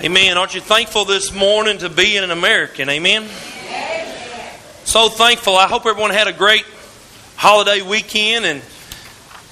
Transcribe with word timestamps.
Amen. 0.00 0.38
Aren't 0.38 0.54
you 0.54 0.60
thankful 0.60 1.04
this 1.04 1.34
morning 1.34 1.78
to 1.78 1.88
be 1.88 2.18
an 2.18 2.30
American? 2.30 2.88
Amen. 2.88 3.24
So 4.84 5.08
thankful. 5.08 5.56
I 5.56 5.66
hope 5.66 5.86
everyone 5.86 6.12
had 6.12 6.28
a 6.28 6.32
great 6.32 6.64
holiday 7.34 7.82
weekend 7.82 8.44
and 8.44 8.62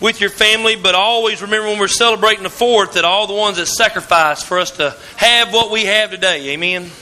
with 0.01 0.21
your 0.21 0.30
family, 0.30 0.77
but 0.77 0.95
always 0.95 1.43
remember 1.43 1.67
when 1.67 1.80
we're 1.80 1.88
celebrating 1.88 2.45
the 2.45 2.48
4th 2.48 2.93
that 2.93 3.04
all 3.04 3.27
the 3.27 3.35
ones 3.35 3.56
that 3.56 3.67
sacrificed 3.67 4.46
for 4.46 4.61
us 4.61 4.71
to 4.77 4.96
have 5.17 5.53
what 5.53 5.72
we 5.72 5.87
have 5.87 6.12
today. 6.12 6.50
Amen. 6.50 6.92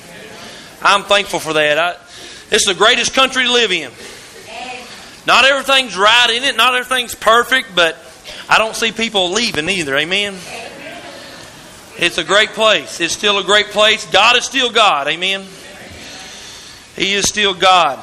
I'm 0.81 1.03
thankful 1.03 1.39
for 1.39 1.53
that. 1.53 1.77
I, 1.77 1.97
it's 2.51 2.67
the 2.67 2.75
greatest 2.75 3.13
country 3.13 3.45
to 3.45 3.53
live 3.53 3.73
in. 3.73 3.91
Not 5.27 5.45
everything's 5.45 5.99
right 5.99 6.31
in 6.31 6.45
it, 6.45 6.57
not 6.57 6.75
everything's 6.75 7.15
perfect, 7.15 7.75
but 7.75 7.99
I 8.49 8.57
don't 8.57 8.75
see 8.75 8.91
people 8.91 9.33
leaving 9.33 9.69
either. 9.69 9.95
Amen. 9.99 10.35
It's 11.97 12.19
a 12.19 12.25
great 12.25 12.51
place. 12.51 13.01
It's 13.01 13.15
still 13.15 13.39
a 13.39 13.45
great 13.45 13.67
place. 13.67 14.05
God 14.11 14.37
is 14.37 14.45
still 14.45 14.71
God. 14.71 15.07
Amen. 15.07 15.45
He 16.97 17.13
is 17.13 17.29
still 17.29 17.55
God. 17.55 17.99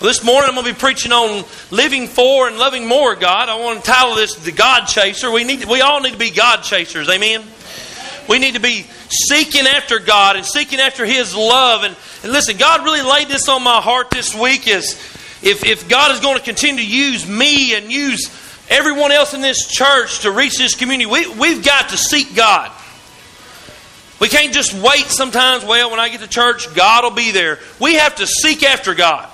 Well, 0.00 0.08
this 0.08 0.22
morning 0.22 0.48
I'm 0.48 0.54
going 0.54 0.66
to 0.66 0.72
be 0.72 0.78
preaching 0.78 1.10
on 1.10 1.44
living 1.72 2.06
for 2.06 2.46
and 2.46 2.56
loving 2.56 2.86
more 2.86 3.16
God. 3.16 3.48
I 3.48 3.56
want 3.56 3.82
to 3.82 3.90
title 3.90 4.14
this 4.14 4.36
"The 4.36 4.52
God 4.52 4.86
Chaser." 4.86 5.30
We 5.30 5.42
need, 5.42 5.64
we 5.64 5.80
all 5.80 6.00
need 6.00 6.12
to 6.12 6.18
be 6.18 6.30
God 6.30 6.62
chasers. 6.62 7.08
Amen. 7.08 7.42
We 8.28 8.38
need 8.38 8.54
to 8.54 8.60
be 8.60 8.86
seeking 9.08 9.66
after 9.66 9.98
God 9.98 10.36
and 10.36 10.46
seeking 10.46 10.78
after 10.78 11.04
His 11.04 11.34
love. 11.34 11.82
And, 11.82 11.96
and 12.22 12.32
listen, 12.32 12.56
God 12.58 12.84
really 12.84 13.02
laid 13.02 13.26
this 13.26 13.48
on 13.48 13.64
my 13.64 13.80
heart 13.80 14.10
this 14.10 14.34
week. 14.36 14.68
Is 14.68 14.92
if 15.42 15.64
if 15.64 15.88
God 15.88 16.12
is 16.12 16.20
going 16.20 16.38
to 16.38 16.44
continue 16.44 16.84
to 16.84 16.88
use 16.88 17.26
me 17.26 17.74
and 17.74 17.90
use 17.90 18.30
everyone 18.68 19.10
else 19.10 19.34
in 19.34 19.40
this 19.40 19.66
church 19.66 20.20
to 20.20 20.30
reach 20.30 20.58
this 20.58 20.76
community, 20.76 21.10
we, 21.10 21.28
we've 21.34 21.64
got 21.64 21.88
to 21.88 21.96
seek 21.96 22.36
God. 22.36 22.70
We 24.18 24.28
can't 24.28 24.54
just 24.54 24.72
wait 24.72 25.06
sometimes, 25.06 25.64
well, 25.64 25.90
when 25.90 26.00
I 26.00 26.08
get 26.08 26.20
to 26.20 26.28
church, 26.28 26.74
God 26.74 27.04
will 27.04 27.10
be 27.10 27.32
there. 27.32 27.58
We 27.78 27.94
have 27.96 28.16
to 28.16 28.26
seek 28.26 28.62
after 28.62 28.94
God. 28.94 29.30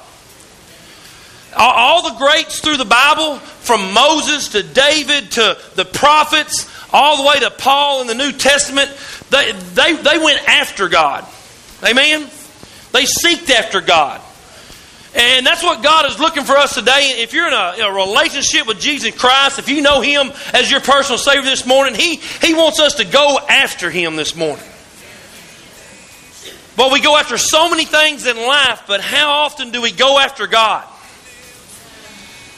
All 1.56 2.10
the 2.10 2.18
greats 2.18 2.60
through 2.60 2.78
the 2.78 2.84
Bible, 2.84 3.36
from 3.38 3.92
Moses 3.92 4.48
to 4.50 4.62
David 4.62 5.32
to 5.32 5.58
the 5.76 5.84
prophets, 5.84 6.68
all 6.92 7.22
the 7.22 7.28
way 7.28 7.38
to 7.40 7.50
Paul 7.50 8.00
in 8.00 8.06
the 8.06 8.14
New 8.14 8.32
Testament, 8.32 8.90
they, 9.30 9.52
they, 9.52 9.94
they 9.94 10.18
went 10.18 10.48
after 10.48 10.88
God. 10.88 11.26
Amen? 11.84 12.28
They 12.92 13.04
seeked 13.04 13.50
after 13.50 13.80
God. 13.80 14.20
And 15.14 15.46
that's 15.46 15.62
what 15.62 15.82
God 15.82 16.10
is 16.10 16.18
looking 16.18 16.44
for 16.44 16.56
us 16.56 16.74
today. 16.74 17.16
If 17.18 17.34
you're 17.34 17.46
in 17.46 17.52
a, 17.52 17.74
in 17.76 17.82
a, 17.82 17.92
relationship 17.92 18.66
with 18.66 18.80
Jesus 18.80 19.14
Christ, 19.14 19.58
if 19.58 19.68
you 19.68 19.82
know 19.82 20.00
Him 20.00 20.32
as 20.54 20.70
your 20.70 20.80
personal 20.80 21.18
Savior 21.18 21.42
this 21.42 21.66
morning, 21.66 21.94
He, 21.94 22.16
he 22.16 22.54
wants 22.54 22.80
us 22.80 22.94
to 22.94 23.04
go 23.04 23.38
after 23.46 23.90
Him 23.90 24.16
this 24.16 24.34
morning. 24.34 24.64
But 26.76 26.92
we 26.92 27.00
go 27.00 27.16
after 27.16 27.36
so 27.36 27.68
many 27.68 27.84
things 27.84 28.26
in 28.26 28.36
life, 28.36 28.84
but 28.86 29.00
how 29.00 29.30
often 29.30 29.70
do 29.70 29.82
we 29.82 29.92
go 29.92 30.18
after 30.18 30.46
God? 30.46 30.86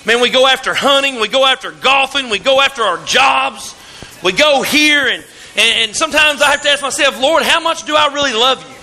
Man, 0.07 0.21
we 0.21 0.31
go 0.31 0.47
after 0.47 0.75
hunting, 0.75 1.19
we 1.19 1.29
go 1.29 1.45
after 1.47 1.73
golfing, 1.73 2.29
we 2.29 2.39
go 2.39 2.61
after 2.61 2.83
our 2.83 3.03
jobs, 3.05 3.75
we 4.23 4.33
go 4.33 4.63
here, 4.63 5.07
and, 5.07 5.25
and, 5.57 5.79
and 5.89 5.97
sometimes 5.97 6.43
I 6.43 6.51
have 6.51 6.63
to 6.63 6.69
ask 6.69 6.83
myself, 6.83 7.21
Lord, 7.21 7.43
how 7.43 7.61
much 7.61 7.85
do 7.85 7.97
I 7.97 8.13
really 8.13 8.35
love 8.35 8.63
you? 8.69 8.75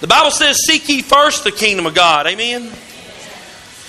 The 0.00 0.06
Bible 0.06 0.30
says, 0.30 0.64
Seek 0.64 0.88
ye 0.88 1.02
first 1.02 1.44
the 1.44 1.52
kingdom 1.52 1.86
of 1.86 1.94
God. 1.94 2.26
Amen? 2.26 2.72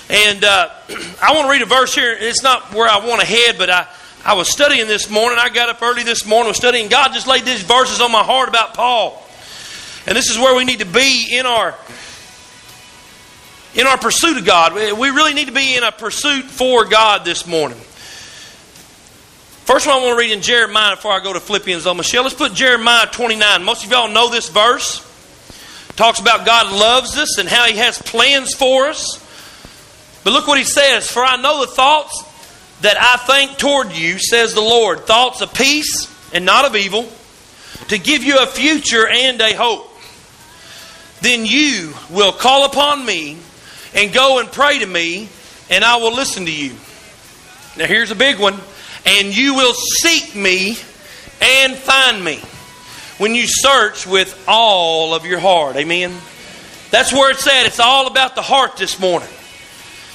And 0.10 0.44
uh, 0.44 0.70
I 1.22 1.34
want 1.34 1.46
to 1.46 1.52
read 1.52 1.62
a 1.62 1.66
verse 1.66 1.96
here. 1.96 2.16
It's 2.18 2.44
not 2.44 2.74
where 2.74 2.90
I 2.90 3.06
want 3.06 3.22
to 3.22 3.28
head, 3.28 3.58
but 3.58 3.70
I, 3.70 3.88
I 4.24 4.36
was 4.36 4.50
studying 4.50 4.88
this 4.88 5.10
morning. 5.10 5.40
I 5.42 5.50
got 5.50 5.70
up 5.70 5.82
early 5.82 6.04
this 6.04 6.28
morning, 6.28 6.50
was 6.50 6.58
studying. 6.58 6.90
God 6.90 7.12
just 7.12 7.26
laid 7.26 7.44
these 7.44 7.64
verses 7.64 8.02
on 8.02 8.12
my 8.12 8.24
heart 8.24 8.50
about 8.50 8.76
Paul. 8.76 9.22
And 10.06 10.16
this 10.16 10.30
is 10.30 10.38
where 10.38 10.56
we 10.56 10.64
need 10.64 10.80
to 10.80 10.86
be 10.86 11.36
in 11.36 11.46
our 11.46 11.76
in 13.74 13.88
our 13.88 13.98
pursuit 13.98 14.38
of 14.38 14.46
God. 14.46 14.74
We 14.74 15.10
really 15.10 15.34
need 15.34 15.48
to 15.48 15.54
be 15.54 15.76
in 15.76 15.84
a 15.84 15.92
pursuit 15.92 16.44
for 16.44 16.86
God 16.86 17.26
this 17.26 17.48
morning. 17.48 17.78
First 19.66 19.88
one 19.88 19.96
I 19.96 20.00
want 20.06 20.16
to 20.16 20.20
read 20.20 20.32
in 20.32 20.42
Jeremiah 20.42 20.98
before 20.98 21.14
I 21.14 21.24
go 21.24 21.34
to 21.34 21.40
Philippians 21.40 21.86
though. 21.86 21.94
Michelle, 21.94 22.24
let's 22.24 22.36
put 22.36 22.54
Jeremiah 22.54 23.08
29. 23.08 23.64
Most 23.64 23.86
of 23.86 23.92
y'all 23.92 24.10
know 24.10 24.30
this 24.30 24.50
verse. 24.50 25.08
Talks 25.96 26.20
about 26.20 26.46
God 26.46 26.72
loves 26.72 27.18
us 27.18 27.40
and 27.40 27.50
how 27.50 27.66
He 27.66 27.78
has 27.78 27.98
plans 27.98 28.54
for 28.54 28.88
us. 28.88 29.18
But 30.24 30.34
look 30.34 30.48
what 30.48 30.60
He 30.60 30.64
says. 30.64 31.10
For 31.10 31.24
I 31.24 31.42
know 31.42 31.62
the 31.62 31.72
thoughts 31.72 32.24
that 32.82 32.98
I 33.00 33.18
think 33.26 33.58
toward 33.58 33.92
you, 33.92 34.20
says 34.20 34.54
the 34.54 34.62
Lord, 34.62 35.02
thoughts 35.02 35.42
of 35.42 35.54
peace 35.54 36.10
and 36.34 36.46
not 36.46 36.66
of 36.66 36.76
evil, 36.76 37.08
to 37.88 37.98
give 37.98 38.24
you 38.24 38.40
a 38.40 38.46
future 38.46 39.08
and 39.08 39.40
a 39.42 39.54
hope. 39.54 39.88
Then 41.22 41.46
you 41.46 41.94
will 42.10 42.32
call 42.32 42.66
upon 42.66 43.06
me 43.06 43.38
and 43.94 44.14
go 44.14 44.40
and 44.40 44.52
pray 44.52 44.80
to 44.80 44.86
me, 44.86 45.30
and 45.70 45.84
I 45.84 45.98
will 45.98 46.14
listen 46.14 46.46
to 46.46 46.52
you. 46.52 46.76
Now, 47.78 47.86
here's 47.86 48.12
a 48.12 48.16
big 48.16 48.40
one. 48.40 48.56
And 49.06 49.36
you 49.36 49.56
will 49.56 49.74
seek 49.74 50.36
me 50.36 50.78
and 51.42 51.76
find 51.76 52.24
me 52.24 52.38
when 53.18 53.34
you 53.34 53.46
search 53.48 54.06
with 54.06 54.44
all 54.48 55.16
of 55.16 55.26
your 55.26 55.40
heart. 55.40 55.76
Amen. 55.76 56.16
That's 56.92 57.12
where 57.12 57.32
it's 57.32 57.48
at. 57.48 57.66
It's 57.66 57.80
all 57.80 58.08
about 58.08 58.36
the 58.36 58.42
heart 58.42 58.78
this 58.78 59.00
morning. 59.00 59.30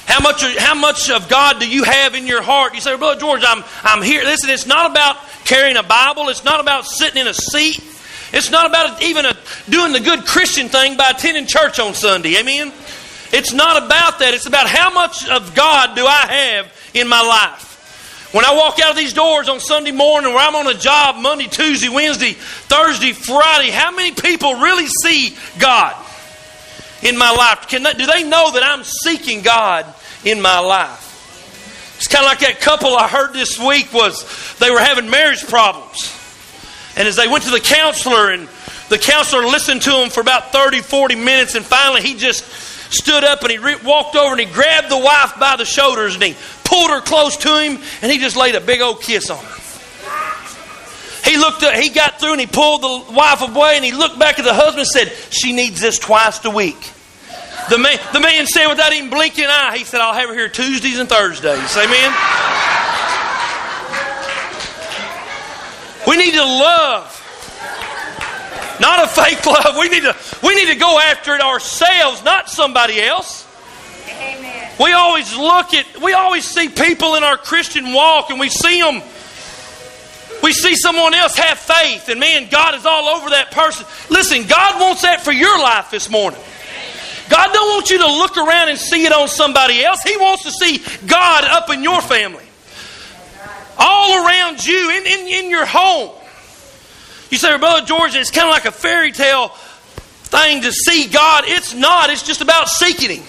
How 0.07 0.21
much, 0.21 0.41
how 0.57 0.73
much 0.73 1.11
of 1.11 1.27
God 1.27 1.59
do 1.59 1.69
you 1.69 1.83
have 1.83 2.15
in 2.15 2.25
your 2.27 2.41
heart? 2.41 2.73
You 2.73 2.79
say, 2.79 2.95
Brother 2.95 3.19
George, 3.19 3.43
I'm, 3.45 3.61
I'm 3.83 4.01
here. 4.01 4.23
Listen, 4.23 4.49
it's 4.49 4.65
not 4.65 4.89
about 4.89 5.17
carrying 5.43 5.75
a 5.75 5.83
Bible. 5.83 6.29
It's 6.29 6.45
not 6.45 6.61
about 6.61 6.85
sitting 6.85 7.19
in 7.19 7.27
a 7.27 7.33
seat. 7.33 7.83
It's 8.31 8.49
not 8.49 8.65
about 8.65 9.03
even 9.03 9.25
a, 9.25 9.37
doing 9.69 9.91
the 9.91 9.99
good 9.99 10.25
Christian 10.25 10.69
thing 10.69 10.95
by 10.95 11.09
attending 11.09 11.45
church 11.45 11.77
on 11.81 11.93
Sunday. 11.93 12.37
Amen? 12.37 12.71
It's 13.33 13.51
not 13.51 13.83
about 13.83 14.19
that. 14.19 14.33
It's 14.33 14.45
about 14.45 14.67
how 14.67 14.93
much 14.93 15.27
of 15.27 15.53
God 15.53 15.93
do 15.97 16.05
I 16.05 16.25
have 16.25 16.91
in 16.93 17.09
my 17.09 17.21
life. 17.21 18.31
When 18.33 18.45
I 18.45 18.55
walk 18.55 18.79
out 18.79 18.91
of 18.91 18.97
these 18.97 19.13
doors 19.13 19.49
on 19.49 19.59
Sunday 19.59 19.91
morning, 19.91 20.33
where 20.33 20.47
I'm 20.47 20.55
on 20.55 20.67
a 20.67 20.73
job 20.73 21.17
Monday, 21.17 21.47
Tuesday, 21.47 21.89
Wednesday, 21.89 22.31
Thursday, 22.31 23.11
Friday, 23.11 23.71
how 23.71 23.91
many 23.91 24.13
people 24.13 24.55
really 24.55 24.87
see 24.87 25.35
God 25.59 25.95
in 27.01 27.17
my 27.17 27.31
life? 27.31 27.67
Can 27.67 27.83
they, 27.83 27.93
do 27.93 28.05
they 28.05 28.23
know 28.23 28.51
that 28.51 28.63
I'm 28.63 28.83
seeking 28.83 29.41
God 29.41 29.85
in 30.23 30.41
my 30.41 30.59
life? 30.59 31.03
It's 31.97 32.07
kind 32.07 32.23
of 32.23 32.29
like 32.29 32.39
that 32.39 32.61
couple 32.61 32.95
I 32.95 33.07
heard 33.07 33.33
this 33.33 33.59
week 33.59 33.91
was 33.91 34.23
they 34.59 34.69
were 34.69 34.79
having 34.79 35.09
marriage 35.09 35.45
problems. 35.47 36.13
And 36.95 37.07
as 37.07 37.15
they 37.15 37.27
went 37.27 37.43
to 37.45 37.51
the 37.51 37.59
counselor 37.59 38.31
and 38.31 38.47
the 38.89 38.97
counselor 38.97 39.43
listened 39.43 39.81
to 39.83 39.91
them 39.91 40.09
for 40.09 40.21
about 40.21 40.51
30, 40.51 40.81
40 40.81 41.15
minutes 41.15 41.55
and 41.55 41.65
finally 41.65 42.01
he 42.01 42.15
just 42.15 42.45
stood 42.91 43.23
up 43.23 43.41
and 43.41 43.51
he 43.51 43.57
re- 43.57 43.75
walked 43.83 44.15
over 44.15 44.31
and 44.31 44.39
he 44.39 44.45
grabbed 44.45 44.89
the 44.89 44.97
wife 44.97 45.33
by 45.39 45.55
the 45.55 45.65
shoulders 45.65 46.13
and 46.13 46.23
he 46.23 46.35
pulled 46.63 46.89
her 46.89 47.01
close 47.01 47.35
to 47.37 47.59
him 47.59 47.79
and 48.01 48.11
he 48.11 48.17
just 48.17 48.35
laid 48.35 48.55
a 48.55 48.61
big 48.61 48.81
old 48.81 49.01
kiss 49.01 49.29
on 49.29 49.43
her. 49.43 49.66
He 51.27 51.37
looked 51.37 51.63
up, 51.63 51.73
he 51.75 51.89
got 51.89 52.19
through 52.19 52.33
and 52.33 52.41
he 52.41 52.47
pulled 52.47 52.81
the 52.81 53.13
wife 53.13 53.41
away 53.41 53.73
and 53.75 53.83
he 53.83 53.91
looked 53.91 54.17
back 54.17 54.39
at 54.39 54.45
the 54.45 54.53
husband 54.53 54.79
and 54.79 54.87
said, 54.87 55.33
She 55.33 55.51
needs 55.51 55.81
this 55.81 55.99
twice 55.99 56.43
a 56.45 56.49
week. 56.49 56.79
The 57.69 57.77
man, 57.77 57.99
the 58.13 58.21
man 58.21 58.47
said 58.47 58.67
without 58.67 58.93
even 58.93 59.09
blinking 59.09 59.43
an 59.43 59.49
eye, 59.49 59.77
he 59.77 59.83
said, 59.83 59.99
I'll 59.99 60.13
have 60.13 60.29
her 60.29 60.35
here 60.35 60.47
Tuesdays 60.47 60.99
and 60.99 61.09
Thursdays. 61.09 61.75
Amen. 61.75 62.13
We 66.07 66.15
need 66.15 66.33
to 66.35 66.45
love 66.45 67.17
not 68.79 69.03
a 69.03 69.07
fake 69.07 69.45
love. 69.45 69.77
We 69.77 69.89
need 69.89 70.03
to, 70.03 70.15
we 70.43 70.55
need 70.55 70.67
to 70.67 70.79
go 70.79 70.99
after 70.99 71.35
it 71.35 71.41
ourselves, 71.41 72.23
not 72.23 72.49
somebody 72.49 73.01
else. 73.01 73.45
Amen. 74.09 74.71
We 74.79 74.93
always 74.93 75.35
look 75.35 75.73
at, 75.73 76.01
we 76.01 76.13
always 76.13 76.45
see 76.45 76.69
people 76.69 77.15
in 77.15 77.23
our 77.23 77.37
Christian 77.37 77.93
walk 77.93 78.29
and 78.29 78.39
we 78.39 78.49
see 78.49 78.79
them. 78.81 79.01
We 80.47 80.53
see 80.53 80.77
someone 80.77 81.13
else 81.13 81.35
have 81.35 81.59
faith, 81.59 82.07
and 82.07 82.21
man, 82.21 82.47
God 82.49 82.73
is 82.73 82.85
all 82.85 83.09
over 83.09 83.31
that 83.31 83.51
person. 83.51 83.85
Listen, 84.09 84.47
God 84.47 84.79
wants 84.79 85.01
that 85.01 85.19
for 85.19 85.33
your 85.33 85.59
life 85.59 85.91
this 85.91 86.09
morning. 86.09 86.39
God 87.29 87.51
don't 87.51 87.67
want 87.75 87.89
you 87.89 87.97
to 87.97 88.07
look 88.07 88.37
around 88.37 88.69
and 88.69 88.79
see 88.79 89.05
it 89.05 89.11
on 89.11 89.27
somebody 89.27 89.83
else. 89.83 90.01
He 90.03 90.15
wants 90.15 90.43
to 90.43 90.51
see 90.51 90.81
God 91.05 91.43
up 91.43 91.69
in 91.69 91.83
your 91.83 91.99
family. 91.99 92.45
All 93.77 94.25
around 94.25 94.65
you, 94.65 94.89
in, 94.91 95.05
in, 95.05 95.27
in 95.27 95.49
your 95.49 95.65
home. 95.65 96.15
You 97.29 97.37
say, 97.37 97.57
Brother 97.57 97.85
George, 97.85 98.15
it's 98.15 98.31
kind 98.31 98.47
of 98.47 98.53
like 98.53 98.63
a 98.63 98.71
fairy 98.71 99.11
tale 99.11 99.49
thing 99.49 100.61
to 100.61 100.71
see 100.71 101.09
God. 101.09 101.43
It's 101.45 101.73
not, 101.73 102.09
it's 102.09 102.25
just 102.25 102.39
about 102.39 102.69
seeking 102.69 103.17
Him. 103.17 103.25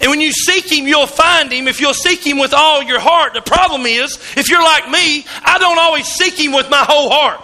And 0.00 0.10
when 0.10 0.20
you 0.20 0.32
seek 0.32 0.70
Him, 0.70 0.86
you'll 0.86 1.06
find 1.06 1.50
Him 1.50 1.68
if 1.68 1.80
you'll 1.80 1.94
seek 1.94 2.26
Him 2.26 2.38
with 2.38 2.52
all 2.52 2.82
your 2.82 3.00
heart. 3.00 3.34
The 3.34 3.40
problem 3.40 3.86
is, 3.86 4.16
if 4.36 4.50
you're 4.50 4.62
like 4.62 4.90
me, 4.90 5.24
I 5.42 5.58
don't 5.58 5.78
always 5.78 6.06
seek 6.06 6.34
Him 6.34 6.52
with 6.52 6.68
my 6.70 6.84
whole 6.84 7.08
heart. 7.10 7.40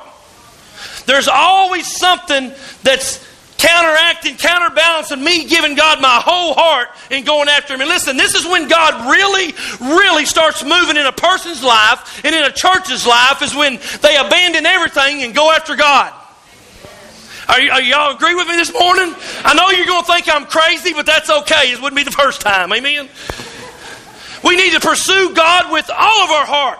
There's 1.06 1.28
always 1.28 1.86
something 1.86 2.52
that's 2.82 3.26
counteracting, 3.56 4.36
counterbalancing 4.36 5.22
me 5.22 5.46
giving 5.46 5.76
God 5.76 6.02
my 6.02 6.20
whole 6.20 6.52
heart 6.54 6.88
and 7.10 7.24
going 7.24 7.48
after 7.48 7.74
Him. 7.74 7.80
And 7.80 7.88
listen, 7.88 8.16
this 8.16 8.34
is 8.34 8.44
when 8.44 8.68
God 8.68 9.10
really, 9.10 9.54
really 9.80 10.26
starts 10.26 10.64
moving 10.64 10.96
in 10.96 11.06
a 11.06 11.12
person's 11.12 11.62
life 11.62 12.24
and 12.24 12.34
in 12.34 12.42
a 12.42 12.52
church's 12.52 13.06
life, 13.06 13.40
is 13.40 13.54
when 13.54 13.78
they 14.02 14.16
abandon 14.16 14.66
everything 14.66 15.22
and 15.22 15.34
go 15.34 15.50
after 15.50 15.76
God. 15.76 16.12
Are, 17.52 17.60
you, 17.60 17.70
are 17.70 17.82
y'all 17.82 18.16
agree 18.16 18.34
with 18.34 18.48
me 18.48 18.56
this 18.56 18.72
morning? 18.72 19.14
I 19.44 19.52
know 19.52 19.68
you're 19.68 19.84
going 19.84 20.02
to 20.02 20.10
think 20.10 20.26
I'm 20.26 20.46
crazy, 20.46 20.94
but 20.94 21.04
that's 21.04 21.28
okay. 21.28 21.70
It 21.70 21.82
wouldn't 21.82 21.98
be 21.98 22.02
the 22.02 22.10
first 22.10 22.40
time. 22.40 22.72
Amen? 22.72 23.10
We 24.42 24.56
need 24.56 24.72
to 24.72 24.80
pursue 24.80 25.34
God 25.34 25.70
with 25.70 25.90
all 25.90 26.22
of 26.24 26.30
our 26.30 26.46
heart. 26.46 26.78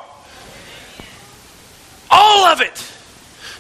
All 2.10 2.46
of 2.46 2.62
it. 2.62 2.90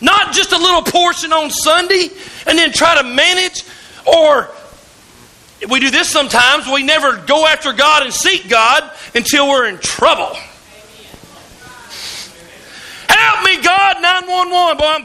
Not 0.00 0.32
just 0.32 0.52
a 0.52 0.56
little 0.56 0.80
portion 0.80 1.34
on 1.34 1.50
Sunday 1.50 2.08
and 2.46 2.58
then 2.58 2.72
try 2.72 2.96
to 3.02 3.06
manage. 3.06 3.62
Or 4.06 4.48
we 5.68 5.80
do 5.80 5.90
this 5.90 6.08
sometimes. 6.08 6.66
We 6.66 6.82
never 6.82 7.18
go 7.18 7.46
after 7.46 7.74
God 7.74 8.04
and 8.04 8.14
seek 8.14 8.48
God 8.48 8.90
until 9.14 9.50
we're 9.50 9.66
in 9.66 9.76
trouble. 9.76 10.34
Help 13.06 13.44
me, 13.44 13.62
God, 13.62 14.00
911. 14.00 14.78
Boy, 14.78 14.84
I'm, 14.86 15.04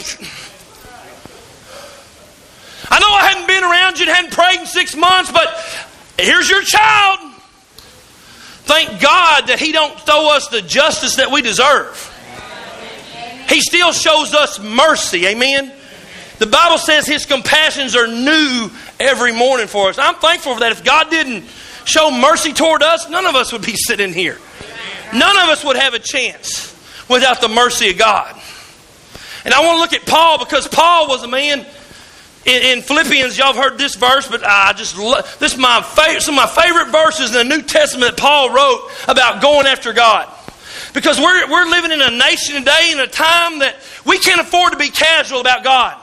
I 2.90 3.00
know 3.00 3.10
I 3.10 3.30
hadn't 3.30 3.48
been 3.48 3.64
around 3.64 4.00
you 4.00 4.06
and 4.08 4.16
hadn't 4.16 4.34
prayed 4.34 4.60
in 4.60 4.66
six 4.66 4.96
months, 4.96 5.32
but 5.32 5.48
here's 6.18 6.50
your 6.50 6.62
child. 6.62 7.20
Thank 8.64 9.02
God 9.02 9.48
that 9.48 9.60
He 9.60 9.72
don't 9.72 9.98
throw 10.00 10.30
us 10.36 10.48
the 10.50 10.62
justice 10.62 11.16
that 11.16 11.32
we 11.32 11.42
deserve. 11.42 12.14
He 13.50 13.62
still 13.62 13.94
shows 13.94 14.34
us 14.34 14.60
mercy. 14.60 15.26
Amen. 15.26 15.72
The 16.40 16.48
Bible 16.48 16.78
says 16.78 17.08
His 17.08 17.26
compassions 17.26 17.96
are 17.96 18.08
new 18.08 18.70
every 19.00 19.32
morning 19.32 19.68
for 19.68 19.90
us. 19.90 19.98
I'm 19.98 20.16
thankful 20.16 20.54
for 20.54 20.60
that. 20.60 20.72
If 20.72 20.84
God 20.84 21.10
didn't 21.10 21.46
show 21.86 22.12
mercy 22.12 22.54
toward 22.54 22.84
us, 22.84 23.10
none 23.10 23.26
of 23.26 23.36
us 23.36 23.54
would 23.54 23.66
be 23.66 23.76
sitting 23.76 24.14
here. 24.14 24.38
None 25.14 25.38
of 25.38 25.50
us 25.50 25.64
would 25.64 25.78
have 25.78 25.94
a 25.94 26.00
chance 26.00 26.74
without 27.10 27.40
the 27.40 27.48
mercy 27.48 27.90
of 27.90 27.98
God. 27.98 28.36
And 29.46 29.54
I 29.54 29.62
want 29.66 29.78
to 29.78 29.80
look 29.80 29.94
at 29.94 30.06
Paul 30.06 30.40
because 30.40 30.68
Paul 30.68 31.08
was 31.08 31.24
a 31.24 31.28
man 31.28 31.66
in, 32.48 32.78
in 32.78 32.82
Philippians. 32.82 33.38
Y'all 33.38 33.54
have 33.54 33.62
heard 33.62 33.78
this 33.78 33.96
verse, 33.96 34.28
but 34.28 34.44
I 34.44 34.74
just 34.74 34.98
love, 34.98 35.38
this 35.40 35.54
is 35.54 35.60
my 35.60 35.82
favorite, 35.82 36.22
some 36.22 36.40
of 36.40 36.56
my 36.56 36.64
favorite 36.64 36.92
verses 36.92 37.36
in 37.36 37.48
the 37.48 37.58
New 37.58 37.62
Testament 37.62 38.16
that 38.16 38.20
Paul 38.20 38.50
wrote 38.50 38.90
about 39.08 39.42
going 39.42 39.68
after 39.68 39.94
God. 39.94 40.34
Because 40.94 41.20
we're, 41.20 41.50
we're 41.52 41.70
living 41.70 41.92
in 41.92 42.02
a 42.02 42.10
nation 42.10 42.56
today 42.56 42.92
in 42.94 43.00
a 43.00 43.08
time 43.08 43.60
that 43.60 43.76
we 44.06 44.18
can't 44.18 44.40
afford 44.40 44.72
to 44.72 44.80
be 44.80 44.90
casual 44.90 45.42
about 45.42 45.64
God. 45.64 46.02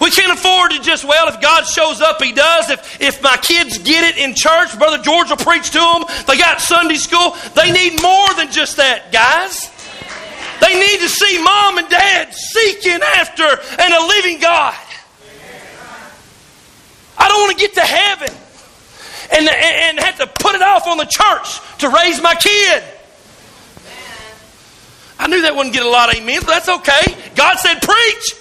We 0.00 0.10
can't 0.10 0.36
afford 0.36 0.72
to 0.72 0.80
just, 0.80 1.04
well, 1.04 1.28
if 1.28 1.40
God 1.40 1.62
shows 1.62 2.00
up, 2.00 2.20
He 2.20 2.32
does. 2.32 2.70
If, 2.70 3.00
if 3.00 3.22
my 3.22 3.36
kids 3.36 3.78
get 3.78 4.02
it 4.02 4.18
in 4.18 4.34
church, 4.34 4.76
Brother 4.76 4.98
George 5.00 5.30
will 5.30 5.36
preach 5.36 5.70
to 5.70 5.78
them. 5.78 6.02
They 6.26 6.36
got 6.36 6.60
Sunday 6.60 6.96
school. 6.96 7.36
They 7.54 7.70
need 7.70 8.02
more 8.02 8.34
than 8.34 8.50
just 8.50 8.78
that, 8.78 9.12
guys. 9.12 9.70
They 10.60 10.74
need 10.74 10.98
to 11.00 11.08
see 11.08 11.40
mom 11.40 11.78
and 11.78 11.88
dad 11.88 12.34
seeking 12.34 13.00
after 13.00 13.44
and 13.44 13.94
a 13.94 14.06
living 14.06 14.40
God. 14.40 14.74
I 17.18 17.28
don't 17.28 17.40
want 17.40 17.58
to 17.58 17.60
get 17.60 17.74
to 17.74 17.80
heaven 17.80 18.34
and, 19.32 19.48
and 19.48 19.98
have 20.00 20.18
to 20.18 20.26
put 20.26 20.54
it 20.54 20.62
off 20.62 20.86
on 20.86 20.98
the 20.98 21.04
church 21.04 21.60
to 21.78 21.88
raise 21.88 22.20
my 22.22 22.34
kid. 22.34 22.82
I 25.18 25.28
knew 25.28 25.42
that 25.42 25.54
wouldn't 25.54 25.74
get 25.74 25.86
a 25.86 25.88
lot 25.88 26.12
of 26.12 26.20
amens, 26.20 26.44
but 26.44 26.50
that's 26.50 26.68
okay. 26.68 27.14
God 27.36 27.56
said, 27.58 27.80
preach. 27.80 28.34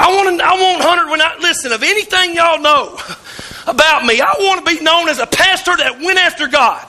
I 0.00 0.08
want 0.08 0.40
I 0.40 0.54
want 0.54 0.82
Hunter 0.82 1.10
when 1.10 1.20
I 1.20 1.36
listen 1.40 1.72
of 1.72 1.82
anything 1.82 2.34
y'all 2.34 2.58
know 2.58 2.96
about 3.66 4.06
me. 4.06 4.20
I 4.20 4.32
want 4.40 4.64
to 4.64 4.76
be 4.76 4.80
known 4.82 5.10
as 5.10 5.18
a 5.18 5.26
pastor 5.26 5.76
that 5.76 6.00
went 6.00 6.18
after 6.18 6.48
God. 6.48 6.80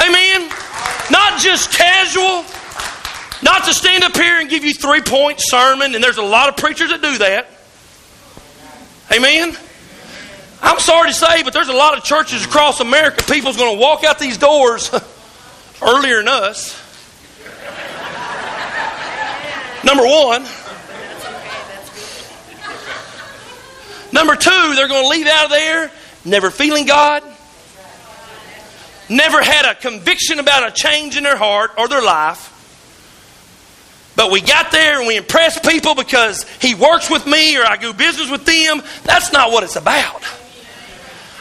Amen. 0.00 0.48
Not 1.10 1.38
just 1.38 1.70
casual, 1.70 2.44
not 3.42 3.64
to 3.64 3.74
stand 3.74 4.04
up 4.04 4.16
here 4.16 4.40
and 4.40 4.48
give 4.48 4.64
you 4.64 4.72
three 4.72 5.00
point 5.00 5.40
sermon, 5.40 5.94
and 5.94 6.02
there's 6.02 6.18
a 6.18 6.22
lot 6.22 6.48
of 6.48 6.56
preachers 6.56 6.90
that 6.90 7.02
do 7.02 7.18
that. 7.18 7.48
Amen. 9.12 9.56
I'm 10.62 10.78
sorry 10.78 11.08
to 11.08 11.14
say, 11.14 11.42
but 11.42 11.52
there's 11.52 11.68
a 11.68 11.72
lot 11.72 11.98
of 11.98 12.04
churches 12.04 12.44
across 12.44 12.80
America. 12.80 13.24
People's 13.24 13.56
going 13.56 13.74
to 13.74 13.80
walk 13.80 14.04
out 14.04 14.18
these 14.18 14.38
doors 14.38 14.90
earlier 15.82 16.18
than 16.18 16.28
us. 16.28 16.78
Number 19.84 20.04
one. 20.04 20.46
Number 24.12 24.36
two, 24.36 24.74
they're 24.76 24.88
going 24.88 25.02
to 25.02 25.08
leave 25.08 25.26
out 25.26 25.46
of 25.46 25.50
there 25.50 25.90
never 26.24 26.50
feeling 26.50 26.86
God, 26.86 27.22
never 29.08 29.42
had 29.42 29.70
a 29.70 29.74
conviction 29.74 30.38
about 30.38 30.68
a 30.68 30.70
change 30.70 31.16
in 31.16 31.24
their 31.24 31.36
heart 31.36 31.72
or 31.78 31.88
their 31.88 32.02
life. 32.02 32.51
But 34.14 34.30
we 34.30 34.40
got 34.40 34.70
there 34.70 34.98
and 34.98 35.08
we 35.08 35.16
impressed 35.16 35.64
people 35.64 35.94
because 35.94 36.44
he 36.60 36.74
works 36.74 37.10
with 37.10 37.26
me 37.26 37.56
or 37.56 37.64
I 37.64 37.76
do 37.76 37.92
business 37.92 38.30
with 38.30 38.44
them. 38.44 38.82
That's 39.04 39.32
not 39.32 39.50
what 39.50 39.64
it's 39.64 39.76
about. 39.76 40.22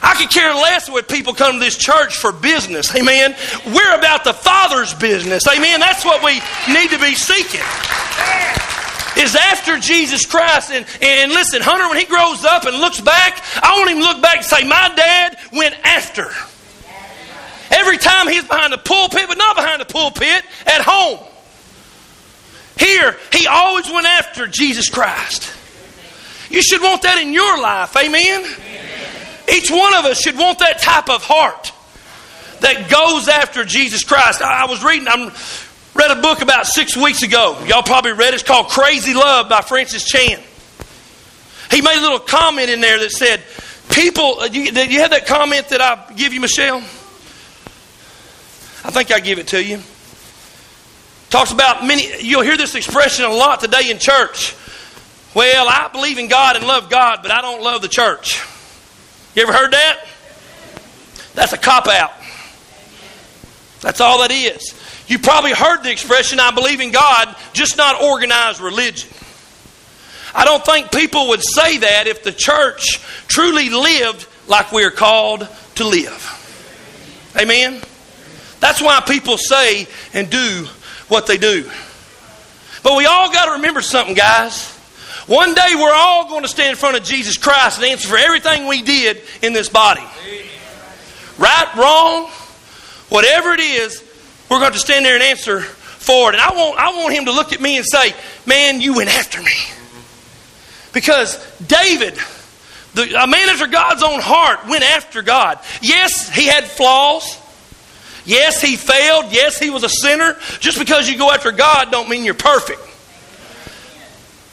I 0.03 0.15
could 0.15 0.31
care 0.31 0.53
less 0.53 0.89
what 0.89 1.07
people 1.07 1.33
come 1.33 1.53
to 1.53 1.59
this 1.59 1.77
church 1.77 2.18
for 2.18 2.31
business. 2.31 2.95
Amen. 2.95 3.35
We're 3.68 3.95
about 3.95 4.23
the 4.23 4.33
Father's 4.33 4.94
business. 4.95 5.47
Amen. 5.47 5.79
That's 5.79 6.03
what 6.03 6.23
we 6.23 6.41
need 6.73 6.89
to 6.89 7.00
be 7.00 7.13
seeking. 7.13 7.62
Is 9.18 9.35
after 9.35 9.77
Jesus 9.77 10.25
Christ. 10.25 10.71
And, 10.71 10.85
and 11.01 11.31
listen, 11.31 11.62
Hunter, 11.62 11.88
when 11.88 12.00
he 12.00 12.06
grows 12.06 12.44
up 12.45 12.65
and 12.65 12.77
looks 12.77 13.01
back, 13.01 13.44
I 13.62 13.77
want 13.77 13.91
him 13.91 13.97
to 13.97 14.03
look 14.03 14.21
back 14.21 14.38
and 14.38 14.45
say, 14.45 14.63
My 14.63 14.91
dad 14.95 15.38
went 15.51 15.75
after. 15.83 16.31
Every 17.69 17.97
time 17.97 18.27
he's 18.27 18.44
behind 18.44 18.73
the 18.73 18.77
pulpit, 18.79 19.25
but 19.27 19.38
not 19.38 19.56
behind 19.56 19.81
the 19.81 19.85
pulpit, 19.85 20.44
at 20.65 20.81
home. 20.81 21.19
Here, 22.91 23.17
he 23.31 23.47
always 23.47 23.89
went 23.89 24.05
after 24.05 24.47
Jesus 24.47 24.89
Christ. 24.89 25.53
You 26.49 26.61
should 26.61 26.81
want 26.81 27.03
that 27.03 27.19
in 27.19 27.31
your 27.31 27.61
life. 27.61 27.95
Amen? 27.95 28.43
Each 29.51 29.71
one 29.71 29.93
of 29.95 30.05
us 30.05 30.19
should 30.19 30.38
want 30.38 30.59
that 30.59 30.79
type 30.81 31.09
of 31.09 31.23
heart 31.23 31.71
that 32.59 32.89
goes 32.89 33.29
after 33.29 33.63
Jesus 33.63 34.03
Christ. 34.03 34.41
I, 34.41 34.65
was 34.65 34.83
reading, 34.83 35.07
I 35.07 35.33
read 35.95 36.17
a 36.17 36.21
book 36.21 36.41
about 36.41 36.67
six 36.67 36.97
weeks 36.97 37.23
ago. 37.23 37.57
Y'all 37.65 37.81
probably 37.81 38.11
read 38.11 38.29
it. 38.29 38.35
It's 38.35 38.43
called 38.43 38.67
Crazy 38.67 39.13
Love 39.13 39.47
by 39.47 39.61
Francis 39.61 40.03
Chan. 40.03 40.39
He 41.71 41.81
made 41.81 41.97
a 41.97 42.01
little 42.01 42.19
comment 42.19 42.69
in 42.69 42.81
there 42.81 42.99
that 42.99 43.11
said, 43.11 43.41
People, 43.89 44.39
uh, 44.41 44.45
you, 44.45 44.63
you 44.63 44.99
have 44.99 45.11
that 45.11 45.25
comment 45.25 45.69
that 45.69 45.81
I 45.81 46.13
give 46.13 46.33
you, 46.33 46.41
Michelle? 46.41 46.79
I 48.83 48.91
think 48.91 49.11
I 49.11 49.19
give 49.21 49.39
it 49.39 49.47
to 49.47 49.63
you. 49.63 49.81
Talks 51.31 51.54
about 51.54 51.85
many, 51.85 52.21
you'll 52.21 52.42
hear 52.42 52.57
this 52.57 52.76
expression 52.76 53.23
a 53.23 53.30
lot 53.30 53.61
today 53.61 53.90
in 53.90 54.00
church. 54.00 54.54
Well, 55.33 55.66
I 55.69 55.88
believe 55.88 56.18
in 56.18 56.28
God 56.28 56.57
and 56.57 56.68
love 56.68 56.90
God, 56.90 57.19
but 57.21 57.31
I 57.31 57.42
don't 57.42 57.64
love 57.64 57.81
the 57.81 57.88
church. 57.88 58.44
You 59.33 59.44
ever 59.44 59.54
heard 59.54 59.71
that? 59.71 60.06
That's 61.33 61.54
a 61.54 61.57
cop 61.57 61.88
out. 61.88 62.11
That's 63.80 64.02
all 64.02 64.19
that 64.19 64.31
is. 64.31 64.78
You 65.07 65.19
probably 65.19 65.54
heard 65.54 65.83
the 65.83 65.92
expression, 65.92 66.42
I 66.42 66.52
believe 66.52 66.81
in 66.81 66.92
God, 66.92 67.33
just 67.54 67.78
not 67.78 68.02
organized 68.02 68.59
religion. 68.59 69.09
I 70.35 70.44
don't 70.44 70.66
think 70.66 70.92
people 70.92 71.30
would 71.30 71.42
say 71.42 71.78
that 71.78 72.07
if 72.07 72.23
the 72.26 72.33
church 72.33 73.00
truly 73.28 73.69
lived 73.69 74.28
like 74.50 74.73
we're 74.73 74.92
called 74.92 75.47
to 75.76 75.88
live. 75.88 77.31
Amen? 77.40 77.81
That's 78.59 78.81
why 78.81 79.00
people 79.07 79.38
say 79.38 79.88
and 80.14 80.30
do 80.30 80.68
what 81.11 81.27
they 81.27 81.37
do. 81.37 81.69
But 82.83 82.95
we 82.95 83.06
all 83.06 83.31
got 83.33 83.45
to 83.45 83.51
remember 83.51 83.81
something, 83.81 84.15
guys. 84.15 84.71
One 85.27 85.53
day 85.53 85.75
we're 85.75 85.94
all 85.94 86.30
going 86.30 86.44
to 86.44 86.47
stand 86.47 86.69
in 86.69 86.75
front 86.77 86.95
of 86.95 87.03
Jesus 87.03 87.37
Christ 87.37 87.77
and 87.77 87.85
answer 87.85 88.07
for 88.07 88.18
everything 88.18 88.65
we 88.65 88.81
did 88.81 89.21
in 89.41 89.51
this 89.51 89.68
body. 89.68 90.03
Right, 91.37 91.75
wrong, 91.75 92.30
whatever 93.09 93.51
it 93.51 93.59
is, 93.59 94.01
we're 94.49 94.61
going 94.61 94.71
to 94.71 94.80
stand 94.80 95.06
there 95.06 95.15
and 95.15 95.23
answer 95.23 95.59
for 95.59 96.30
it. 96.30 96.35
And 96.35 96.41
I 96.41 96.53
want, 96.56 96.80
I 96.80 96.89
want 97.01 97.13
him 97.13 97.25
to 97.25 97.33
look 97.33 97.51
at 97.51 97.59
me 97.59 97.75
and 97.75 97.85
say, 97.85 98.15
Man, 98.45 98.80
you 98.80 98.95
went 98.95 99.09
after 99.09 99.41
me. 99.41 99.51
Because 100.94 101.37
David, 101.59 102.18
the, 102.94 103.21
a 103.21 103.27
man 103.27 103.49
after 103.49 103.68
God's 103.68 104.01
own 104.01 104.21
heart, 104.21 104.65
went 104.65 104.83
after 104.83 105.21
God. 105.21 105.59
Yes, 105.81 106.33
he 106.33 106.47
had 106.47 106.63
flaws. 106.63 107.37
Yes, 108.25 108.61
he 108.61 108.75
failed. 108.75 109.25
Yes, 109.31 109.57
he 109.57 109.69
was 109.69 109.83
a 109.83 109.90
sinner. 109.90 110.37
Just 110.59 110.78
because 110.78 111.09
you 111.09 111.18
go 111.18 111.31
after 111.31 111.51
God 111.51 111.92
don't 111.92 112.09
mean 112.09 112.23
you're 112.23 112.33
perfect. 112.33 112.80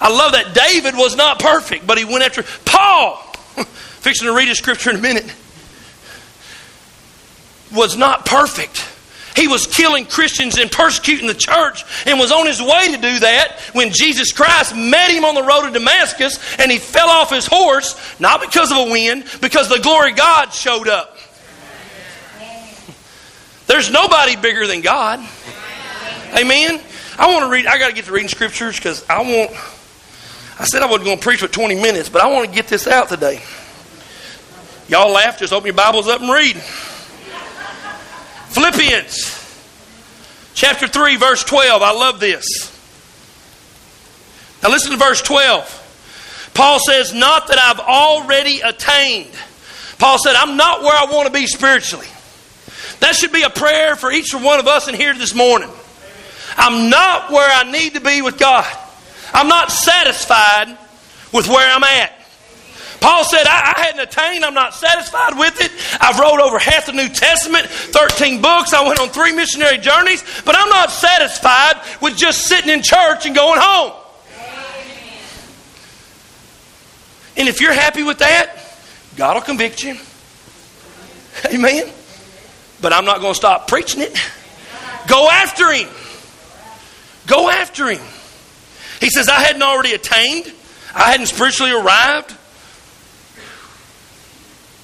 I 0.00 0.10
love 0.10 0.32
that. 0.32 0.54
David 0.54 0.96
was 0.96 1.16
not 1.16 1.40
perfect, 1.40 1.86
but 1.86 1.98
he 1.98 2.04
went 2.04 2.24
after 2.24 2.44
Paul. 2.64 3.16
Fixing 4.00 4.26
to 4.26 4.34
read 4.34 4.48
a 4.48 4.54
scripture 4.54 4.90
in 4.90 4.96
a 4.96 5.00
minute. 5.00 5.32
Was 7.74 7.96
not 7.96 8.24
perfect. 8.24 8.86
he 9.36 9.48
was 9.48 9.66
killing 9.66 10.06
Christians 10.06 10.56
and 10.56 10.70
persecuting 10.70 11.26
the 11.26 11.34
church 11.34 11.84
and 12.06 12.18
was 12.18 12.32
on 12.32 12.46
his 12.46 12.62
way 12.62 12.92
to 12.92 12.96
do 12.96 13.18
that 13.20 13.60
when 13.72 13.90
Jesus 13.90 14.32
Christ 14.32 14.74
met 14.74 15.10
him 15.10 15.24
on 15.24 15.34
the 15.34 15.42
road 15.42 15.62
to 15.62 15.70
Damascus 15.70 16.38
and 16.58 16.72
he 16.72 16.78
fell 16.78 17.08
off 17.08 17.30
his 17.30 17.46
horse, 17.46 17.94
not 18.18 18.40
because 18.40 18.72
of 18.72 18.78
a 18.78 18.90
wind, 18.90 19.24
because 19.40 19.68
the 19.68 19.80
glory 19.80 20.12
of 20.12 20.16
God 20.16 20.52
showed 20.52 20.88
up. 20.88 21.17
There's 23.68 23.90
nobody 23.90 24.34
bigger 24.34 24.66
than 24.66 24.80
God. 24.80 25.20
Amen. 26.34 26.80
I 27.18 27.32
want 27.32 27.44
to 27.44 27.50
read, 27.50 27.66
I 27.66 27.78
got 27.78 27.88
to 27.88 27.94
get 27.94 28.06
to 28.06 28.12
reading 28.12 28.28
scriptures 28.28 28.76
because 28.76 29.04
I 29.08 29.20
want, 29.20 29.50
I 30.58 30.64
said 30.64 30.82
I 30.82 30.86
wasn't 30.86 31.04
going 31.04 31.18
to 31.18 31.22
preach 31.22 31.40
for 31.40 31.48
20 31.48 31.74
minutes, 31.76 32.08
but 32.08 32.22
I 32.22 32.28
want 32.28 32.48
to 32.48 32.54
get 32.54 32.66
this 32.66 32.86
out 32.86 33.10
today. 33.10 33.42
Y'all 34.88 35.12
laugh, 35.12 35.38
just 35.38 35.52
open 35.52 35.66
your 35.66 35.74
Bibles 35.74 36.08
up 36.08 36.22
and 36.22 36.30
read. 36.30 36.56
Philippians 38.48 39.34
chapter 40.54 40.88
3, 40.88 41.16
verse 41.16 41.44
12. 41.44 41.82
I 41.82 41.92
love 41.92 42.20
this. 42.20 42.74
Now 44.62 44.70
listen 44.70 44.92
to 44.92 44.96
verse 44.96 45.20
12. 45.20 46.50
Paul 46.54 46.78
says, 46.80 47.12
Not 47.12 47.48
that 47.48 47.58
I've 47.62 47.80
already 47.80 48.60
attained. 48.60 49.34
Paul 49.98 50.18
said, 50.18 50.34
I'm 50.36 50.56
not 50.56 50.80
where 50.80 50.94
I 50.94 51.04
want 51.12 51.26
to 51.26 51.32
be 51.32 51.46
spiritually. 51.46 52.06
That 53.00 53.14
should 53.14 53.32
be 53.32 53.42
a 53.42 53.50
prayer 53.50 53.96
for 53.96 54.10
each 54.10 54.34
one 54.34 54.60
of 54.60 54.66
us 54.66 54.88
in 54.88 54.94
here 54.94 55.14
this 55.14 55.34
morning. 55.34 55.70
I'm 56.56 56.90
not 56.90 57.30
where 57.30 57.48
I 57.48 57.70
need 57.70 57.94
to 57.94 58.00
be 58.00 58.22
with 58.22 58.38
God. 58.38 58.66
I'm 59.32 59.48
not 59.48 59.70
satisfied 59.70 60.76
with 61.32 61.46
where 61.48 61.70
I'm 61.70 61.84
at. 61.84 62.14
Paul 63.00 63.24
said, 63.24 63.46
I, 63.46 63.74
I, 63.76 63.80
hadn't 63.80 64.00
attained. 64.00 64.44
I'm 64.44 64.54
not 64.54 64.74
satisfied 64.74 65.38
with 65.38 65.60
it. 65.60 65.70
I've 66.00 66.18
wrote 66.18 66.40
over 66.40 66.58
half 66.58 66.86
the 66.86 66.92
New 66.92 67.08
Testament, 67.08 67.66
13 67.66 68.42
books. 68.42 68.72
I 68.74 68.86
went 68.86 68.98
on 68.98 69.08
three 69.10 69.32
missionary 69.32 69.78
journeys, 69.78 70.24
but 70.44 70.56
I'm 70.56 70.68
not 70.68 70.90
satisfied 70.90 71.76
with 72.02 72.16
just 72.16 72.46
sitting 72.46 72.70
in 72.70 72.82
church 72.82 73.24
and 73.26 73.36
going 73.36 73.60
home. 73.62 73.92
And 77.36 77.48
if 77.48 77.60
you're 77.60 77.72
happy 77.72 78.02
with 78.02 78.18
that, 78.18 78.56
God 79.16 79.34
will 79.34 79.42
convict 79.42 79.84
you. 79.84 79.96
Amen. 81.46 81.92
But 82.80 82.92
I'm 82.92 83.04
not 83.04 83.20
going 83.20 83.32
to 83.32 83.36
stop 83.38 83.68
preaching 83.68 84.02
it. 84.02 84.16
Go 85.08 85.28
after 85.28 85.72
Him. 85.72 85.88
Go 87.26 87.50
after 87.50 87.88
Him. 87.90 88.02
He 89.00 89.10
says, 89.10 89.28
I 89.28 89.40
hadn't 89.40 89.62
already 89.62 89.92
attained, 89.92 90.52
I 90.94 91.10
hadn't 91.10 91.26
spiritually 91.26 91.72
arrived. 91.72 92.34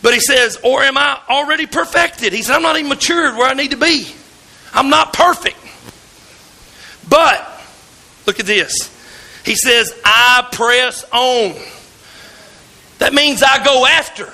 But 0.02 0.12
he 0.12 0.20
says, 0.20 0.58
or 0.62 0.82
am 0.82 0.98
I 0.98 1.18
already 1.30 1.64
perfected? 1.64 2.34
He 2.34 2.42
said, 2.42 2.56
I'm 2.56 2.62
not 2.62 2.76
even 2.76 2.90
matured 2.90 3.36
where 3.36 3.48
I 3.48 3.54
need 3.54 3.70
to 3.70 3.78
be. 3.78 4.06
I'm 4.74 4.90
not 4.90 5.14
perfect. 5.14 5.56
But, 7.08 7.64
look 8.26 8.38
at 8.38 8.44
this. 8.44 8.90
He 9.46 9.54
says, 9.56 9.98
I 10.04 10.46
press 10.52 11.04
on. 11.10 11.54
That 12.98 13.14
means 13.14 13.42
I 13.42 13.64
go 13.64 13.86
after. 13.86 14.30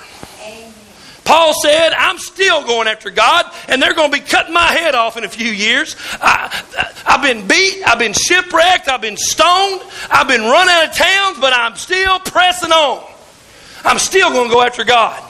Paul 1.31 1.53
said, 1.53 1.93
I'm 1.93 2.17
still 2.17 2.61
going 2.65 2.89
after 2.89 3.09
God, 3.09 3.49
and 3.69 3.81
they're 3.81 3.93
going 3.93 4.11
to 4.11 4.19
be 4.19 4.21
cutting 4.21 4.53
my 4.53 4.65
head 4.65 4.95
off 4.95 5.15
in 5.15 5.23
a 5.23 5.29
few 5.29 5.49
years. 5.49 5.95
I, 6.21 6.49
have 7.05 7.21
been 7.21 7.47
beat, 7.47 7.83
I've 7.87 7.99
been 7.99 8.11
shipwrecked, 8.11 8.89
I've 8.89 8.99
been 8.99 9.15
stoned, 9.15 9.81
I've 10.09 10.27
been 10.27 10.41
run 10.41 10.67
out 10.67 10.89
of 10.89 10.93
towns, 10.93 11.39
but 11.39 11.53
I'm 11.53 11.77
still 11.77 12.19
pressing 12.19 12.73
on. 12.73 13.09
I'm 13.85 13.97
still 13.97 14.29
going 14.31 14.49
to 14.49 14.53
go 14.53 14.61
after 14.61 14.83
God. 14.83 15.23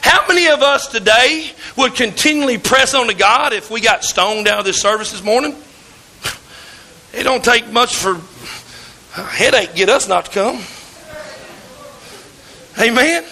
How 0.00 0.26
many 0.26 0.48
of 0.48 0.62
us 0.62 0.88
today 0.88 1.52
would 1.76 1.94
continually 1.94 2.58
press 2.58 2.92
on 2.92 3.06
to 3.06 3.14
God 3.14 3.52
if 3.52 3.70
we 3.70 3.80
got 3.80 4.02
stoned 4.02 4.48
out 4.48 4.58
of 4.58 4.64
this 4.64 4.80
service 4.80 5.12
this 5.12 5.22
morning? 5.22 5.54
It 7.14 7.22
don't 7.22 7.44
take 7.44 7.70
much 7.70 7.94
for 7.94 8.14
a 9.16 9.24
headache 9.24 9.76
get 9.76 9.90
us 9.90 10.08
not 10.08 10.24
to 10.24 10.30
come. 10.32 10.60
Amen. 12.80 13.24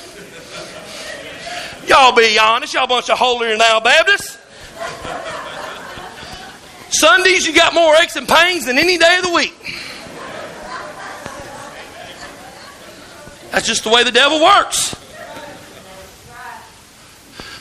Y'all 1.89 2.15
be 2.15 2.39
honest. 2.39 2.75
Y'all 2.75 2.87
bunch 2.87 3.11
of 3.11 3.19
holier 3.19 3.57
now 3.57 3.81
Baptists. 3.81 4.39
Sundays, 6.91 7.47
you 7.47 7.55
got 7.55 7.75
more 7.75 7.95
aches 7.97 8.17
and 8.17 8.29
pains 8.29 8.67
than 8.67 8.79
any 8.79 8.99
day 8.99 9.19
of 9.19 9.25
the 9.25 9.33
week. 9.33 9.75
That's 13.51 13.67
just 13.67 13.85
the 13.85 13.91
way 13.91 14.03
the 14.03 14.11
devil 14.11 14.43
works. 14.43 14.97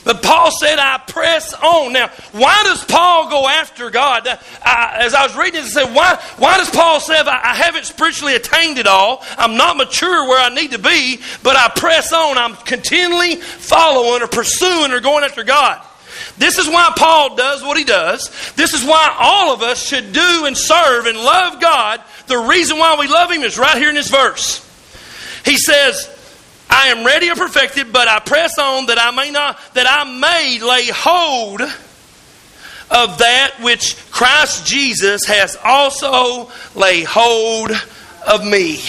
But 0.04 0.23
Paul 0.34 0.50
said, 0.50 0.80
I 0.80 0.98
press 0.98 1.54
on. 1.54 1.94
Now, 1.94 2.08
why 2.32 2.60
does 2.64 2.84
Paul 2.86 3.30
go 3.30 3.48
after 3.48 3.92
God? 3.92 4.28
I, 4.28 4.98
as 5.02 5.14
I 5.14 5.28
was 5.28 5.38
reading 5.38 5.62
it, 5.62 5.66
I 5.66 5.68
said, 5.68 5.94
why, 5.94 6.16
why 6.38 6.58
does 6.58 6.72
Paul 6.72 7.00
say, 7.00 7.14
I, 7.16 7.52
I 7.52 7.54
haven't 7.54 7.86
spiritually 7.86 8.34
attained 8.34 8.80
it 8.80 8.88
all? 8.88 9.24
I'm 9.38 9.58
not 9.58 9.78
mature 9.78 10.28
where 10.28 10.40
I 10.40 10.50
need 10.50 10.72
to 10.72 10.80
be, 10.80 11.20
but 11.44 11.56
I 11.56 11.70
press 11.76 12.12
on. 12.12 12.40
I'm 12.40 12.56
continually 12.56 13.36
following 13.36 14.24
or 14.24 14.28
pursuing 14.28 14.92
or 14.92 15.02
going 15.02 15.24
after 15.24 15.44
God. 15.44 15.86
This 16.40 16.58
is 16.58 16.68
why 16.68 16.92
Paul 16.98 17.36
does 17.36 17.62
what 17.62 17.78
he 17.78 17.84
does. 17.84 18.32
This 18.56 18.74
is 18.74 18.84
why 18.84 19.16
all 19.20 19.54
of 19.54 19.62
us 19.62 19.86
should 19.86 20.14
do 20.14 20.46
and 20.46 20.58
serve 20.58 21.06
and 21.06 21.16
love 21.16 21.62
God. 21.62 22.02
The 22.26 22.40
reason 22.40 22.80
why 22.80 22.98
we 23.00 23.08
love 23.08 23.30
Him 23.30 23.44
is 23.44 23.60
right 23.60 23.78
here 23.78 23.90
in 23.90 23.96
this 23.96 24.10
verse. 24.10 24.68
He 25.46 25.58
says, 25.58 26.10
I 26.74 26.88
am 26.88 27.06
ready 27.06 27.30
and 27.30 27.38
perfected, 27.38 27.94
but 27.94 28.08
I 28.08 28.20
press 28.20 28.58
on 28.58 28.88
that 28.88 28.98
I 29.00 29.12
may 29.12 29.30
not 29.30 29.60
that 29.76 29.86
I 29.88 30.06
may 30.06 30.60
lay 30.60 30.88
hold 30.88 31.62
of 31.62 33.18
that 33.20 33.54
which 33.62 33.96
Christ 34.10 34.66
Jesus 34.66 35.26
has 35.26 35.56
also 35.64 36.52
laid 36.74 37.06
hold 37.06 37.72
of 38.28 38.44
me. 38.44 38.82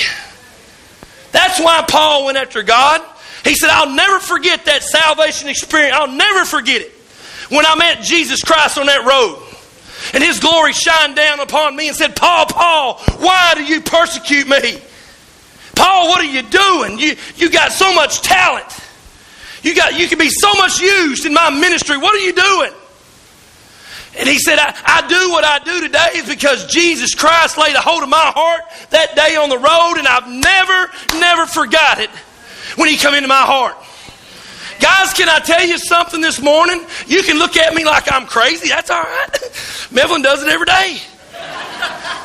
That's 1.32 1.60
why 1.60 1.84
Paul 1.86 2.24
went 2.24 2.38
after 2.38 2.62
God. 2.62 3.02
He 3.44 3.54
said, 3.54 3.68
I'll 3.68 3.94
never 3.94 4.18
forget 4.18 4.64
that 4.64 4.82
salvation 4.82 5.50
experience. 5.50 5.94
I'll 5.94 6.10
never 6.10 6.46
forget 6.46 6.80
it. 6.80 6.90
When 7.50 7.66
I 7.66 7.76
met 7.76 8.02
Jesus 8.02 8.40
Christ 8.40 8.78
on 8.78 8.86
that 8.86 9.04
road 9.04 9.42
and 10.14 10.24
his 10.24 10.40
glory 10.40 10.72
shined 10.72 11.16
down 11.16 11.40
upon 11.40 11.76
me 11.76 11.88
and 11.88 11.96
said, 11.96 12.16
Paul, 12.16 12.46
Paul, 12.46 12.94
why 13.18 13.52
do 13.56 13.62
you 13.62 13.82
persecute 13.82 14.48
me? 14.48 14.80
Paul, 15.74 16.08
what 16.08 16.20
are 16.20 16.24
you 16.24 16.42
doing? 16.42 16.98
You, 16.98 17.16
you 17.36 17.50
got 17.50 17.72
so 17.72 17.94
much 17.94 18.22
talent. 18.22 18.66
You, 19.62 19.74
got, 19.74 19.98
you 19.98 20.08
can 20.08 20.18
be 20.18 20.28
so 20.28 20.52
much 20.54 20.80
used 20.80 21.24
in 21.24 21.32
my 21.32 21.50
ministry. 21.50 21.96
What 21.96 22.14
are 22.14 22.18
you 22.18 22.32
doing? 22.32 22.72
And 24.16 24.28
he 24.28 24.38
said, 24.38 24.58
I, 24.58 24.74
I 24.84 25.08
do 25.08 25.30
what 25.30 25.44
I 25.44 25.58
do 25.58 25.80
today 25.80 26.10
is 26.14 26.28
because 26.28 26.66
Jesus 26.66 27.14
Christ 27.14 27.58
laid 27.58 27.74
a 27.74 27.80
hold 27.80 28.02
of 28.02 28.08
my 28.08 28.32
heart 28.34 28.62
that 28.90 29.16
day 29.16 29.36
on 29.36 29.48
the 29.48 29.58
road, 29.58 29.98
and 29.98 30.06
I've 30.06 30.28
never, 30.28 31.18
never 31.18 31.46
forgot 31.46 31.98
it 31.98 32.10
when 32.76 32.88
he 32.88 32.96
come 32.96 33.14
into 33.14 33.28
my 33.28 33.42
heart. 33.42 33.76
Guys, 34.80 35.12
can 35.14 35.28
I 35.28 35.40
tell 35.40 35.66
you 35.66 35.78
something 35.78 36.20
this 36.20 36.40
morning? 36.40 36.84
You 37.06 37.22
can 37.22 37.38
look 37.38 37.56
at 37.56 37.74
me 37.74 37.84
like 37.84 38.10
I'm 38.12 38.26
crazy. 38.26 38.68
That's 38.68 38.90
all 38.90 39.02
right. 39.02 39.32
Mevlin 39.90 40.22
does 40.22 40.42
it 40.42 40.48
every 40.48 40.66
day. 40.66 42.20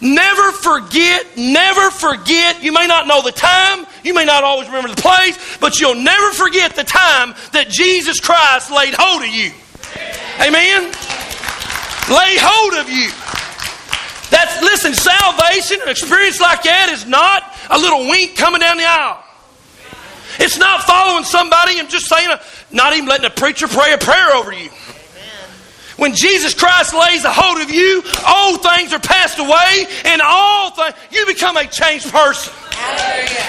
Never 0.00 0.52
forget, 0.52 1.36
never 1.36 1.90
forget. 1.90 2.62
You 2.62 2.72
may 2.72 2.86
not 2.86 3.06
know 3.06 3.22
the 3.22 3.32
time, 3.32 3.86
you 4.02 4.14
may 4.14 4.24
not 4.24 4.44
always 4.44 4.66
remember 4.68 4.88
the 4.88 5.00
place, 5.00 5.58
but 5.58 5.78
you'll 5.78 5.94
never 5.94 6.32
forget 6.32 6.74
the 6.74 6.84
time 6.84 7.34
that 7.52 7.68
Jesus 7.68 8.18
Christ 8.18 8.70
laid 8.70 8.94
hold 8.96 9.22
of 9.22 9.28
you. 9.28 9.52
Amen? 10.40 10.90
Lay 12.08 12.36
hold 12.40 12.80
of 12.80 12.88
you. 12.88 13.10
That's, 14.30 14.62
listen, 14.62 14.94
salvation, 14.94 15.80
an 15.82 15.88
experience 15.88 16.40
like 16.40 16.62
that 16.62 16.88
is 16.92 17.04
not 17.04 17.42
a 17.68 17.78
little 17.78 18.08
wink 18.08 18.36
coming 18.36 18.60
down 18.60 18.78
the 18.78 18.84
aisle. 18.86 19.22
It's 20.38 20.56
not 20.56 20.84
following 20.84 21.24
somebody 21.24 21.78
and 21.78 21.90
just 21.90 22.06
saying, 22.06 22.30
a, 22.30 22.40
not 22.70 22.94
even 22.94 23.08
letting 23.08 23.26
a 23.26 23.30
preacher 23.30 23.68
pray 23.68 23.92
a 23.92 23.98
prayer 23.98 24.30
over 24.34 24.52
you. 24.52 24.70
When 26.00 26.14
Jesus 26.14 26.54
Christ 26.54 26.94
lays 26.94 27.24
a 27.26 27.30
hold 27.30 27.60
of 27.60 27.70
you, 27.70 28.02
old 28.26 28.62
things 28.62 28.94
are 28.94 28.98
passed 28.98 29.38
away, 29.38 29.84
and 30.06 30.22
all 30.24 30.70
things, 30.70 30.94
you 31.12 31.26
become 31.26 31.58
a 31.58 31.66
changed 31.66 32.10
person. 32.10 32.54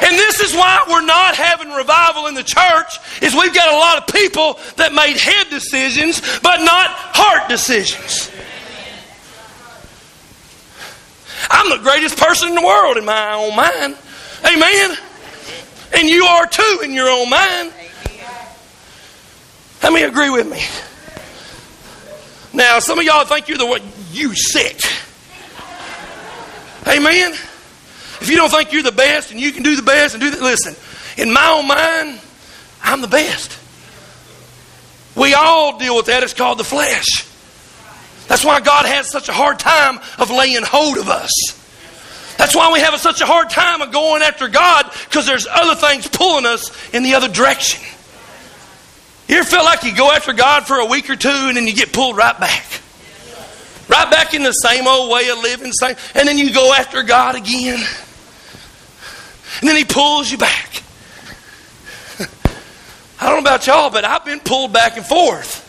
And 0.04 0.18
this 0.20 0.42
is 0.42 0.54
why 0.54 0.84
we're 0.90 1.06
not 1.06 1.36
having 1.36 1.70
revival 1.72 2.28
in 2.28 2.34
the 2.34 2.44
church, 2.44 3.00
is 3.22 3.34
we've 3.34 3.54
got 3.54 3.74
a 3.74 3.78
lot 3.78 3.98
of 4.00 4.14
people 4.14 4.60
that 4.76 4.94
made 4.94 5.16
head 5.16 5.50
decisions, 5.50 6.20
but 6.42 6.58
not 6.58 6.90
heart 6.92 7.48
decisions. 7.48 8.30
I'm 11.50 11.70
the 11.70 11.82
greatest 11.82 12.18
person 12.18 12.50
in 12.50 12.56
the 12.56 12.66
world 12.66 12.98
in 12.98 13.06
my 13.06 13.32
own 13.32 13.56
mind. 13.56 13.96
Amen. 14.44 14.98
And 15.96 16.10
you 16.10 16.26
are 16.26 16.48
too 16.48 16.82
in 16.84 16.92
your 16.92 17.10
own 17.10 17.30
mind. 17.30 17.72
Let 19.82 19.94
me 19.94 20.04
agree 20.04 20.30
with 20.30 20.52
me? 20.52 20.62
Now, 22.54 22.80
some 22.80 23.00
of 23.00 23.06
y'all 23.06 23.26
think 23.26 23.48
you're 23.48 23.58
the 23.58 23.66
one, 23.66 23.82
you 24.12 24.36
sick. 24.36 24.82
Amen? 26.88 27.32
If 27.32 28.30
you 28.30 28.36
don't 28.36 28.50
think 28.50 28.74
you're 28.74 28.84
the 28.84 28.92
best 28.92 29.32
and 29.32 29.40
you 29.40 29.52
can 29.52 29.64
do 29.64 29.76
the 29.76 29.82
best 29.82 30.16
and 30.16 30.22
do 30.22 30.30
that, 30.30 30.42
listen, 30.42 30.76
in 31.18 31.32
my 31.32 31.50
own 31.50 31.68
mind, 31.68 32.20
I'm 32.84 33.02
the 33.02 33.08
best. 33.08 33.58
We 35.16 35.34
all 35.34 35.78
deal 35.78 35.96
with 35.96 36.08
that. 36.08 36.24
It's 36.24 36.34
called 36.34 36.58
the 36.58 36.64
flesh. 36.64 37.28
That's 38.28 38.46
why 38.46 38.62
God 38.62 38.86
has 38.86 39.10
such 39.10 39.28
a 39.30 39.34
hard 39.34 39.60
time 39.60 40.00
of 40.18 40.30
laying 40.30 40.64
hold 40.64 40.98
of 40.98 41.10
us. 41.10 41.32
That's 42.38 42.56
why 42.56 42.72
we 42.72 42.80
have 42.80 42.98
such 43.00 43.22
a 43.22 43.26
hard 43.26 43.50
time 43.50 43.82
of 43.82 43.92
going 43.92 44.22
after 44.22 44.48
God 44.48 44.90
because 45.06 45.26
there's 45.26 45.48
other 45.48 45.76
things 45.76 46.08
pulling 46.08 46.46
us 46.46 46.72
in 46.94 47.04
the 47.04 47.16
other 47.16 47.28
direction. 47.28 47.84
You 49.28 49.38
ever 49.38 49.48
feel 49.48 49.64
like 49.64 49.84
you 49.84 49.96
go 49.96 50.12
after 50.12 50.34
God 50.34 50.68
for 50.68 50.78
a 50.78 50.86
week 50.86 51.10
or 51.10 51.16
two 51.16 51.30
and 51.30 51.56
then 51.56 51.68
you 51.68 51.74
get 51.74 51.94
pulled 51.94 52.18
right 52.18 52.38
back? 52.40 52.66
Right 53.88 54.10
back 54.10 54.34
in 54.34 54.44
the 54.44 54.52
same 54.52 54.88
old 54.88 55.12
way 55.12 55.30
of 55.30 55.40
living, 55.40 55.72
same, 55.74 55.96
and 56.16 56.28
then 56.28 56.38
you 56.38 56.54
go 56.54 56.74
after 56.74 57.04
God 57.04 57.36
again. 57.36 57.80
And 59.60 59.70
then 59.70 59.76
He 59.76 59.84
pulls 59.84 60.32
you 60.32 60.38
back. 60.38 60.84
I 63.20 63.26
don't 63.26 63.44
know 63.44 63.50
about 63.50 63.68
y'all, 63.68 63.90
but 63.90 64.04
I've 64.04 64.26
been 64.26 64.40
pulled 64.40 64.74
back 64.74 64.98
and 64.98 65.06
forth 65.06 65.68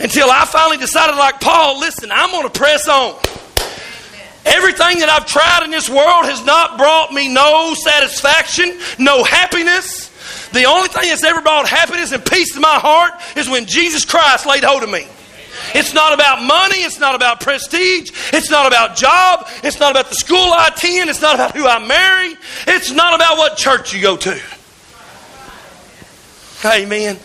until 0.00 0.30
I 0.30 0.44
finally 0.44 0.76
decided, 0.76 1.16
like 1.16 1.40
Paul, 1.40 1.80
listen, 1.80 2.10
I'm 2.12 2.30
going 2.30 2.44
to 2.44 2.50
press 2.50 2.88
on. 2.88 3.18
Everything 4.44 5.00
that 5.00 5.08
I've 5.10 5.26
tried 5.26 5.64
in 5.64 5.70
this 5.70 5.90
world 5.90 6.24
has 6.26 6.44
not 6.44 6.78
brought 6.78 7.12
me 7.12 7.28
no 7.28 7.74
satisfaction, 7.74 8.78
no 8.98 9.24
happiness. 9.24 10.07
The 10.52 10.64
only 10.64 10.88
thing 10.88 11.08
that's 11.08 11.24
ever 11.24 11.40
brought 11.40 11.68
happiness 11.68 12.12
and 12.12 12.24
peace 12.24 12.54
to 12.54 12.60
my 12.60 12.78
heart 12.78 13.12
is 13.36 13.48
when 13.48 13.66
Jesus 13.66 14.04
Christ 14.04 14.46
laid 14.46 14.64
hold 14.64 14.82
of 14.82 14.90
me. 14.90 15.06
It's 15.74 15.92
not 15.92 16.12
about 16.14 16.42
money. 16.42 16.78
It's 16.78 16.98
not 16.98 17.14
about 17.14 17.40
prestige. 17.40 18.12
It's 18.32 18.50
not 18.50 18.66
about 18.66 18.96
job. 18.96 19.48
It's 19.62 19.78
not 19.78 19.90
about 19.90 20.08
the 20.08 20.14
school 20.14 20.52
I 20.52 20.68
attend. 20.68 21.10
It's 21.10 21.20
not 21.20 21.34
about 21.34 21.54
who 21.54 21.66
I 21.66 21.84
marry. 21.84 22.36
It's 22.66 22.90
not 22.90 23.14
about 23.14 23.38
what 23.38 23.56
church 23.56 23.92
you 23.92 24.00
go 24.00 24.16
to. 24.16 24.40
Amen. 26.64 27.16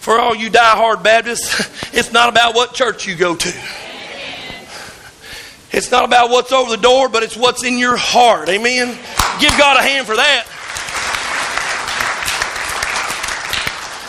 For 0.00 0.18
all 0.18 0.34
you 0.34 0.50
die-hard 0.50 1.02
Baptists, 1.02 1.92
it's 1.92 2.12
not 2.12 2.28
about 2.28 2.54
what 2.54 2.74
church 2.74 3.06
you 3.06 3.14
go 3.14 3.36
to. 3.36 3.52
It's 5.70 5.90
not 5.90 6.04
about 6.04 6.28
what's 6.28 6.52
over 6.52 6.70
the 6.70 6.82
door, 6.82 7.08
but 7.08 7.22
it's 7.22 7.36
what's 7.36 7.64
in 7.64 7.78
your 7.78 7.96
heart. 7.96 8.48
Amen. 8.48 8.88
Give 9.40 9.56
God 9.56 9.78
a 9.78 9.82
hand 9.82 10.06
for 10.06 10.16
that. 10.16 10.46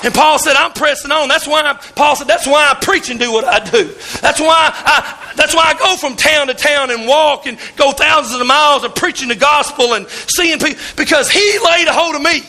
And 0.03 0.13
Paul 0.13 0.37
said, 0.37 0.55
I'm 0.55 0.73
pressing 0.73 1.11
on. 1.11 1.29
That's 1.29 1.47
why 1.47 1.61
I, 1.61 1.73
Paul 1.73 2.17
said, 2.17 2.27
that's 2.27 2.45
why 2.45 2.69
I 2.69 2.73
preach 2.73 3.09
and 3.09 3.19
do 3.19 3.31
what 3.31 3.45
I 3.45 3.59
do. 3.63 3.85
That's 4.19 4.39
why 4.39 4.71
I, 4.73 5.31
that's 5.35 5.55
why 5.55 5.73
I 5.73 5.79
go 5.79 5.95
from 5.95 6.17
town 6.17 6.47
to 6.47 6.53
town 6.53 6.91
and 6.91 7.07
walk 7.07 7.47
and 7.47 7.57
go 7.77 7.93
thousands 7.93 8.39
of 8.39 8.45
miles 8.45 8.83
and 8.83 8.93
preaching 8.93 9.29
the 9.29 9.35
gospel 9.35 9.93
and 9.93 10.07
seeing 10.09 10.59
people 10.59 10.81
because 10.97 11.31
he 11.31 11.57
laid 11.65 11.87
a 11.87 11.93
hold 11.93 12.15
of 12.15 12.21
me. 12.21 12.41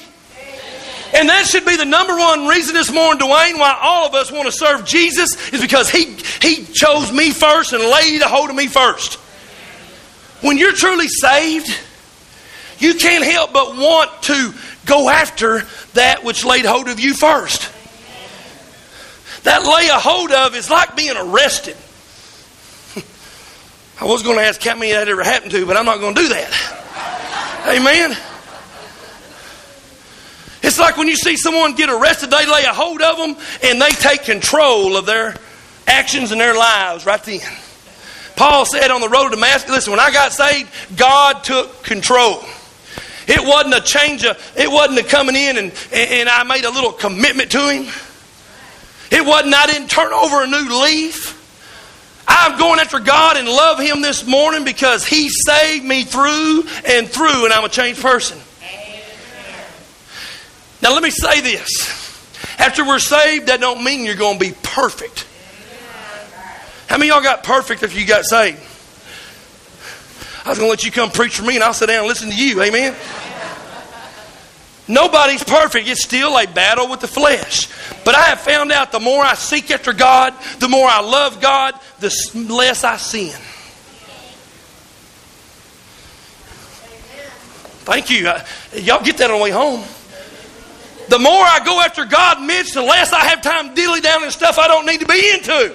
And 1.14 1.28
that 1.28 1.46
should 1.46 1.64
be 1.64 1.76
the 1.76 1.84
number 1.84 2.16
one 2.16 2.48
reason 2.48 2.74
this 2.74 2.92
morning, 2.92 3.20
Dwayne, 3.20 3.56
why 3.56 3.78
all 3.80 4.04
of 4.04 4.14
us 4.14 4.32
want 4.32 4.46
to 4.46 4.52
serve 4.52 4.84
Jesus 4.84 5.52
is 5.52 5.60
because 5.60 5.88
he, 5.88 6.16
he 6.42 6.64
chose 6.64 7.12
me 7.12 7.30
first 7.30 7.72
and 7.72 7.84
laid 7.84 8.20
a 8.20 8.28
hold 8.28 8.50
of 8.50 8.56
me 8.56 8.66
first. 8.66 9.14
When 10.40 10.58
you're 10.58 10.72
truly 10.72 11.06
saved, 11.06 11.68
you 12.78 12.94
can't 12.94 13.24
help 13.24 13.52
but 13.52 13.76
want 13.76 14.10
to 14.24 14.52
go 14.86 15.08
after 15.08 15.62
that 15.94 16.24
which 16.24 16.44
laid 16.44 16.64
hold 16.64 16.88
of 16.88 17.00
you 17.00 17.14
first. 17.14 17.70
That 19.44 19.62
lay 19.62 19.88
a 19.88 19.98
hold 19.98 20.32
of 20.32 20.54
is 20.54 20.70
like 20.70 20.96
being 20.96 21.16
arrested. 21.16 21.76
I 24.00 24.06
was 24.06 24.22
going 24.22 24.38
to 24.38 24.44
ask 24.44 24.62
how 24.62 24.74
many 24.74 24.92
that 24.92 25.08
ever 25.08 25.22
happened 25.22 25.52
to, 25.52 25.66
but 25.66 25.76
I'm 25.76 25.84
not 25.84 26.00
going 26.00 26.14
to 26.14 26.22
do 26.22 26.28
that. 26.28 27.64
Amen. 27.68 28.16
It's 30.62 30.78
like 30.78 30.96
when 30.96 31.08
you 31.08 31.16
see 31.16 31.36
someone 31.36 31.74
get 31.74 31.90
arrested, 31.90 32.30
they 32.30 32.46
lay 32.46 32.64
a 32.64 32.72
hold 32.72 33.02
of 33.02 33.18
them 33.18 33.36
and 33.62 33.80
they 33.80 33.90
take 33.90 34.22
control 34.22 34.96
of 34.96 35.04
their 35.04 35.36
actions 35.86 36.32
and 36.32 36.40
their 36.40 36.54
lives 36.54 37.04
right 37.04 37.22
then. 37.22 37.40
Paul 38.36 38.64
said 38.64 38.90
on 38.90 39.02
the 39.02 39.08
road 39.10 39.28
to 39.28 39.34
Damascus, 39.34 39.70
listen, 39.70 39.90
when 39.90 40.00
I 40.00 40.10
got 40.10 40.32
saved, 40.32 40.70
God 40.96 41.44
took 41.44 41.82
control. 41.82 42.42
It 43.26 43.44
wasn't 43.44 43.74
a 43.74 43.80
change 43.80 44.24
of, 44.24 44.36
it 44.56 44.70
wasn't 44.70 44.98
a 44.98 45.04
coming 45.04 45.36
in 45.36 45.56
and, 45.56 45.72
and 45.92 46.28
I 46.28 46.42
made 46.42 46.64
a 46.64 46.70
little 46.70 46.92
commitment 46.92 47.50
to 47.52 47.70
Him. 47.70 47.92
It 49.10 49.24
wasn't, 49.24 49.54
I 49.54 49.66
didn't 49.66 49.88
turn 49.88 50.12
over 50.12 50.42
a 50.42 50.46
new 50.46 50.82
leaf. 50.82 51.40
I'm 52.26 52.58
going 52.58 52.80
after 52.80 52.98
God 52.98 53.36
and 53.36 53.46
love 53.46 53.78
Him 53.78 54.00
this 54.00 54.26
morning 54.26 54.64
because 54.64 55.06
He 55.06 55.28
saved 55.28 55.84
me 55.84 56.04
through 56.04 56.64
and 56.86 57.08
through, 57.08 57.44
and 57.44 57.52
I'm 57.52 57.64
a 57.64 57.68
changed 57.68 58.00
person. 58.00 58.38
Now, 60.82 60.92
let 60.92 61.02
me 61.02 61.10
say 61.10 61.40
this. 61.40 62.02
After 62.58 62.84
we're 62.84 62.98
saved, 62.98 63.46
that 63.46 63.60
don't 63.60 63.82
mean 63.82 64.04
you're 64.04 64.16
going 64.16 64.38
to 64.38 64.44
be 64.44 64.54
perfect. 64.62 65.26
How 66.88 66.98
many 66.98 67.08
y'all 67.08 67.22
got 67.22 67.42
perfect 67.42 67.82
if 67.82 67.98
you 67.98 68.06
got 68.06 68.24
saved? 68.24 68.60
I 70.44 70.50
was 70.50 70.58
going 70.58 70.68
to 70.68 70.70
let 70.70 70.84
you 70.84 70.92
come 70.92 71.10
preach 71.10 71.38
for 71.38 71.44
me 71.44 71.54
and 71.54 71.64
I'll 71.64 71.74
sit 71.74 71.86
down 71.86 72.00
and 72.00 72.08
listen 72.08 72.30
to 72.30 72.36
you. 72.36 72.62
Amen? 72.62 72.94
Nobody's 74.86 75.42
perfect. 75.42 75.88
It's 75.88 76.04
still 76.04 76.36
a 76.36 76.46
battle 76.46 76.88
with 76.88 77.00
the 77.00 77.08
flesh. 77.08 77.68
But 78.04 78.14
I 78.14 78.24
have 78.24 78.40
found 78.40 78.70
out 78.70 78.92
the 78.92 79.00
more 79.00 79.24
I 79.24 79.34
seek 79.34 79.70
after 79.70 79.94
God, 79.94 80.34
the 80.58 80.68
more 80.68 80.86
I 80.86 81.00
love 81.00 81.40
God, 81.40 81.74
the 82.00 82.14
less 82.50 82.84
I 82.84 82.98
sin. 82.98 83.32
Thank 87.86 88.10
you. 88.10 88.30
Y'all 88.80 89.02
get 89.02 89.16
that 89.18 89.30
on 89.30 89.38
the 89.38 89.42
way 89.42 89.50
home 89.50 89.84
the 91.08 91.18
more 91.18 91.32
I 91.32 91.60
go 91.64 91.80
after 91.80 92.04
God, 92.04 92.42
Mitch, 92.42 92.72
the 92.72 92.82
less 92.82 93.12
I 93.12 93.24
have 93.24 93.42
time 93.42 93.74
dilly 93.74 94.00
down 94.00 94.24
in 94.24 94.30
stuff 94.30 94.58
I 94.58 94.68
don't 94.68 94.86
need 94.86 95.00
to 95.00 95.06
be 95.06 95.30
into. 95.34 95.74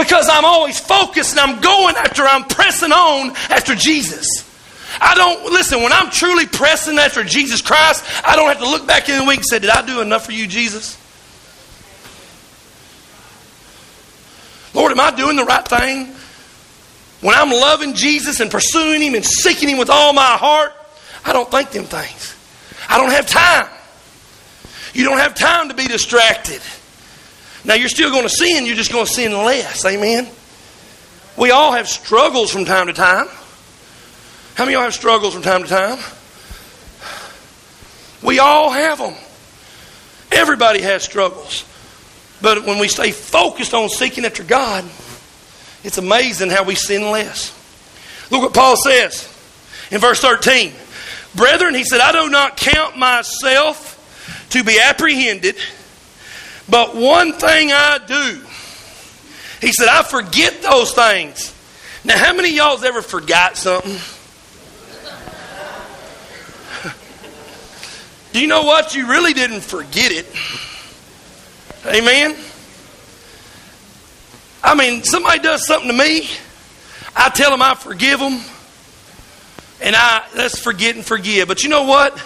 Because 0.00 0.28
I'm 0.30 0.44
always 0.44 0.80
focused 0.80 1.36
and 1.36 1.40
I'm 1.40 1.60
going 1.60 1.94
after, 1.96 2.24
I'm 2.24 2.44
pressing 2.44 2.90
on 2.90 3.30
after 3.50 3.74
Jesus. 3.74 4.46
I 5.00 5.14
don't, 5.14 5.52
listen, 5.52 5.82
when 5.82 5.92
I'm 5.92 6.10
truly 6.10 6.46
pressing 6.46 6.98
after 6.98 7.22
Jesus 7.22 7.60
Christ, 7.60 8.04
I 8.24 8.34
don't 8.34 8.48
have 8.48 8.58
to 8.58 8.68
look 8.68 8.86
back 8.86 9.08
in 9.08 9.18
the 9.18 9.24
week 9.24 9.38
and 9.38 9.46
say, 9.46 9.58
Did 9.58 9.70
I 9.70 9.84
do 9.86 10.00
enough 10.00 10.26
for 10.26 10.32
you, 10.32 10.46
Jesus? 10.46 10.96
Lord, 14.72 14.92
am 14.92 15.00
I 15.00 15.14
doing 15.14 15.36
the 15.36 15.44
right 15.44 15.66
thing? 15.66 16.14
When 17.20 17.34
I'm 17.34 17.50
loving 17.50 17.94
Jesus 17.94 18.40
and 18.40 18.50
pursuing 18.50 19.02
Him 19.02 19.14
and 19.14 19.24
seeking 19.24 19.68
Him 19.68 19.78
with 19.78 19.90
all 19.90 20.12
my 20.12 20.22
heart, 20.22 20.72
I 21.24 21.32
don't 21.32 21.50
think 21.50 21.70
them 21.70 21.84
things. 21.84 22.34
I 22.88 22.96
don't 22.96 23.10
have 23.10 23.26
time. 23.26 23.68
You 24.94 25.04
don't 25.04 25.18
have 25.18 25.34
time 25.34 25.68
to 25.68 25.74
be 25.74 25.86
distracted. 25.86 26.62
Now, 27.64 27.74
you're 27.74 27.88
still 27.88 28.10
going 28.10 28.22
to 28.22 28.28
sin, 28.30 28.66
you're 28.66 28.76
just 28.76 28.92
going 28.92 29.06
to 29.06 29.12
sin 29.12 29.32
less. 29.32 29.84
Amen? 29.84 30.28
We 31.36 31.50
all 31.50 31.72
have 31.72 31.88
struggles 31.88 32.50
from 32.50 32.64
time 32.64 32.86
to 32.86 32.92
time. 32.92 33.26
How 34.54 34.64
many 34.64 34.74
of 34.74 34.80
y'all 34.80 34.84
have 34.84 34.94
struggles 34.94 35.34
from 35.34 35.42
time 35.42 35.62
to 35.62 35.68
time? 35.68 35.98
We 38.22 38.38
all 38.38 38.70
have 38.70 38.98
them. 38.98 39.14
Everybody 40.30 40.82
has 40.82 41.02
struggles. 41.02 41.64
But 42.42 42.64
when 42.64 42.78
we 42.78 42.88
stay 42.88 43.10
focused 43.12 43.74
on 43.74 43.88
seeking 43.88 44.24
after 44.24 44.42
God, 44.42 44.84
it's 45.82 45.98
amazing 45.98 46.50
how 46.50 46.64
we 46.64 46.74
sin 46.74 47.10
less. 47.10 47.56
Look 48.30 48.42
what 48.42 48.54
Paul 48.54 48.76
says 48.76 49.26
in 49.90 49.98
verse 49.98 50.20
13. 50.20 50.72
Brethren, 51.34 51.74
he 51.74 51.84
said, 51.84 52.00
I 52.00 52.12
do 52.12 52.28
not 52.28 52.56
count 52.56 52.98
myself 52.98 53.96
to 54.50 54.64
be 54.64 54.78
apprehended. 54.80 55.56
But 56.70 56.94
one 56.94 57.32
thing 57.32 57.72
I 57.72 57.98
do, 58.06 58.40
he 59.60 59.72
said, 59.72 59.88
I 59.88 60.02
forget 60.02 60.62
those 60.62 60.92
things. 60.92 61.54
Now, 62.04 62.16
how 62.16 62.32
many 62.32 62.54
y'all's 62.54 62.84
ever 62.84 63.02
forgot 63.02 63.56
something? 63.56 63.98
do 68.32 68.40
you 68.40 68.46
know 68.46 68.62
what? 68.62 68.94
You 68.94 69.08
really 69.08 69.34
didn't 69.34 69.62
forget 69.62 70.12
it. 70.12 70.26
Amen. 71.86 72.36
I 74.62 74.74
mean, 74.74 75.02
somebody 75.02 75.40
does 75.40 75.66
something 75.66 75.90
to 75.90 75.96
me, 75.96 76.28
I 77.16 77.30
tell 77.30 77.50
them 77.50 77.62
I 77.62 77.74
forgive 77.74 78.20
them, 78.20 78.40
and 79.80 79.96
I 79.96 80.24
let's 80.36 80.58
forget 80.58 80.94
and 80.94 81.04
forgive. 81.04 81.48
But 81.48 81.62
you 81.62 81.70
know 81.70 81.84
what? 81.84 82.18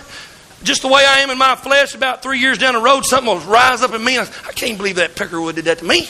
Just 0.64 0.82
the 0.82 0.88
way 0.88 1.04
I 1.06 1.20
am 1.20 1.30
in 1.30 1.38
my 1.38 1.56
flesh, 1.56 1.94
about 1.94 2.22
three 2.22 2.38
years 2.40 2.58
down 2.58 2.74
the 2.74 2.80
road, 2.80 3.04
something 3.04 3.32
will 3.32 3.40
rise 3.40 3.82
up 3.82 3.92
in 3.92 4.02
me. 4.02 4.18
I, 4.18 4.22
I 4.22 4.52
can't 4.52 4.76
believe 4.76 4.96
that 4.96 5.14
Peckerwood 5.14 5.54
did 5.54 5.66
that 5.66 5.78
to 5.78 5.84
me. 5.84 6.08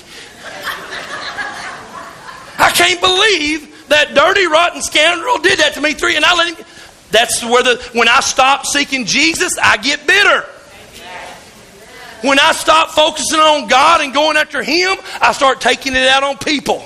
I 2.56 2.70
can't 2.70 3.00
believe 3.00 3.88
that 3.88 4.14
dirty, 4.14 4.46
rotten 4.46 4.80
scoundrel 4.80 5.38
did 5.38 5.58
that 5.58 5.74
to 5.74 5.80
me. 5.80 5.92
Three, 5.92 6.16
and 6.16 6.24
I 6.24 6.34
let 6.34 6.56
him. 6.56 6.66
That's 7.10 7.44
where 7.44 7.62
the 7.62 7.76
when 7.92 8.08
I 8.08 8.20
stop 8.20 8.66
seeking 8.66 9.04
Jesus, 9.04 9.56
I 9.62 9.76
get 9.76 10.06
bitter. 10.06 10.46
When 12.22 12.38
I 12.38 12.52
stop 12.52 12.90
focusing 12.90 13.38
on 13.38 13.68
God 13.68 14.00
and 14.00 14.14
going 14.14 14.38
after 14.38 14.62
Him, 14.62 14.96
I 15.20 15.32
start 15.32 15.60
taking 15.60 15.94
it 15.94 16.08
out 16.08 16.22
on 16.22 16.38
people. 16.38 16.82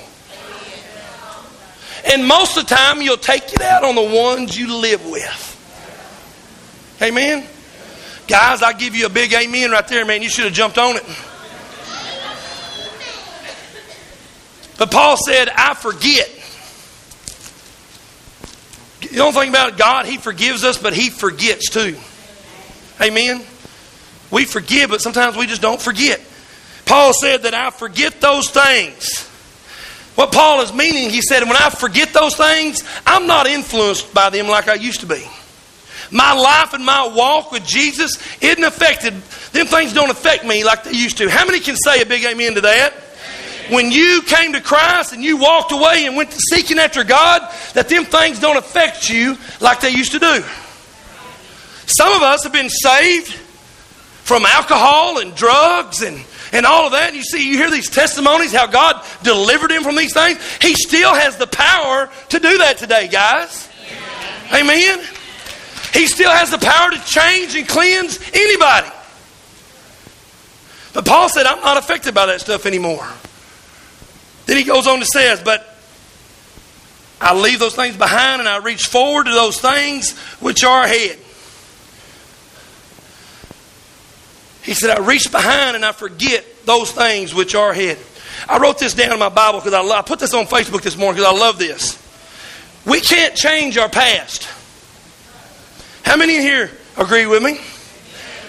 And 2.11 2.27
most 2.27 2.57
of 2.57 2.67
the 2.67 2.75
time, 2.75 3.01
you'll 3.01 3.15
take 3.15 3.53
it 3.53 3.61
out 3.61 3.85
on 3.85 3.95
the 3.95 4.03
ones 4.03 4.57
you 4.57 4.75
live 4.75 5.05
with. 5.05 5.55
Amen. 7.01 7.47
Guys, 8.29 8.61
I 8.61 8.73
give 8.73 8.95
you 8.95 9.07
a 9.07 9.09
big 9.09 9.33
amen 9.33 9.71
right 9.71 9.87
there, 9.87 10.05
man. 10.05 10.21
You 10.21 10.29
should 10.29 10.45
have 10.45 10.53
jumped 10.53 10.77
on 10.77 10.97
it. 10.97 11.03
But 14.77 14.91
Paul 14.91 15.17
said, 15.17 15.49
I 15.49 15.73
forget. 15.73 16.29
You 19.01 19.17
don't 19.17 19.33
think 19.33 19.49
about 19.49 19.79
God, 19.79 20.05
He 20.05 20.17
forgives 20.17 20.63
us, 20.63 20.77
but 20.77 20.93
He 20.93 21.09
forgets 21.09 21.71
too. 21.71 21.97
Amen. 23.01 23.43
We 24.29 24.45
forgive, 24.45 24.91
but 24.91 25.01
sometimes 25.01 25.35
we 25.35 25.47
just 25.47 25.63
don't 25.63 25.81
forget. 25.81 26.21
Paul 26.85 27.13
said 27.13 27.43
that 27.43 27.55
I 27.55 27.71
forget 27.71 28.21
those 28.21 28.51
things. 28.51 29.25
What 30.13 30.31
Paul 30.31 30.61
is 30.61 30.71
meaning, 30.71 31.09
he 31.09 31.23
said, 31.23 31.41
when 31.43 31.55
I 31.55 31.71
forget 31.71 32.13
those 32.13 32.35
things, 32.35 32.83
I'm 33.07 33.25
not 33.25 33.47
influenced 33.47 34.13
by 34.13 34.29
them 34.29 34.47
like 34.47 34.67
I 34.67 34.75
used 34.75 34.99
to 34.99 35.07
be. 35.07 35.25
My 36.11 36.33
life 36.33 36.73
and 36.73 36.83
my 36.83 37.07
walk 37.07 37.51
with 37.51 37.65
Jesus 37.65 38.17
isn't 38.41 38.63
affected. 38.63 39.13
Them 39.51 39.67
things 39.67 39.93
don't 39.93 40.09
affect 40.09 40.45
me 40.45 40.63
like 40.63 40.83
they 40.83 40.93
used 40.93 41.17
to. 41.17 41.29
How 41.29 41.45
many 41.45 41.59
can 41.59 41.75
say 41.75 42.01
a 42.01 42.05
big 42.05 42.25
amen 42.25 42.55
to 42.55 42.61
that? 42.61 42.93
When 43.69 43.91
you 43.91 44.23
came 44.23 44.53
to 44.53 44.61
Christ 44.61 45.13
and 45.13 45.23
you 45.23 45.37
walked 45.37 45.71
away 45.71 46.05
and 46.07 46.15
went 46.15 46.31
seeking 46.31 46.79
after 46.79 47.03
God, 47.03 47.41
that 47.73 47.87
them 47.87 48.05
things 48.05 48.39
don't 48.39 48.57
affect 48.57 49.09
you 49.09 49.37
like 49.61 49.81
they 49.81 49.91
used 49.91 50.13
to 50.13 50.19
do. 50.19 50.43
Some 51.85 52.11
of 52.13 52.21
us 52.23 52.43
have 52.43 52.53
been 52.53 52.69
saved 52.69 53.31
from 54.29 54.45
alcohol 54.45 55.19
and 55.19 55.35
drugs 55.35 56.01
and, 56.01 56.23
and 56.51 56.65
all 56.65 56.85
of 56.85 56.93
that. 56.93 57.13
You 57.13 57.23
see, 57.23 57.47
you 57.47 57.57
hear 57.57 57.69
these 57.69 57.89
testimonies 57.89 58.53
how 58.53 58.65
God 58.65 59.03
delivered 59.21 59.71
him 59.71 59.83
from 59.83 59.95
these 59.95 60.13
things. 60.13 60.39
He 60.61 60.73
still 60.73 61.13
has 61.13 61.37
the 61.37 61.47
power 61.47 62.09
to 62.29 62.39
do 62.39 62.57
that 62.59 62.77
today, 62.77 63.07
guys. 63.07 63.69
Amen. 64.51 64.99
He 65.93 66.07
still 66.07 66.31
has 66.31 66.51
the 66.51 66.57
power 66.57 66.91
to 66.91 67.05
change 67.05 67.55
and 67.55 67.67
cleanse 67.67 68.19
anybody. 68.33 68.89
But 70.93 71.05
Paul 71.05 71.29
said, 71.29 71.45
I'm 71.45 71.61
not 71.61 71.77
affected 71.77 72.13
by 72.13 72.25
that 72.27 72.41
stuff 72.41 72.65
anymore. 72.65 73.07
Then 74.45 74.57
he 74.57 74.63
goes 74.63 74.87
on 74.87 74.99
to 74.99 75.05
says, 75.05 75.41
But 75.41 75.75
I 77.21 77.35
leave 77.35 77.59
those 77.59 77.75
things 77.75 77.97
behind 77.97 78.39
and 78.39 78.49
I 78.49 78.57
reach 78.57 78.85
forward 78.85 79.25
to 79.25 79.31
those 79.31 79.59
things 79.59 80.17
which 80.39 80.63
are 80.63 80.83
ahead. 80.83 81.19
He 84.63 84.73
said, 84.73 84.89
I 84.89 84.99
reach 84.99 85.31
behind 85.31 85.75
and 85.75 85.85
I 85.85 85.91
forget 85.91 86.45
those 86.65 86.91
things 86.91 87.33
which 87.33 87.55
are 87.55 87.71
ahead. 87.71 87.97
I 88.47 88.57
wrote 88.59 88.79
this 88.79 88.93
down 88.93 89.11
in 89.11 89.19
my 89.19 89.29
Bible 89.29 89.59
because 89.59 89.73
I, 89.73 89.81
I 89.81 90.01
put 90.01 90.19
this 90.19 90.33
on 90.33 90.45
Facebook 90.45 90.81
this 90.81 90.97
morning 90.97 91.21
because 91.21 91.33
I 91.33 91.37
love 91.37 91.57
this. 91.57 91.97
We 92.85 93.01
can't 93.01 93.35
change 93.35 93.77
our 93.77 93.89
past. 93.89 94.47
How 96.03 96.17
many 96.17 96.37
in 96.37 96.41
here 96.41 96.71
agree 96.97 97.25
with 97.25 97.43
me? 97.43 97.59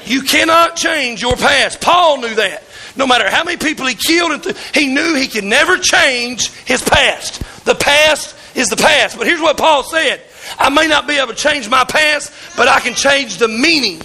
You 0.05 0.23
cannot 0.23 0.77
change 0.77 1.23
your 1.23 1.37
past. 1.37 1.81
Paul 1.81 2.21
knew 2.21 2.35
that. 2.35 2.65
No 2.97 3.07
matter 3.07 3.31
how 3.31 3.45
many 3.45 3.57
people 3.57 3.87
he 3.87 3.95
killed, 3.95 4.45
he 4.75 4.87
knew 4.87 5.15
he 5.15 5.29
could 5.29 5.45
never 5.45 5.77
change 5.79 6.51
his 6.65 6.83
past. 6.83 7.43
The 7.65 7.75
past 7.75 8.35
is 8.57 8.69
the 8.69 8.77
past. 8.77 9.17
But 9.17 9.27
here's 9.27 9.41
what 9.41 9.57
Paul 9.57 9.85
said 9.85 10.21
I 10.59 10.71
may 10.71 10.89
not 10.89 11.07
be 11.07 11.19
able 11.19 11.29
to 11.29 11.35
change 11.35 11.69
my 11.69 11.85
past, 11.85 12.33
but 12.57 12.69
I 12.69 12.81
can 12.81 12.95
change 12.95 13.37
the 13.37 13.49
meaning 13.49 14.01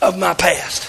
of 0.00 0.18
my 0.18 0.34
past. 0.34 0.88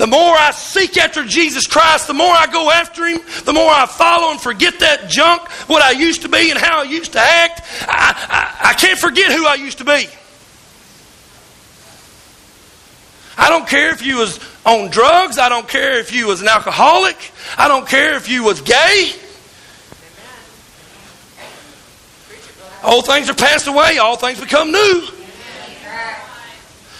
The 0.00 0.06
more 0.06 0.34
I 0.34 0.50
seek 0.52 0.96
after 0.96 1.26
Jesus 1.26 1.66
Christ, 1.66 2.06
the 2.06 2.14
more 2.14 2.32
I 2.32 2.46
go 2.46 2.70
after 2.70 3.04
Him, 3.04 3.20
the 3.44 3.52
more 3.52 3.70
I 3.70 3.84
follow 3.84 4.30
and 4.30 4.40
forget 4.40 4.78
that 4.80 5.10
junk, 5.10 5.46
what 5.68 5.82
I 5.82 5.90
used 5.90 6.22
to 6.22 6.30
be 6.30 6.50
and 6.50 6.58
how 6.58 6.80
I 6.80 6.84
used 6.84 7.12
to 7.12 7.20
act. 7.20 7.60
I, 7.82 8.56
I, 8.62 8.70
I 8.70 8.72
can't 8.72 8.98
forget 8.98 9.30
who 9.30 9.44
I 9.44 9.56
used 9.56 9.76
to 9.76 9.84
be. 9.84 10.06
I 13.36 13.50
don't 13.50 13.68
care 13.68 13.90
if 13.90 14.00
you 14.00 14.16
was 14.16 14.40
on 14.64 14.88
drugs. 14.88 15.36
I 15.36 15.50
don't 15.50 15.68
care 15.68 15.98
if 15.98 16.14
you 16.14 16.28
was 16.28 16.40
an 16.40 16.48
alcoholic. 16.48 17.18
I 17.58 17.68
don't 17.68 17.86
care 17.86 18.14
if 18.14 18.26
you 18.26 18.42
was 18.42 18.62
gay. 18.62 19.12
Old 22.82 23.04
things 23.04 23.28
are 23.28 23.34
passed 23.34 23.66
away. 23.66 23.98
All 23.98 24.16
things 24.16 24.40
become 24.40 24.72
new. 24.72 25.02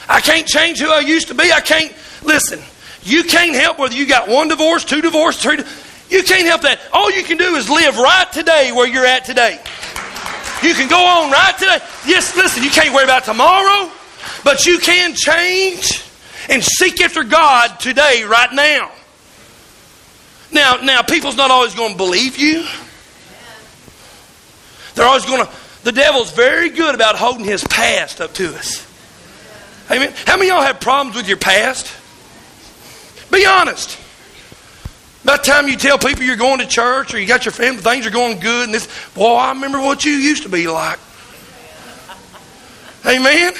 I 0.07 0.21
can't 0.21 0.47
change 0.47 0.81
who 0.81 0.91
I 0.91 1.01
used 1.01 1.29
to 1.29 1.35
be. 1.35 1.51
I 1.51 1.63
can't, 1.63 1.95
listen, 2.23 2.61
you 3.03 3.25
can't 3.25 3.55
help 3.55 3.79
whether 3.79 3.95
you 3.95 4.07
got 4.07 4.29
one 4.29 4.49
divorce, 4.49 4.85
two 4.85 5.01
divorces, 5.01 5.43
three. 5.43 5.59
You 6.11 6.23
can't 6.23 6.47
help 6.47 6.63
that. 6.63 6.81
All 6.93 7.11
you 7.11 7.23
can 7.23 7.37
do 7.37 7.55
is 7.55 7.71
live 7.71 7.97
right 7.97 8.31
today 8.33 8.73
where 8.73 8.87
you're 8.87 9.07
at 9.07 9.25
today. 9.25 9.61
You 10.63 10.75
can 10.75 10.89
go 10.89 11.03
on 11.03 11.31
right 11.31 11.57
today. 11.59 11.79
Yes, 12.07 12.37
listen, 12.37 12.63
you 12.63 12.71
can't 12.71 12.95
worry 12.95 13.05
about 13.05 13.25
tomorrow, 13.25 13.91
but 14.45 14.67
you 14.67 14.79
can 14.79 15.15
change 15.15 16.05
and 16.49 16.63
seek 16.63 17.01
after 17.01 17.23
God 17.23 17.81
today, 17.81 18.25
right 18.25 18.53
now. 18.53 18.91
Now, 20.53 20.77
now, 20.83 21.03
people's 21.03 21.37
not 21.37 21.51
always 21.51 21.75
going 21.75 21.93
to 21.93 21.97
believe 21.97 22.37
you. 22.37 22.67
They're 24.95 25.07
always 25.07 25.25
going 25.25 25.47
to. 25.47 25.53
The 25.85 25.93
devil's 25.93 26.33
very 26.33 26.69
good 26.69 26.95
about 26.95 27.17
holding 27.17 27.45
his 27.45 27.65
past 27.65 28.21
up 28.21 28.35
to 28.35 28.55
us. 28.55 28.87
Amen. 29.91 30.13
How 30.27 30.37
many 30.37 30.51
of 30.51 30.57
y'all 30.57 30.67
have 30.67 30.81
problems 30.81 31.17
with 31.17 31.27
your 31.27 31.39
past? 31.39 31.91
Be 33.31 33.47
honest. 33.47 33.99
By 35.25 35.37
the 35.37 35.43
time 35.43 35.69
you 35.69 35.77
tell 35.77 35.99
people 35.99 36.25
you're 36.25 36.37
going 36.37 36.61
to 36.61 36.67
church 36.67 37.13
or 37.13 37.21
you 37.21 37.27
got 37.27 37.45
your 37.45 37.53
family, 37.53 37.83
things 37.83 38.07
are 38.07 38.11
going 38.11 38.41
good, 38.41 38.65
and 38.65 38.75
this, 38.75 38.89
boy, 39.15 39.35
I 39.35 39.51
remember 39.51 39.79
what 39.79 40.05
you 40.05 40.13
used 40.13 40.45
to 40.45 40.49
be 40.49 40.67
like. 40.67 40.99
Amen. 43.07 43.53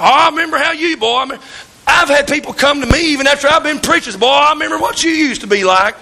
Oh, 0.00 0.04
I 0.04 0.28
remember 0.30 0.58
how 0.58 0.72
you, 0.72 0.96
boy. 0.96 1.16
I 1.18 1.38
I've 1.86 2.08
had 2.08 2.26
people 2.26 2.52
come 2.52 2.80
to 2.80 2.86
me 2.86 3.12
even 3.12 3.26
after 3.26 3.46
I've 3.46 3.62
been 3.62 3.78
preaching. 3.78 4.18
Boy, 4.18 4.26
I 4.26 4.52
remember 4.52 4.78
what 4.78 5.04
you 5.04 5.10
used 5.10 5.42
to 5.42 5.46
be 5.46 5.64
like. 5.64 5.94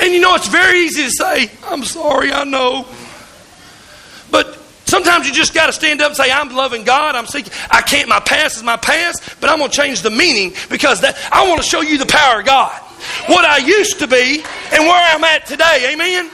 And 0.00 0.12
you 0.12 0.20
know, 0.20 0.34
it's 0.34 0.48
very 0.48 0.80
easy 0.80 1.04
to 1.04 1.10
say, 1.10 1.50
I'm 1.64 1.84
sorry, 1.84 2.32
I 2.32 2.44
know. 2.44 2.86
But 4.30 4.58
Sometimes 4.86 5.26
you 5.26 5.32
just 5.32 5.54
got 5.54 5.66
to 5.66 5.72
stand 5.72 6.00
up 6.00 6.08
and 6.08 6.16
say, 6.16 6.30
I'm 6.30 6.50
loving 6.50 6.84
God. 6.84 7.14
I'm 7.14 7.26
seeking. 7.26 7.52
I 7.70 7.80
can't, 7.82 8.08
my 8.08 8.20
past 8.20 8.56
is 8.56 8.62
my 8.62 8.76
past, 8.76 9.40
but 9.40 9.50
I'm 9.50 9.58
going 9.58 9.70
to 9.70 9.76
change 9.76 10.02
the 10.02 10.10
meaning 10.10 10.52
because 10.68 11.00
that, 11.00 11.16
I 11.32 11.48
want 11.48 11.62
to 11.62 11.66
show 11.66 11.80
you 11.80 11.98
the 11.98 12.06
power 12.06 12.40
of 12.40 12.46
God. 12.46 12.78
What 13.26 13.44
I 13.44 13.58
used 13.58 13.98
to 14.00 14.06
be 14.06 14.42
and 14.72 14.82
where 14.84 15.14
I'm 15.14 15.24
at 15.24 15.46
today. 15.46 15.92
Amen. 15.92 16.30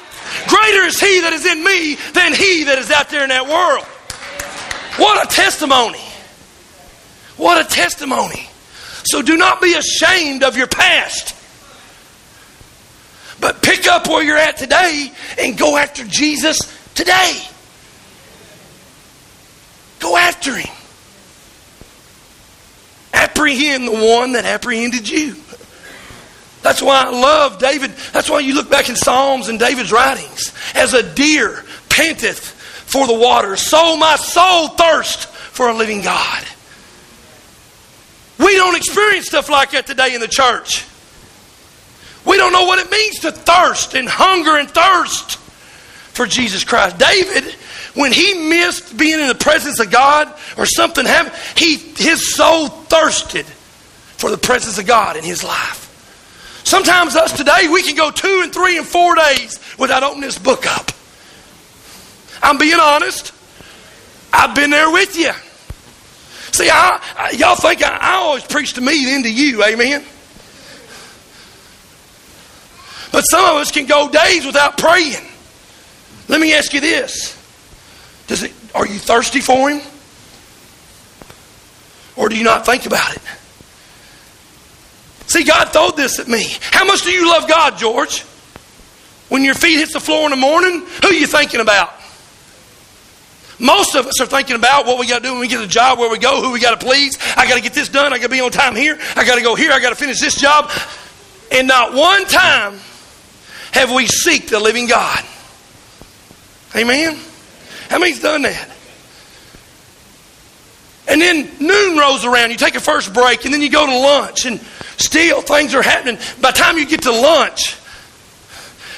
Greater 0.48 0.82
is 0.82 1.00
He 1.00 1.20
that 1.20 1.32
is 1.32 1.46
in 1.46 1.64
me 1.64 1.94
than 2.12 2.34
He 2.34 2.64
that 2.64 2.78
is 2.78 2.90
out 2.90 3.08
there 3.08 3.22
in 3.22 3.28
that 3.30 3.46
world. 3.46 3.84
What 4.96 5.24
a 5.24 5.34
testimony. 5.34 5.98
What 7.36 7.64
a 7.64 7.68
testimony. 7.68 8.48
So 9.04 9.22
do 9.22 9.36
not 9.36 9.62
be 9.62 9.74
ashamed 9.74 10.42
of 10.42 10.56
your 10.56 10.66
past. 10.66 11.36
But 13.40 13.62
pick 13.62 13.86
up 13.86 14.06
where 14.06 14.22
you're 14.22 14.36
at 14.36 14.58
today 14.58 15.10
and 15.38 15.56
go 15.56 15.76
after 15.76 16.04
Jesus 16.04 16.58
today. 16.94 17.40
Go 20.00 20.16
after 20.16 20.56
him. 20.56 20.74
Apprehend 23.12 23.86
the 23.86 23.92
one 23.92 24.32
that 24.32 24.44
apprehended 24.44 25.08
you. 25.08 25.36
That's 26.62 26.82
why 26.82 27.04
I 27.04 27.10
love 27.10 27.58
David. 27.58 27.92
That's 28.12 28.28
why 28.28 28.40
you 28.40 28.54
look 28.54 28.70
back 28.70 28.88
in 28.88 28.96
Psalms 28.96 29.48
and 29.48 29.58
David's 29.58 29.92
writings. 29.92 30.52
As 30.74 30.94
a 30.94 31.02
deer 31.14 31.64
panteth 31.88 32.38
for 32.38 33.06
the 33.06 33.14
water, 33.14 33.56
so 33.56 33.96
my 33.96 34.16
soul 34.16 34.68
thirst 34.68 35.26
for 35.26 35.68
a 35.68 35.74
living 35.74 36.02
God. 36.02 36.44
We 38.38 38.56
don't 38.56 38.76
experience 38.76 39.26
stuff 39.26 39.48
like 39.48 39.72
that 39.72 39.86
today 39.86 40.14
in 40.14 40.20
the 40.20 40.28
church. 40.28 40.86
We 42.26 42.36
don't 42.36 42.52
know 42.52 42.64
what 42.64 42.78
it 42.78 42.90
means 42.90 43.20
to 43.20 43.32
thirst 43.32 43.94
and 43.94 44.08
hunger 44.08 44.56
and 44.56 44.68
thirst 44.70 45.39
for 46.12 46.26
Jesus 46.26 46.64
Christ. 46.64 46.98
David 46.98 47.54
when 47.94 48.12
he 48.12 48.34
missed 48.48 48.96
being 48.96 49.20
in 49.20 49.26
the 49.26 49.34
presence 49.34 49.80
of 49.80 49.90
God 49.90 50.32
or 50.56 50.66
something 50.66 51.04
happened, 51.04 51.34
he, 51.56 51.76
his 51.76 52.34
soul 52.34 52.68
thirsted 52.68 53.46
for 53.46 54.30
the 54.30 54.38
presence 54.38 54.78
of 54.78 54.86
God 54.86 55.16
in 55.16 55.24
his 55.24 55.42
life. 55.42 55.88
Sometimes 56.64 57.16
us 57.16 57.32
today, 57.32 57.68
we 57.70 57.82
can 57.82 57.96
go 57.96 58.10
two 58.10 58.40
and 58.44 58.52
three 58.52 58.76
and 58.76 58.86
four 58.86 59.14
days 59.16 59.58
without 59.78 60.02
opening 60.02 60.22
this 60.22 60.38
book 60.38 60.66
up. 60.66 60.90
I'm 62.42 62.58
being 62.58 62.78
honest. 62.80 63.32
I've 64.32 64.54
been 64.54 64.70
there 64.70 64.90
with 64.90 65.16
you. 65.16 65.32
See, 66.52 66.70
I, 66.70 67.00
I, 67.16 67.30
y'all 67.32 67.56
think 67.56 67.82
I, 67.82 67.96
I 67.96 68.12
always 68.16 68.44
preach 68.44 68.74
to 68.74 68.80
me, 68.80 69.04
then 69.04 69.22
to 69.24 69.32
you. 69.32 69.64
Amen. 69.64 70.04
But 73.12 73.22
some 73.22 73.44
of 73.44 73.56
us 73.56 73.72
can 73.72 73.86
go 73.86 74.08
days 74.08 74.46
without 74.46 74.78
praying. 74.78 75.29
Let 76.30 76.40
me 76.40 76.54
ask 76.54 76.72
you 76.72 76.80
this 76.80 77.36
does 78.28 78.44
it, 78.44 78.52
are 78.72 78.86
you 78.86 79.00
thirsty 79.00 79.40
for 79.40 79.68
Him? 79.68 79.82
Or 82.14 82.28
do 82.28 82.36
you 82.36 82.44
not 82.44 82.64
think 82.64 82.86
about 82.86 83.16
it? 83.16 83.22
See, 85.26 85.42
God 85.42 85.72
told 85.72 85.96
this 85.96 86.20
at 86.20 86.28
me. 86.28 86.46
How 86.60 86.84
much 86.84 87.02
do 87.02 87.10
you 87.10 87.28
love 87.28 87.48
God, 87.48 87.76
George? 87.76 88.20
When 89.28 89.42
your 89.42 89.54
feet 89.54 89.78
hits 89.78 89.94
the 89.94 90.00
floor 90.00 90.24
in 90.26 90.30
the 90.30 90.36
morning, 90.36 90.86
who 91.02 91.08
are 91.08 91.12
you 91.12 91.26
thinking 91.26 91.60
about? 91.60 91.92
Most 93.58 93.96
of 93.96 94.06
us 94.06 94.20
are 94.20 94.26
thinking 94.26 94.54
about 94.54 94.86
what 94.86 95.00
we 95.00 95.08
got 95.08 95.18
to 95.18 95.24
do 95.24 95.32
when 95.32 95.40
we 95.40 95.48
get 95.48 95.60
a 95.60 95.66
job, 95.66 95.98
where 95.98 96.10
we 96.10 96.18
go, 96.18 96.40
who 96.40 96.52
we 96.52 96.60
got 96.60 96.78
to 96.78 96.86
please. 96.86 97.18
I 97.36 97.48
got 97.48 97.56
to 97.56 97.60
get 97.60 97.72
this 97.72 97.88
done. 97.88 98.12
I 98.12 98.18
got 98.18 98.24
to 98.24 98.28
be 98.28 98.40
on 98.40 98.52
time 98.52 98.76
here. 98.76 98.96
I 99.16 99.24
got 99.24 99.34
to 99.34 99.42
go 99.42 99.56
here. 99.56 99.72
I 99.72 99.80
got 99.80 99.90
to 99.90 99.96
finish 99.96 100.20
this 100.20 100.36
job. 100.36 100.70
And 101.50 101.66
not 101.66 101.94
one 101.94 102.24
time 102.26 102.78
have 103.72 103.92
we 103.92 104.06
seek 104.06 104.48
the 104.48 104.60
living 104.60 104.86
God. 104.86 105.24
Amen? 106.74 107.18
How 107.88 107.98
many's 107.98 108.20
done 108.20 108.42
that? 108.42 108.68
And 111.08 111.20
then 111.20 111.50
noon 111.58 111.98
rolls 111.98 112.24
around, 112.24 112.50
you 112.50 112.56
take 112.56 112.76
a 112.76 112.80
first 112.80 113.12
break, 113.12 113.44
and 113.44 113.52
then 113.52 113.62
you 113.62 113.70
go 113.70 113.84
to 113.84 113.98
lunch, 113.98 114.46
and 114.46 114.60
still 114.96 115.40
things 115.42 115.74
are 115.74 115.82
happening. 115.82 116.16
By 116.40 116.52
the 116.52 116.58
time 116.58 116.78
you 116.78 116.86
get 116.86 117.02
to 117.02 117.10
lunch, 117.10 117.76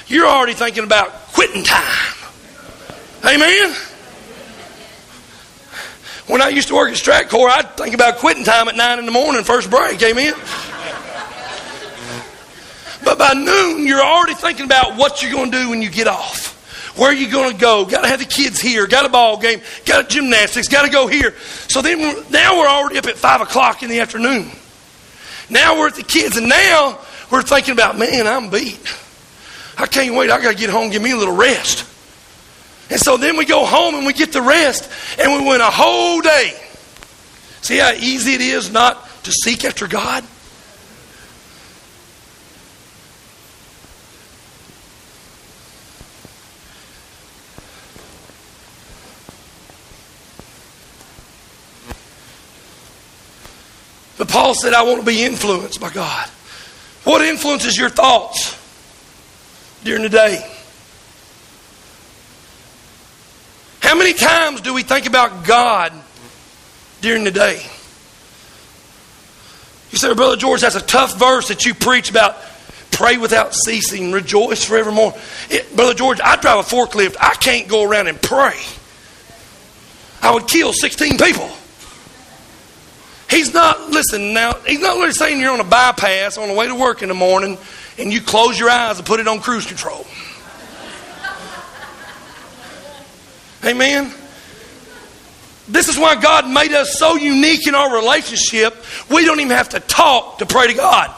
you're 0.08 0.26
already 0.26 0.52
thinking 0.52 0.84
about 0.84 1.10
quitting 1.32 1.64
time. 1.64 2.14
Amen? 3.24 3.74
When 6.26 6.42
I 6.42 6.48
used 6.48 6.68
to 6.68 6.74
work 6.74 6.90
at 6.90 6.96
Stratcor, 6.96 7.48
I'd 7.48 7.76
think 7.78 7.94
about 7.94 8.18
quitting 8.18 8.44
time 8.44 8.68
at 8.68 8.76
9 8.76 8.98
in 8.98 9.06
the 9.06 9.12
morning, 9.12 9.42
first 9.42 9.70
break. 9.70 10.02
Amen? 10.02 10.34
But 13.04 13.18
by 13.18 13.32
noon, 13.32 13.86
you're 13.86 14.02
already 14.02 14.34
thinking 14.34 14.66
about 14.66 14.96
what 14.96 15.22
you're 15.22 15.32
going 15.32 15.50
to 15.50 15.62
do 15.62 15.70
when 15.70 15.80
you 15.82 15.90
get 15.90 16.08
off. 16.08 16.51
Where 16.96 17.10
are 17.10 17.14
you 17.14 17.30
going 17.30 17.52
to 17.52 17.58
go? 17.58 17.86
Got 17.86 18.02
to 18.02 18.08
have 18.08 18.18
the 18.18 18.26
kids 18.26 18.60
here. 18.60 18.86
Got 18.86 19.06
a 19.06 19.08
ball 19.08 19.38
game. 19.38 19.62
Got 19.86 20.10
gymnastics. 20.10 20.68
Got 20.68 20.82
to 20.82 20.90
go 20.90 21.06
here. 21.06 21.34
So 21.68 21.80
then 21.80 21.98
now 22.30 22.58
we're 22.58 22.68
already 22.68 22.98
up 22.98 23.06
at 23.06 23.16
5 23.16 23.40
o'clock 23.40 23.82
in 23.82 23.88
the 23.88 24.00
afternoon. 24.00 24.50
Now 25.48 25.78
we're 25.78 25.88
at 25.88 25.94
the 25.94 26.02
kids, 26.02 26.36
and 26.36 26.48
now 26.48 26.98
we're 27.30 27.42
thinking 27.42 27.72
about, 27.72 27.98
man, 27.98 28.26
I'm 28.26 28.50
beat. 28.50 28.80
I 29.78 29.86
can't 29.86 30.14
wait. 30.14 30.30
I 30.30 30.40
got 30.42 30.52
to 30.52 30.58
get 30.58 30.70
home 30.70 30.90
give 30.90 31.02
me 31.02 31.12
a 31.12 31.16
little 31.16 31.36
rest. 31.36 31.88
And 32.90 33.00
so 33.00 33.16
then 33.16 33.38
we 33.38 33.46
go 33.46 33.64
home 33.64 33.94
and 33.94 34.06
we 34.06 34.12
get 34.12 34.32
the 34.32 34.42
rest, 34.42 34.90
and 35.18 35.32
we 35.32 35.48
went 35.48 35.62
a 35.62 35.70
whole 35.70 36.20
day. 36.20 36.52
See 37.62 37.78
how 37.78 37.92
easy 37.92 38.34
it 38.34 38.42
is 38.42 38.70
not 38.70 39.08
to 39.24 39.32
seek 39.32 39.64
after 39.64 39.86
God? 39.86 40.24
But 54.22 54.28
Paul 54.28 54.54
said, 54.54 54.72
I 54.72 54.84
want 54.84 55.00
to 55.00 55.04
be 55.04 55.24
influenced 55.24 55.80
by 55.80 55.90
God. 55.90 56.28
What 57.02 57.22
influences 57.22 57.76
your 57.76 57.88
thoughts 57.88 58.56
during 59.82 60.02
the 60.02 60.08
day? 60.08 60.48
How 63.80 63.96
many 63.96 64.12
times 64.12 64.60
do 64.60 64.74
we 64.74 64.84
think 64.84 65.06
about 65.06 65.44
God 65.44 65.92
during 67.00 67.24
the 67.24 67.32
day? 67.32 67.66
You 69.90 69.98
say, 69.98 70.14
Brother 70.14 70.36
George, 70.36 70.60
that's 70.60 70.76
a 70.76 70.80
tough 70.80 71.18
verse 71.18 71.48
that 71.48 71.66
you 71.66 71.74
preach 71.74 72.08
about 72.08 72.36
pray 72.92 73.18
without 73.18 73.56
ceasing, 73.56 74.12
rejoice 74.12 74.64
forevermore. 74.64 75.14
It, 75.50 75.74
Brother 75.74 75.94
George, 75.94 76.20
I 76.20 76.36
drive 76.36 76.60
a 76.60 76.62
forklift. 76.62 77.16
I 77.20 77.34
can't 77.34 77.66
go 77.66 77.82
around 77.82 78.06
and 78.06 78.22
pray. 78.22 78.54
I 80.22 80.32
would 80.32 80.46
kill 80.46 80.72
16 80.72 81.18
people. 81.18 81.50
He's 83.32 83.54
not, 83.54 83.88
listen 83.88 84.34
now, 84.34 84.52
he's 84.66 84.80
not 84.80 84.98
really 84.98 85.12
saying 85.12 85.40
you're 85.40 85.54
on 85.54 85.60
a 85.60 85.64
bypass 85.64 86.36
on 86.36 86.48
the 86.48 86.54
way 86.54 86.66
to 86.66 86.74
work 86.74 87.00
in 87.00 87.08
the 87.08 87.14
morning 87.14 87.56
and 87.96 88.12
you 88.12 88.20
close 88.20 88.58
your 88.58 88.68
eyes 88.68 88.98
and 88.98 89.06
put 89.06 89.20
it 89.20 89.26
on 89.26 89.40
cruise 89.40 89.64
control. 89.64 90.04
Amen. 93.64 94.12
This 95.66 95.88
is 95.88 95.96
why 95.96 96.20
God 96.20 96.46
made 96.46 96.72
us 96.72 96.98
so 96.98 97.14
unique 97.14 97.66
in 97.66 97.74
our 97.74 97.94
relationship, 97.94 98.76
we 99.08 99.24
don't 99.24 99.40
even 99.40 99.56
have 99.56 99.70
to 99.70 99.80
talk 99.80 100.40
to 100.40 100.46
pray 100.46 100.66
to 100.66 100.74
God. 100.74 101.10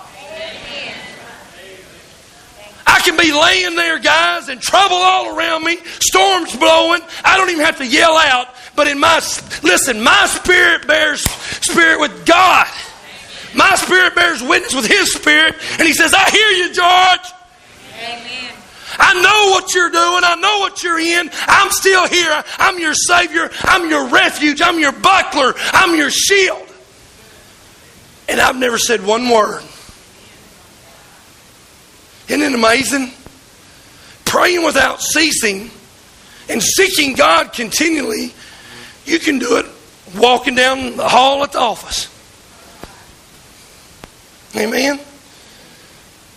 I 2.86 3.00
can 3.00 3.16
be 3.16 3.32
laying 3.32 3.74
there, 3.74 3.98
guys, 3.98 4.48
and 4.48 4.60
trouble 4.60 4.96
all 4.96 5.36
around 5.36 5.64
me, 5.64 5.78
storms 5.98 6.54
blowing. 6.54 7.00
I 7.24 7.36
don't 7.36 7.50
even 7.50 7.64
have 7.64 7.78
to 7.78 7.86
yell 7.86 8.16
out. 8.16 8.54
But 8.76 8.88
in 8.88 8.98
my, 8.98 9.16
listen, 9.62 10.02
my 10.02 10.26
spirit 10.26 10.86
bears 10.86 11.22
spirit 11.22 12.00
with 12.00 12.26
God. 12.26 12.66
My 13.54 13.76
spirit 13.76 14.14
bears 14.14 14.42
witness 14.42 14.74
with 14.74 14.86
His 14.86 15.12
spirit. 15.12 15.54
And 15.78 15.82
He 15.82 15.92
says, 15.92 16.12
I 16.12 16.28
hear 16.30 16.48
you, 16.50 16.72
George. 16.72 17.32
Amen. 18.02 18.54
I 18.96 19.14
know 19.14 19.50
what 19.52 19.74
you're 19.74 19.90
doing. 19.90 20.24
I 20.24 20.36
know 20.36 20.58
what 20.60 20.82
you're 20.82 20.98
in. 20.98 21.30
I'm 21.46 21.70
still 21.70 22.06
here. 22.08 22.44
I'm 22.58 22.78
your 22.78 22.94
Savior. 22.94 23.50
I'm 23.62 23.88
your 23.88 24.08
refuge. 24.08 24.60
I'm 24.62 24.78
your 24.78 24.92
buckler. 24.92 25.54
I'm 25.72 25.96
your 25.96 26.10
shield. 26.10 26.68
And 28.28 28.40
I've 28.40 28.56
never 28.56 28.78
said 28.78 29.04
one 29.04 29.28
word. 29.28 29.62
Isn't 32.28 32.42
it 32.42 32.54
amazing? 32.54 33.12
Praying 34.24 34.64
without 34.64 35.02
ceasing 35.02 35.70
and 36.48 36.62
seeking 36.62 37.14
God 37.14 37.52
continually 37.52 38.32
you 39.04 39.18
can 39.18 39.38
do 39.38 39.56
it 39.58 39.66
walking 40.16 40.54
down 40.54 40.96
the 40.96 41.08
hall 41.08 41.42
at 41.42 41.52
the 41.52 41.60
office. 41.60 42.10
Amen. 44.56 45.00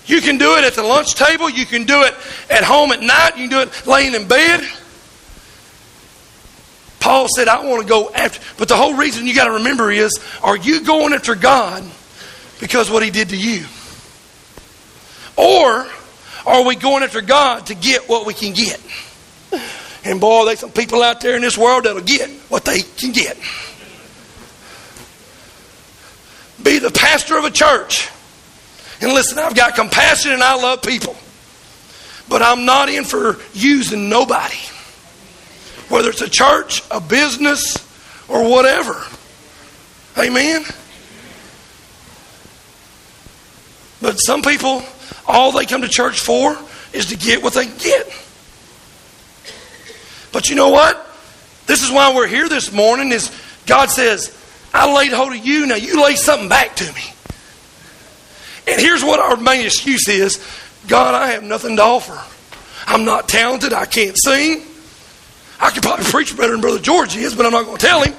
You 0.05 0.21
can 0.21 0.37
do 0.37 0.55
it 0.55 0.63
at 0.63 0.73
the 0.73 0.83
lunch 0.83 1.15
table. 1.15 1.49
You 1.49 1.65
can 1.65 1.83
do 1.83 2.01
it 2.03 2.13
at 2.49 2.63
home 2.63 2.91
at 2.91 3.01
night. 3.01 3.37
You 3.37 3.49
can 3.49 3.49
do 3.49 3.59
it 3.59 3.87
laying 3.87 4.15
in 4.15 4.27
bed. 4.27 4.65
Paul 6.99 7.27
said, 7.27 7.47
I 7.47 7.63
want 7.65 7.81
to 7.81 7.87
go 7.87 8.09
after. 8.09 8.41
But 8.57 8.69
the 8.69 8.75
whole 8.75 8.95
reason 8.95 9.27
you 9.27 9.35
got 9.35 9.45
to 9.45 9.51
remember 9.51 9.91
is 9.91 10.11
are 10.41 10.57
you 10.57 10.81
going 10.81 11.13
after 11.13 11.35
God 11.35 11.83
because 12.59 12.89
what 12.89 13.03
he 13.03 13.11
did 13.11 13.29
to 13.29 13.37
you? 13.37 13.65
Or 15.35 15.87
are 16.45 16.65
we 16.65 16.75
going 16.75 17.03
after 17.03 17.21
God 17.21 17.67
to 17.67 17.75
get 17.75 18.09
what 18.09 18.25
we 18.25 18.33
can 18.33 18.53
get? 18.53 18.81
And 20.07 20.21
boy, 20.21 20.45
there's 20.45 20.59
some 20.59 20.71
people 20.71 21.03
out 21.03 21.19
there 21.19 21.35
in 21.35 21.41
this 21.41 21.57
world 21.57 21.83
that'll 21.83 22.01
get 22.01 22.29
what 22.47 22.63
they 22.63 22.81
can 22.81 23.11
get. 23.11 23.37
Be 26.63 26.79
the 26.79 26.91
pastor 26.91 27.37
of 27.37 27.43
a 27.43 27.51
church. 27.51 28.09
And 29.01 29.11
listen, 29.11 29.37
I've 29.37 29.53
got 29.53 29.75
compassion 29.75 30.31
and 30.31 30.41
I 30.41 30.55
love 30.55 30.81
people. 30.81 31.17
But 32.29 32.41
I'm 32.41 32.63
not 32.63 32.87
in 32.87 33.03
for 33.03 33.35
using 33.53 34.07
nobody. 34.07 34.55
Whether 35.89 36.09
it's 36.09 36.21
a 36.21 36.29
church, 36.29 36.83
a 36.89 37.01
business, 37.01 37.75
or 38.29 38.49
whatever. 38.49 39.03
Amen? 40.17 40.63
But 44.01 44.15
some 44.19 44.41
people, 44.41 44.83
all 45.27 45.51
they 45.51 45.65
come 45.65 45.81
to 45.81 45.89
church 45.89 46.21
for 46.21 46.57
is 46.93 47.07
to 47.07 47.17
get 47.17 47.43
what 47.43 47.55
they 47.55 47.65
get. 47.65 48.07
But 50.37 50.49
you 50.51 50.55
know 50.55 50.69
what? 50.69 51.03
This 51.65 51.81
is 51.81 51.89
why 51.89 52.13
we're 52.13 52.27
here 52.27 52.47
this 52.47 52.71
morning 52.71 53.11
is 53.11 53.31
God 53.65 53.89
says, 53.89 54.37
I 54.71 54.95
laid 54.95 55.11
hold 55.11 55.33
of 55.33 55.43
you, 55.43 55.65
now 55.65 55.73
you 55.73 55.99
lay 56.03 56.13
something 56.13 56.47
back 56.47 56.75
to 56.75 56.83
me. 56.93 57.01
And 58.67 58.79
here's 58.79 59.03
what 59.03 59.19
our 59.19 59.35
main 59.35 59.65
excuse 59.65 60.07
is 60.07 60.37
God, 60.87 61.15
I 61.15 61.29
have 61.29 61.41
nothing 61.41 61.77
to 61.77 61.81
offer. 61.81 62.21
I'm 62.85 63.03
not 63.03 63.27
talented. 63.27 63.73
I 63.73 63.87
can't 63.87 64.15
sing. 64.15 64.61
I 65.59 65.71
could 65.71 65.81
probably 65.81 66.05
preach 66.05 66.37
better 66.37 66.51
than 66.51 66.61
Brother 66.61 66.77
George 66.77 67.15
is, 67.15 67.33
but 67.33 67.47
I'm 67.47 67.51
not 67.51 67.65
going 67.65 67.77
to 67.77 67.87
tell 67.87 68.03
him. 68.03 68.13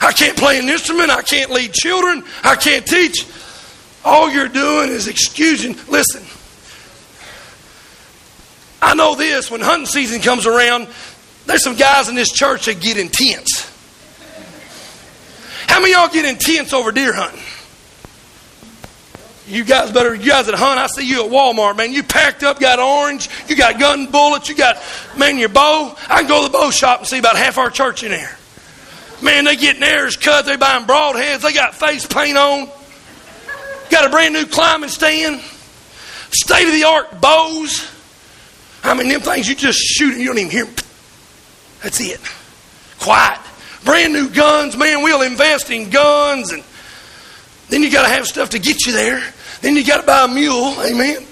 I 0.00 0.12
can't 0.12 0.38
play 0.38 0.60
an 0.60 0.68
instrument. 0.68 1.10
I 1.10 1.22
can't 1.22 1.50
lead 1.50 1.72
children. 1.72 2.22
I 2.44 2.54
can't 2.54 2.86
teach. 2.86 3.26
All 4.04 4.30
you're 4.30 4.46
doing 4.46 4.90
is 4.90 5.08
excusing. 5.08 5.76
Listen, 5.88 6.22
I 8.80 8.94
know 8.94 9.14
this 9.14 9.50
when 9.50 9.60
hunting 9.60 9.86
season 9.86 10.20
comes 10.20 10.46
around, 10.46 10.88
there's 11.46 11.62
some 11.62 11.76
guys 11.76 12.08
in 12.08 12.14
this 12.14 12.30
church 12.30 12.66
that 12.66 12.80
get 12.80 12.98
intense. 12.98 13.72
How 15.66 15.80
many 15.80 15.92
y'all 15.92 16.08
get 16.08 16.24
intense 16.24 16.72
over 16.72 16.92
deer 16.92 17.12
hunting? 17.12 17.42
You 19.48 19.62
guys 19.62 19.92
better, 19.92 20.12
you 20.14 20.28
guys 20.28 20.46
that 20.46 20.56
hunt, 20.56 20.78
I 20.78 20.88
see 20.88 21.08
you 21.08 21.24
at 21.24 21.30
Walmart, 21.30 21.76
man. 21.76 21.92
You 21.92 22.02
packed 22.02 22.42
up, 22.42 22.58
got 22.58 22.80
orange, 22.80 23.28
you 23.48 23.54
got 23.54 23.78
gun 23.78 24.10
bullets, 24.10 24.48
you 24.48 24.56
got, 24.56 24.82
man, 25.16 25.38
your 25.38 25.48
bow. 25.48 25.96
I 26.08 26.20
can 26.20 26.28
go 26.28 26.42
to 26.42 26.48
the 26.48 26.52
bow 26.52 26.70
shop 26.70 27.00
and 27.00 27.08
see 27.08 27.18
about 27.18 27.36
half 27.36 27.56
our 27.56 27.70
church 27.70 28.02
in 28.02 28.10
there. 28.10 28.36
Man, 29.22 29.44
they 29.44 29.54
getting 29.54 29.80
theirs 29.80 30.16
cut, 30.16 30.46
they 30.46 30.56
buying 30.56 30.84
broadheads, 30.84 31.42
they 31.42 31.52
got 31.52 31.76
face 31.76 32.06
paint 32.06 32.36
on, 32.36 32.68
got 33.88 34.04
a 34.04 34.10
brand 34.10 34.34
new 34.34 34.46
climbing 34.46 34.90
stand, 34.90 35.40
state 36.30 36.66
of 36.66 36.72
the 36.72 36.84
art 36.84 37.20
bows. 37.20 37.92
I 38.88 38.94
mean, 38.94 39.08
them 39.08 39.20
things 39.20 39.48
you 39.48 39.54
just 39.54 39.78
shoot 39.78 40.12
and 40.12 40.20
you 40.20 40.28
don't 40.28 40.38
even 40.38 40.50
hear. 40.50 40.66
That's 41.82 42.00
it. 42.00 42.20
Quiet. 43.00 43.40
Brand 43.84 44.12
new 44.12 44.28
guns, 44.28 44.76
man. 44.76 45.02
We'll 45.02 45.22
invest 45.22 45.70
in 45.70 45.90
guns, 45.90 46.50
and 46.52 46.62
then 47.68 47.82
you 47.82 47.90
got 47.90 48.02
to 48.02 48.08
have 48.08 48.26
stuff 48.26 48.50
to 48.50 48.58
get 48.58 48.86
you 48.86 48.92
there. 48.92 49.22
Then 49.60 49.76
you 49.76 49.84
got 49.84 50.00
to 50.00 50.06
buy 50.06 50.24
a 50.24 50.28
mule. 50.28 50.74
Amen. 50.82 51.24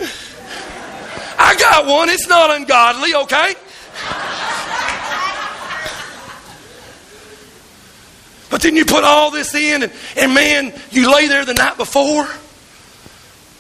I 1.39 1.57
got 1.57 1.87
one. 1.87 2.09
It's 2.11 2.29
not 2.29 2.55
ungodly. 2.55 3.15
Okay. 3.15 3.55
But 8.51 8.63
then 8.63 8.77
you 8.77 8.85
put 8.85 9.03
all 9.03 9.33
this 9.33 9.53
in, 9.55 9.83
and, 9.83 9.93
and 10.17 10.33
man, 10.33 10.73
you 10.93 11.13
lay 11.13 11.27
there 11.27 11.45
the 11.45 11.55
night 11.55 11.77
before, 11.77 12.29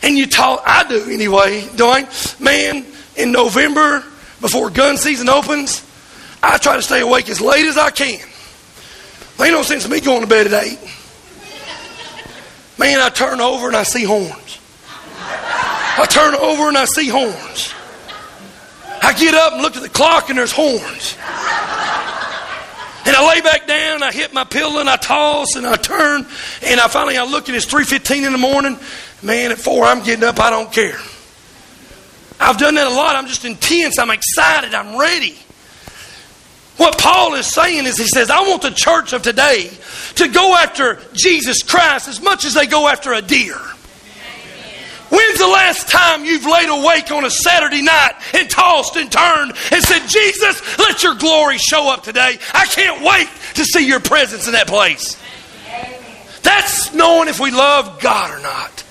and 0.02 0.16
you 0.16 0.26
talk. 0.26 0.62
I 0.64 0.86
do 0.88 1.10
anyway, 1.10 1.62
Dwayne. 1.62 2.40
Man, 2.40 2.86
in 3.16 3.32
November 3.32 4.04
before 4.40 4.70
gun 4.70 4.96
season 4.96 5.28
opens. 5.28 5.84
I 6.42 6.58
try 6.58 6.76
to 6.76 6.82
stay 6.82 7.00
awake 7.00 7.28
as 7.28 7.40
late 7.40 7.64
as 7.64 7.78
I 7.78 7.90
can. 7.90 8.20
There 9.36 9.46
ain't 9.46 9.54
no 9.54 9.62
sense 9.62 9.88
me 9.88 10.00
going 10.00 10.20
to 10.20 10.26
bed 10.26 10.46
at 10.46 10.64
eight. 10.64 10.78
Man, 12.78 13.00
I 13.00 13.08
turn 13.08 13.40
over 13.40 13.66
and 13.66 13.76
I 13.76 13.84
see 13.84 14.04
horns. 14.04 14.58
I 15.16 16.06
turn 16.10 16.34
over 16.34 16.68
and 16.68 16.76
I 16.76 16.84
see 16.86 17.08
horns. 17.08 17.72
I 19.02 19.12
get 19.12 19.34
up 19.34 19.52
and 19.52 19.62
look 19.62 19.76
at 19.76 19.82
the 19.82 19.88
clock 19.88 20.28
and 20.28 20.38
there's 20.38 20.52
horns. 20.52 21.16
And 23.06 23.14
I 23.14 23.28
lay 23.28 23.40
back 23.42 23.66
down, 23.66 24.02
I 24.02 24.12
hit 24.12 24.32
my 24.32 24.44
pillow 24.44 24.80
and 24.80 24.88
I 24.88 24.96
toss 24.96 25.56
and 25.56 25.66
I 25.66 25.76
turn 25.76 26.26
and 26.62 26.80
I 26.80 26.88
finally 26.88 27.16
I 27.16 27.24
look 27.24 27.48
and 27.48 27.56
it's 27.56 27.66
3.15 27.66 28.26
in 28.26 28.32
the 28.32 28.38
morning. 28.38 28.78
Man, 29.22 29.52
at 29.52 29.58
4 29.58 29.84
I'm 29.84 30.02
getting 30.02 30.24
up, 30.24 30.40
I 30.40 30.50
don't 30.50 30.72
care. 30.72 30.98
I've 32.40 32.58
done 32.58 32.74
that 32.74 32.86
a 32.86 32.94
lot. 32.94 33.16
I'm 33.16 33.26
just 33.26 33.44
intense. 33.44 33.98
I'm 33.98 34.10
excited. 34.10 34.74
I'm 34.74 34.98
ready. 34.98 35.36
What 36.76 36.98
Paul 36.98 37.34
is 37.34 37.46
saying 37.46 37.86
is, 37.86 37.96
he 37.96 38.06
says, 38.06 38.30
I 38.30 38.40
want 38.40 38.62
the 38.62 38.70
church 38.70 39.12
of 39.12 39.22
today 39.22 39.70
to 40.16 40.28
go 40.28 40.56
after 40.56 40.98
Jesus 41.12 41.62
Christ 41.62 42.08
as 42.08 42.20
much 42.20 42.44
as 42.44 42.54
they 42.54 42.66
go 42.66 42.88
after 42.88 43.12
a 43.12 43.22
deer. 43.22 43.58
When's 45.10 45.38
the 45.38 45.46
last 45.46 45.88
time 45.88 46.24
you've 46.24 46.46
laid 46.46 46.68
awake 46.68 47.12
on 47.12 47.24
a 47.24 47.30
Saturday 47.30 47.82
night 47.82 48.14
and 48.34 48.50
tossed 48.50 48.96
and 48.96 49.12
turned 49.12 49.52
and 49.70 49.84
said, 49.84 50.00
Jesus, 50.08 50.78
let 50.78 51.04
your 51.04 51.14
glory 51.14 51.58
show 51.58 51.88
up 51.88 52.02
today? 52.02 52.38
I 52.52 52.66
can't 52.66 53.04
wait 53.04 53.28
to 53.54 53.64
see 53.64 53.86
your 53.86 54.00
presence 54.00 54.46
in 54.46 54.54
that 54.54 54.66
place. 54.66 55.16
That's 56.42 56.92
knowing 56.92 57.28
if 57.28 57.38
we 57.38 57.52
love 57.52 58.00
God 58.00 58.36
or 58.36 58.42
not. 58.42 58.84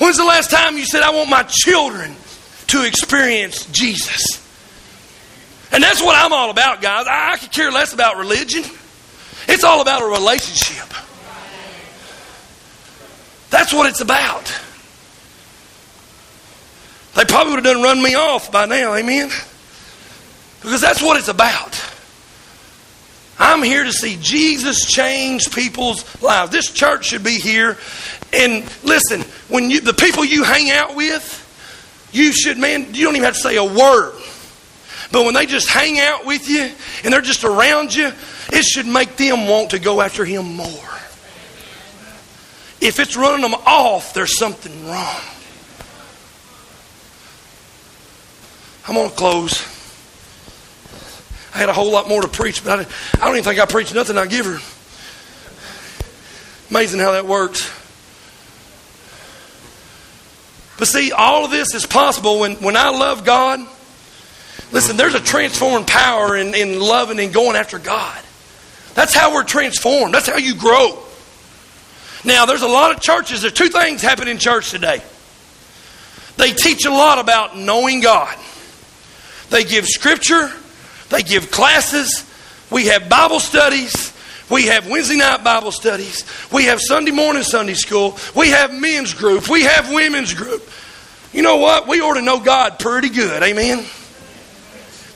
When's 0.00 0.16
the 0.16 0.24
last 0.24 0.50
time 0.50 0.78
you 0.78 0.86
said, 0.86 1.02
I 1.02 1.10
want 1.10 1.28
my 1.28 1.42
children 1.42 2.16
to 2.68 2.86
experience 2.86 3.66
Jesus? 3.66 4.40
And 5.70 5.82
that's 5.82 6.02
what 6.02 6.16
I'm 6.16 6.32
all 6.32 6.48
about, 6.50 6.80
guys. 6.80 7.06
I, 7.06 7.32
I 7.32 7.36
could 7.36 7.52
care 7.52 7.70
less 7.70 7.92
about 7.92 8.16
religion. 8.16 8.64
It's 9.46 9.62
all 9.62 9.82
about 9.82 10.00
a 10.00 10.06
relationship. 10.06 10.88
That's 13.50 13.74
what 13.74 13.90
it's 13.90 14.00
about. 14.00 14.46
They 17.14 17.26
probably 17.26 17.54
would 17.54 17.66
have 17.66 17.74
done 17.74 17.82
run 17.82 18.02
me 18.02 18.14
off 18.14 18.50
by 18.50 18.64
now, 18.64 18.94
amen? 18.94 19.28
Because 20.62 20.80
that's 20.80 21.02
what 21.02 21.18
it's 21.18 21.28
about. 21.28 21.78
I'm 23.38 23.62
here 23.62 23.84
to 23.84 23.92
see 23.92 24.16
Jesus 24.20 24.86
change 24.86 25.52
people's 25.52 26.22
lives. 26.22 26.52
This 26.52 26.70
church 26.70 27.06
should 27.06 27.24
be 27.24 27.38
here. 27.38 27.76
And 28.32 28.64
listen, 28.84 29.22
when 29.48 29.70
you 29.70 29.80
the 29.80 29.94
people 29.94 30.24
you 30.24 30.44
hang 30.44 30.70
out 30.70 30.94
with, 30.94 31.38
you 32.12 32.32
should, 32.32 32.58
man, 32.58 32.94
you 32.94 33.04
don't 33.04 33.16
even 33.16 33.24
have 33.24 33.34
to 33.34 33.40
say 33.40 33.56
a 33.56 33.64
word. 33.64 34.14
But 35.12 35.24
when 35.24 35.34
they 35.34 35.46
just 35.46 35.68
hang 35.68 35.98
out 35.98 36.24
with 36.24 36.48
you 36.48 36.70
and 37.02 37.12
they're 37.12 37.20
just 37.20 37.42
around 37.42 37.94
you, 37.94 38.12
it 38.52 38.64
should 38.64 38.86
make 38.86 39.16
them 39.16 39.48
want 39.48 39.70
to 39.70 39.78
go 39.78 40.00
after 40.00 40.24
Him 40.24 40.56
more. 40.56 40.66
If 42.80 42.98
it's 42.98 43.16
running 43.16 43.42
them 43.42 43.54
off, 43.66 44.14
there's 44.14 44.38
something 44.38 44.86
wrong. 44.86 45.20
I'm 48.88 48.94
going 48.94 49.10
to 49.10 49.16
close. 49.16 49.62
I 51.54 51.58
had 51.58 51.68
a 51.68 51.72
whole 51.72 51.90
lot 51.90 52.08
more 52.08 52.22
to 52.22 52.28
preach, 52.28 52.64
but 52.64 52.80
I, 52.80 52.86
I 53.20 53.26
don't 53.26 53.36
even 53.36 53.44
think 53.44 53.60
I 53.60 53.66
preached 53.66 53.94
nothing 53.94 54.16
I 54.16 54.26
give 54.26 54.46
her. 54.46 54.58
Amazing 56.70 57.00
how 57.00 57.12
that 57.12 57.26
works. 57.26 57.68
But 60.80 60.88
see, 60.88 61.12
all 61.12 61.44
of 61.44 61.52
this 61.52 61.74
is 61.74 61.86
possible 61.86 62.40
when, 62.40 62.56
when 62.56 62.76
I 62.76 62.88
love 62.88 63.24
God 63.24 63.60
Listen, 64.72 64.96
there's 64.96 65.14
a 65.14 65.20
transforming 65.20 65.86
power 65.86 66.36
in, 66.36 66.54
in 66.54 66.78
loving 66.78 67.18
and 67.18 67.32
going 67.32 67.56
after 67.56 67.78
God. 67.78 68.22
That's 68.94 69.14
how 69.14 69.34
we're 69.34 69.44
transformed. 69.44 70.14
That's 70.14 70.28
how 70.28 70.36
you 70.36 70.54
grow. 70.54 70.98
Now, 72.24 72.46
there's 72.46 72.62
a 72.62 72.68
lot 72.68 72.94
of 72.94 73.00
churches. 73.00 73.42
There's 73.42 73.52
two 73.52 73.68
things 73.68 74.02
happen 74.02 74.28
in 74.28 74.38
church 74.38 74.70
today. 74.70 75.02
They 76.36 76.52
teach 76.52 76.84
a 76.84 76.90
lot 76.90 77.18
about 77.18 77.56
knowing 77.56 78.00
God. 78.00 78.36
They 79.48 79.64
give 79.64 79.86
scripture. 79.86 80.52
They 81.08 81.22
give 81.22 81.50
classes. 81.50 82.24
We 82.70 82.86
have 82.86 83.08
Bible 83.08 83.40
studies. 83.40 84.16
We 84.48 84.66
have 84.66 84.88
Wednesday 84.88 85.16
night 85.16 85.42
Bible 85.42 85.72
studies. 85.72 86.24
We 86.52 86.64
have 86.64 86.80
Sunday 86.80 87.10
morning 87.10 87.42
Sunday 87.42 87.74
school. 87.74 88.18
We 88.36 88.50
have 88.50 88.72
men's 88.72 89.14
group. 89.14 89.48
We 89.48 89.62
have 89.62 89.92
women's 89.92 90.34
group. 90.34 90.68
You 91.32 91.42
know 91.42 91.56
what? 91.56 91.86
We 91.86 92.00
ought 92.00 92.14
to 92.14 92.22
know 92.22 92.40
God 92.40 92.78
pretty 92.78 93.08
good. 93.08 93.42
Amen. 93.42 93.84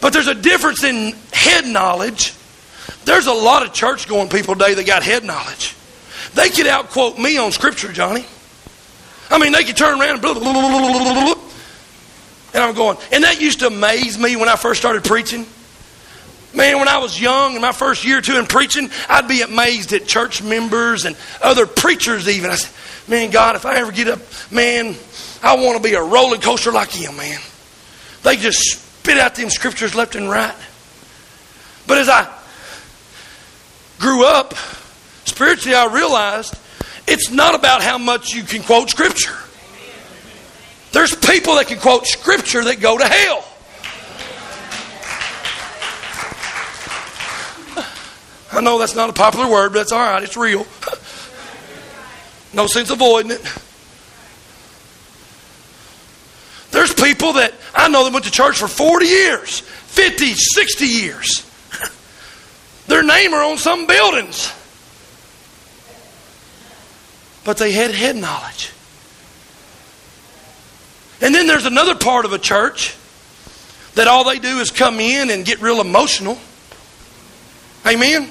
But 0.01 0.13
there's 0.13 0.29
a 0.29 0.35
difference 0.35 0.85
in 0.85 1.15
head 1.33 1.67
knowledge. 1.67 2.35
There's 3.05 3.27
a 3.27 3.33
lot 3.33 3.65
of 3.65 3.73
church 3.73 4.07
going 4.09 4.29
people 4.29 4.55
today 4.55 4.75
that 4.75 4.87
got 4.87 5.03
head 5.03 5.25
knowledge. 5.25 5.75
They 6.35 6.51
could 6.51 6.67
outquote 6.67 7.19
me 7.19 7.39
on 7.39 7.53
scripture, 7.53 7.93
Johnny. 7.93 8.25
I 9.31 9.39
mean, 9.39 9.53
they 9.53 9.65
could 9.65 9.77
turn 9.77 10.01
around 10.01 10.25
and 10.25 11.39
and 12.55 12.63
I'm 12.63 12.75
going, 12.75 12.97
and 13.11 13.25
that 13.25 13.41
used 13.41 13.61
to 13.61 13.67
amaze 13.67 14.17
me 14.17 14.37
when 14.37 14.49
I 14.49 14.55
first 14.55 14.81
started 14.81 15.03
preaching. 15.03 15.45
Man, 16.55 16.79
when 16.79 16.87
I 16.87 16.99
was 16.99 17.21
young, 17.21 17.57
in 17.57 17.61
my 17.61 17.73
first 17.73 18.05
year 18.05 18.19
or 18.19 18.21
two 18.21 18.39
in 18.39 18.47
preaching, 18.47 18.89
I'd 19.09 19.27
be 19.27 19.43
amazed 19.43 19.93
at 19.93 20.07
church 20.07 20.41
members 20.41 21.05
and 21.05 21.17
other 21.43 21.67
preachers 21.67 22.29
even. 22.29 22.53
I 22.53 22.55
said, 22.55 23.11
man, 23.11 23.31
God, 23.31 23.57
if 23.57 23.67
I 23.67 23.79
ever 23.79 23.91
get 23.91 24.07
up, 24.07 24.21
man, 24.53 24.95
I 25.45 25.57
want 25.57 25.77
to 25.77 25.83
be 25.83 25.95
a 25.95 26.03
roller 26.03 26.39
coaster 26.39 26.73
like 26.73 26.91
him, 26.91 27.19
man. 27.19 27.39
They 28.23 28.37
just 28.37 28.61
spit 28.61 29.19
out 29.19 29.35
them 29.35 29.51
scriptures 29.51 29.95
left 29.95 30.15
and 30.15 30.31
right. 30.31 30.55
But 31.87 31.99
as 31.99 32.09
I 32.09 32.33
grew 33.99 34.25
up, 34.25 34.55
spiritually, 35.27 35.77
I 35.77 35.93
realized 35.93 36.59
it's 37.07 37.31
not 37.31 37.55
about 37.55 37.83
how 37.83 37.99
much 37.99 38.33
you 38.33 38.43
can 38.43 38.63
quote 38.63 38.89
scripture. 38.89 39.37
There's 40.93 41.15
people 41.15 41.57
that 41.57 41.67
can 41.67 41.79
quote 41.79 42.07
scripture 42.07 42.65
that 42.65 42.81
go 42.81 42.97
to 42.97 43.05
hell. 43.05 43.45
I 48.51 48.63
know 48.63 48.79
that's 48.79 48.95
not 48.95 49.11
a 49.11 49.13
popular 49.13 49.51
word, 49.51 49.75
but 49.75 49.81
that's 49.81 49.93
all 49.93 49.99
right. 49.99 50.23
It's 50.23 50.39
real. 50.39 50.67
No 52.55 52.67
sense 52.67 52.89
avoiding 52.89 53.33
it. 53.33 53.43
There's 56.75 56.93
people 57.15 57.35
that 57.35 57.55
I 57.75 57.89
know 57.89 58.05
that 58.05 58.13
went 58.13 58.25
to 58.27 58.31
church 58.31 58.59
for 58.59 58.69
40 58.69 59.07
years, 59.07 59.61
50, 59.61 60.35
60 60.35 60.85
years. 60.85 61.51
Their 62.87 63.03
name 63.03 63.33
are 63.35 63.43
on 63.43 63.59
some 63.59 63.87
buildings. 63.87 64.53
But 67.45 67.59
they 67.59 67.73
had 67.73 67.91
head 67.93 68.17
knowledge. 68.17 68.73
And 71.21 71.35
then 71.35 71.47
there's 71.47 71.67
another 71.67 71.95
part 71.95 72.25
of 72.25 72.33
a 72.33 72.39
church 72.39 72.97
that 73.95 74.09
all 74.09 74.25
they 74.25 74.39
do 74.39 74.59
is 74.59 74.71
come 74.71 74.99
in 74.99 75.31
and 75.31 75.45
get 75.45 75.61
real 75.61 75.81
emotional. 75.81 76.39
Amen. 77.87 78.29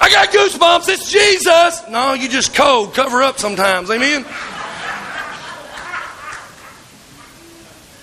I 0.00 0.10
got 0.10 0.28
goosebumps. 0.28 0.88
It's 0.88 1.10
Jesus. 1.10 1.82
No, 1.88 2.14
you 2.14 2.28
just 2.28 2.54
code, 2.54 2.94
cover 2.94 3.22
up 3.22 3.38
sometimes. 3.38 3.90
Amen. 3.90 4.24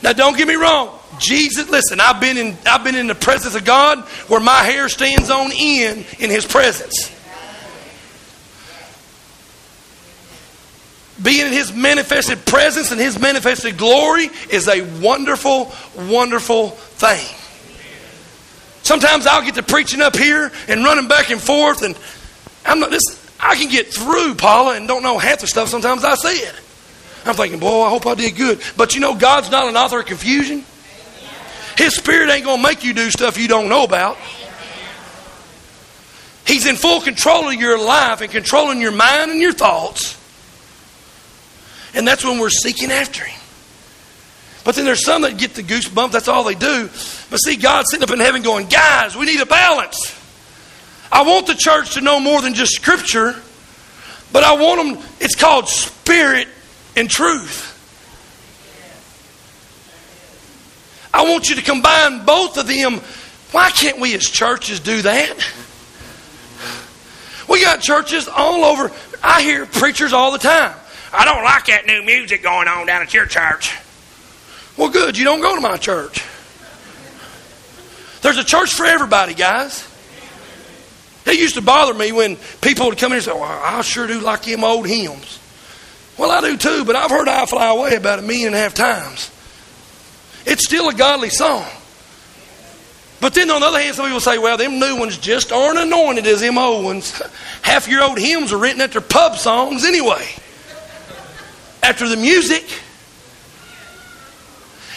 Now, 0.04 0.14
don't 0.14 0.36
get 0.36 0.48
me 0.48 0.56
wrong. 0.56 0.98
Jesus, 1.20 1.70
listen, 1.70 2.00
I've 2.00 2.20
been 2.20 2.38
in 2.38 2.58
I've 2.66 2.84
been 2.84 2.96
in 2.96 3.08
the 3.08 3.16
presence 3.16 3.54
of 3.56 3.64
God 3.64 4.00
where 4.28 4.40
my 4.40 4.64
hair 4.64 4.90
stands 4.90 5.30
on 5.30 5.52
end 5.54 6.06
in 6.20 6.30
his 6.30 6.46
presence. 6.46 7.12
Being 11.22 11.48
in 11.48 11.54
his 11.54 11.72
manifested 11.72 12.46
presence 12.46 12.92
and 12.92 13.00
his 13.00 13.20
manifested 13.20 13.78
glory 13.78 14.30
is 14.50 14.68
a 14.68 14.82
wonderful, 15.00 15.72
wonderful 15.96 16.70
thing. 16.70 17.38
Sometimes 18.82 19.28
I'll 19.28 19.44
get 19.44 19.56
to 19.56 19.64
preaching 19.64 20.02
up 20.02 20.16
here 20.16 20.52
and 20.68 20.84
running 20.84 21.08
back 21.08 21.30
and 21.30 21.40
forth, 21.40 21.84
and 21.84 21.96
I'm 22.66 22.80
not 22.80 22.90
this. 22.90 23.04
I 23.40 23.56
can 23.56 23.70
get 23.70 23.88
through 23.94 24.36
Paula 24.36 24.76
and 24.76 24.88
don't 24.88 25.04
know 25.04 25.20
half 25.20 25.42
the 25.42 25.48
stuff 25.48 25.70
sometimes 25.70 26.04
I 26.04 26.16
said. 26.16 26.56
I'm 27.26 27.36
thinking, 27.36 27.60
boy, 27.60 27.84
I 27.84 27.90
hope 27.90 28.08
I 28.08 28.16
did 28.16 28.36
good. 28.36 28.62
But 28.76 28.96
you 28.96 29.02
know, 29.02 29.16
God's 29.16 29.52
not 29.52 29.68
an 29.68 29.78
author 29.78 30.00
of 30.00 30.06
confusion. 30.06 30.66
His 31.78 31.96
Spirit 31.96 32.30
ain't 32.30 32.46
going 32.46 32.58
to 32.58 32.64
make 32.64 32.84
you 32.84 32.94
do 32.94 33.10
stuff 33.10 33.38
you 33.38 33.48
don't 33.48 33.70
know 33.70 33.84
about. 33.84 34.18
He's 36.46 36.66
in 36.66 36.76
full 36.76 37.02
control 37.02 37.48
of 37.48 37.54
your 37.54 37.80
life 37.80 38.22
and 38.22 38.32
controlling 38.32 38.82
your 38.82 38.92
mind 38.92 39.32
and 39.32 39.40
your 39.40 39.54
thoughts. 39.54 40.18
And 41.94 42.08
that's 42.08 42.24
when 42.24 42.40
we're 42.40 42.50
seeking 42.50 42.92
after 42.92 43.24
Him. 43.24 43.40
But 44.64 44.76
then 44.76 44.86
there's 44.86 45.04
some 45.04 45.24
that 45.24 45.38
get 45.38 45.56
the 45.56 45.64
goosebumps, 45.64 46.12
that's 46.12 46.28
all 46.28 46.44
they 46.44 46.56
do. 46.56 46.90
But 47.30 47.38
see, 47.38 47.56
God's 47.56 47.88
sitting 47.92 48.04
up 48.04 48.12
in 48.12 48.20
heaven 48.20 48.42
going, 48.42 48.68
guys, 48.68 49.16
we 49.16 49.26
need 49.26 49.42
a 49.42 49.46
balance. 49.46 50.18
I 51.12 51.24
want 51.24 51.48
the 51.48 51.56
church 51.56 51.96
to 51.96 52.02
know 52.02 52.20
more 52.20 52.42
than 52.42 52.54
just 52.54 52.74
Scripture, 52.74 53.36
but 54.32 54.44
I 54.44 54.54
want 54.54 54.98
them, 54.98 55.06
it's 55.20 55.36
called 55.36 55.68
spirit 55.68 56.48
and 56.96 57.10
truth. 57.10 57.78
I 61.14 61.24
want 61.24 61.50
you 61.50 61.56
to 61.56 61.62
combine 61.62 62.26
both 62.26 62.58
of 62.58 62.68
them. 62.68 63.02
Why 63.52 63.70
can't 63.70 64.00
we 64.00 64.14
as 64.16 64.24
churches 64.24 64.80
do 64.80 65.02
that? 65.02 65.36
We 67.50 67.62
got 67.62 67.82
churches 67.82 68.30
all 68.30 68.64
over. 68.64 68.92
I 69.22 69.42
hear 69.42 69.66
preachers 69.66 70.14
all 70.14 70.32
the 70.32 70.38
time. 70.38 70.74
I 71.12 71.26
don't 71.26 71.44
like 71.44 71.66
that 71.66 71.86
new 71.86 72.02
music 72.04 72.44
going 72.44 72.70
on 72.70 72.88
down 72.88 73.02
at 73.02 73.14
your 73.14 73.26
church. 73.26 73.78
Well, 74.78 74.90
good. 74.90 75.18
You 75.18 75.26
don't 75.26 75.42
go 75.42 75.54
to 75.54 75.62
my 75.62 75.76
church. 75.76 76.24
There's 78.22 78.38
a 78.38 78.44
church 78.46 78.74
for 78.74 78.86
everybody, 78.86 79.34
guys. 79.34 79.86
It 81.26 81.38
used 81.38 81.56
to 81.56 81.62
bother 81.62 81.94
me 81.94 82.14
when 82.14 82.38
people 82.62 82.88
would 82.88 82.98
come 82.98 83.12
in 83.12 83.18
and 83.18 83.26
say, 83.26 83.34
well, 83.34 83.44
I 83.44 83.82
sure 83.82 84.08
do 84.08 84.22
like 84.22 84.44
them 84.44 84.64
old 84.64 84.88
hymns. 84.88 85.40
Well, 86.22 86.30
I 86.30 86.40
do 86.40 86.56
too, 86.56 86.86
but 86.86 86.96
I've 86.96 87.10
heard 87.10 87.28
I 87.28 87.48
Fly 87.48 87.68
Away 87.68 87.96
about 87.96 88.20
a 88.20 88.22
million 88.22 88.50
and 88.50 88.56
a 88.56 88.60
half 88.60 88.76
times. 88.76 89.32
It's 90.46 90.64
still 90.64 90.88
a 90.88 90.94
godly 90.94 91.32
song. 91.32 91.66
But 93.20 93.34
then 93.34 93.50
on 93.50 93.62
the 93.62 93.66
other 93.66 93.80
hand, 93.80 93.96
some 93.96 94.06
people 94.06 94.20
say, 94.20 94.38
well, 94.38 94.56
them 94.56 94.78
new 94.78 95.00
ones 95.00 95.18
just 95.18 95.52
aren't 95.52 95.80
anointed 95.80 96.28
as 96.28 96.42
them 96.42 96.60
old 96.60 96.86
ones. 96.86 97.20
Half 97.64 97.88
your 97.88 98.04
old 98.04 98.20
hymns 98.20 98.54
are 98.54 98.60
written 98.60 98.82
after 98.82 99.02
pub 99.02 99.36
songs 99.36 99.84
anyway. 99.84 100.28
After 101.82 102.08
the 102.08 102.18
music. 102.18 102.66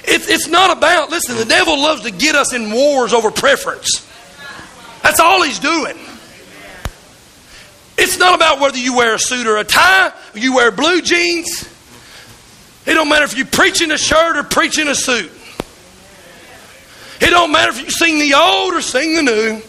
It, 0.04 0.28
it's 0.28 0.48
not 0.48 0.76
about, 0.76 1.08
listen, 1.08 1.36
the 1.36 1.46
devil 1.46 1.78
loves 1.78 2.02
to 2.02 2.10
get 2.10 2.34
us 2.34 2.52
in 2.52 2.70
wars 2.70 3.14
over 3.14 3.30
preference. 3.30 4.06
That's 5.02 5.20
all 5.20 5.42
he's 5.42 5.58
doing. 5.58 5.96
It's 7.96 8.18
not 8.18 8.34
about 8.34 8.60
whether 8.60 8.78
you 8.78 8.96
wear 8.96 9.14
a 9.14 9.18
suit 9.18 9.46
or 9.46 9.56
a 9.58 9.64
tie, 9.64 10.12
or 10.34 10.38
you 10.38 10.54
wear 10.54 10.70
blue 10.70 11.00
jeans. 11.00 11.68
It 12.86 12.94
don't 12.94 13.08
matter 13.08 13.24
if 13.24 13.36
you 13.36 13.44
preach 13.44 13.80
in 13.80 13.92
a 13.92 13.98
shirt 13.98 14.36
or 14.36 14.42
preach 14.42 14.78
in 14.78 14.88
a 14.88 14.94
suit. 14.94 15.30
It 17.20 17.30
don't 17.30 17.52
matter 17.52 17.70
if 17.70 17.80
you 17.80 17.90
sing 17.90 18.18
the 18.18 18.34
old 18.34 18.74
or 18.74 18.82
sing 18.82 19.14
the 19.14 19.22
new. 19.22 19.62